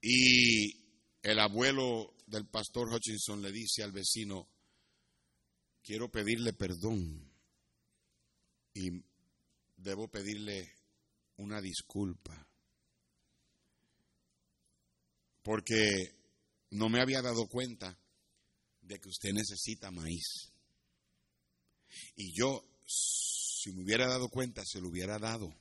Y 0.00 0.72
el 1.22 1.38
abuelo 1.38 2.13
del 2.26 2.46
pastor 2.46 2.88
Hutchinson 2.92 3.42
le 3.42 3.52
dice 3.52 3.82
al 3.82 3.92
vecino, 3.92 4.48
quiero 5.82 6.10
pedirle 6.10 6.52
perdón 6.52 7.30
y 8.74 9.04
debo 9.76 10.08
pedirle 10.08 10.72
una 11.36 11.60
disculpa. 11.60 12.46
Porque 15.42 16.14
no 16.70 16.88
me 16.88 17.00
había 17.00 17.20
dado 17.20 17.46
cuenta 17.46 17.98
de 18.80 18.98
que 18.98 19.08
usted 19.08 19.32
necesita 19.32 19.90
maíz. 19.90 20.52
Y 22.16 22.32
yo, 22.36 22.64
si 22.86 23.72
me 23.72 23.84
hubiera 23.84 24.08
dado 24.08 24.28
cuenta, 24.28 24.62
se 24.64 24.80
lo 24.80 24.88
hubiera 24.88 25.18
dado. 25.18 25.54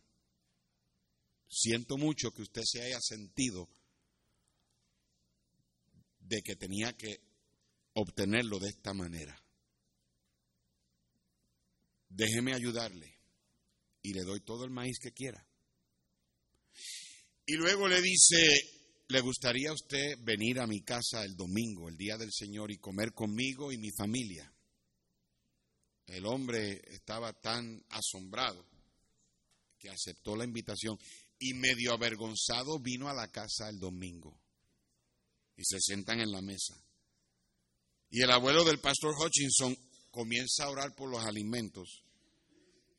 Siento 1.47 1.97
mucho 1.97 2.31
que 2.31 2.41
usted 2.41 2.63
se 2.65 2.81
haya 2.81 2.99
sentido 2.99 3.69
de 6.35 6.41
que 6.41 6.55
tenía 6.55 6.93
que 6.93 7.19
obtenerlo 7.93 8.59
de 8.59 8.69
esta 8.69 8.93
manera 8.93 9.43
déjeme 12.15 12.53
ayudarle 12.53 13.19
y 14.01 14.13
le 14.13 14.23
doy 14.23 14.41
todo 14.41 14.65
el 14.65 14.71
maíz 14.71 14.99
que 14.99 15.11
quiera. 15.11 15.45
Y 17.45 17.55
luego 17.55 17.87
le 17.87 18.01
dice, 18.01 18.37
¿le 19.07 19.21
gustaría 19.21 19.69
a 19.69 19.73
usted 19.73 20.15
venir 20.21 20.59
a 20.59 20.67
mi 20.67 20.81
casa 20.81 21.23
el 21.23 21.35
domingo, 21.35 21.89
el 21.89 21.97
día 21.97 22.17
del 22.17 22.31
Señor, 22.31 22.71
y 22.71 22.77
comer 22.77 23.13
conmigo 23.13 23.71
y 23.71 23.77
mi 23.77 23.91
familia? 23.91 24.51
El 26.07 26.25
hombre 26.25 26.81
estaba 26.87 27.33
tan 27.33 27.83
asombrado 27.89 28.65
que 29.79 29.89
aceptó 29.89 30.35
la 30.35 30.45
invitación 30.45 30.97
y 31.39 31.53
medio 31.53 31.93
avergonzado 31.93 32.79
vino 32.79 33.09
a 33.09 33.13
la 33.13 33.29
casa 33.29 33.69
el 33.69 33.79
domingo 33.79 34.42
y 35.55 35.63
se 35.63 35.79
sentan 35.79 36.19
en 36.19 36.31
la 36.31 36.41
mesa. 36.41 36.75
Y 38.09 38.21
el 38.21 38.31
abuelo 38.31 38.63
del 38.63 38.79
pastor 38.79 39.13
Hutchinson 39.17 39.75
comienza 40.11 40.65
a 40.65 40.69
orar 40.69 40.95
por 40.95 41.09
los 41.09 41.23
alimentos 41.23 42.03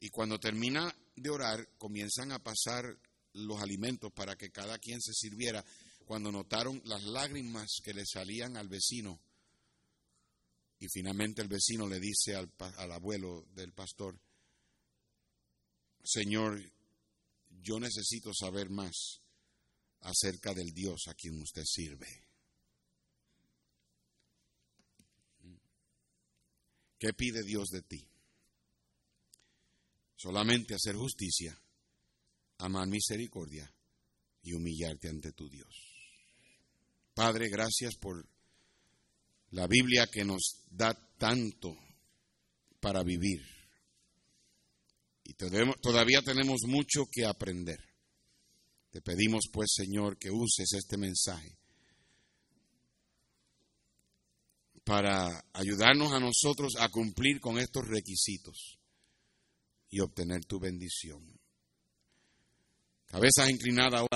y 0.00 0.10
cuando 0.10 0.38
termina 0.38 0.94
de 1.16 1.30
orar 1.30 1.68
comienzan 1.78 2.32
a 2.32 2.42
pasar 2.42 2.84
los 3.32 3.60
alimentos 3.62 4.12
para 4.12 4.36
que 4.36 4.50
cada 4.50 4.78
quien 4.78 5.00
se 5.00 5.12
sirviera. 5.12 5.64
Cuando 6.04 6.30
notaron 6.30 6.82
las 6.84 7.02
lágrimas 7.04 7.78
que 7.82 7.94
le 7.94 8.04
salían 8.04 8.56
al 8.56 8.68
vecino 8.68 9.18
y 10.78 10.88
finalmente 10.88 11.40
el 11.40 11.48
vecino 11.48 11.88
le 11.88 12.00
dice 12.00 12.34
al, 12.34 12.52
al 12.58 12.92
abuelo 12.92 13.46
del 13.54 13.72
pastor, 13.72 14.20
Señor, 16.02 16.60
yo 17.62 17.80
necesito 17.80 18.34
saber 18.34 18.68
más 18.68 19.22
acerca 20.00 20.52
del 20.52 20.74
Dios 20.74 21.04
a 21.08 21.14
quien 21.14 21.40
usted 21.40 21.64
sirve. 21.64 22.23
¿Qué 27.04 27.12
pide 27.12 27.42
Dios 27.42 27.68
de 27.68 27.82
ti? 27.82 28.02
Solamente 30.16 30.74
hacer 30.74 30.96
justicia, 30.96 31.54
amar 32.56 32.88
misericordia 32.88 33.70
y 34.42 34.54
humillarte 34.54 35.10
ante 35.10 35.32
tu 35.32 35.50
Dios. 35.50 35.68
Padre, 37.12 37.50
gracias 37.50 37.96
por 37.96 38.26
la 39.50 39.66
Biblia 39.66 40.06
que 40.10 40.24
nos 40.24 40.62
da 40.70 40.94
tanto 41.18 41.76
para 42.80 43.02
vivir. 43.02 43.42
Y 45.24 45.34
todavía 45.34 46.22
tenemos 46.22 46.62
mucho 46.66 47.04
que 47.12 47.26
aprender. 47.26 47.80
Te 48.90 49.02
pedimos 49.02 49.50
pues, 49.52 49.74
Señor, 49.74 50.16
que 50.16 50.30
uses 50.30 50.72
este 50.72 50.96
mensaje 50.96 51.54
para 54.84 55.44
ayudarnos 55.54 56.12
a 56.12 56.20
nosotros 56.20 56.74
a 56.78 56.88
cumplir 56.90 57.40
con 57.40 57.58
estos 57.58 57.88
requisitos 57.88 58.78
y 59.88 60.00
obtener 60.00 60.44
tu 60.44 60.60
bendición. 60.60 61.24
Cabezas 63.06 63.48
inclinadas 63.48 64.00
ahora. 64.00 64.08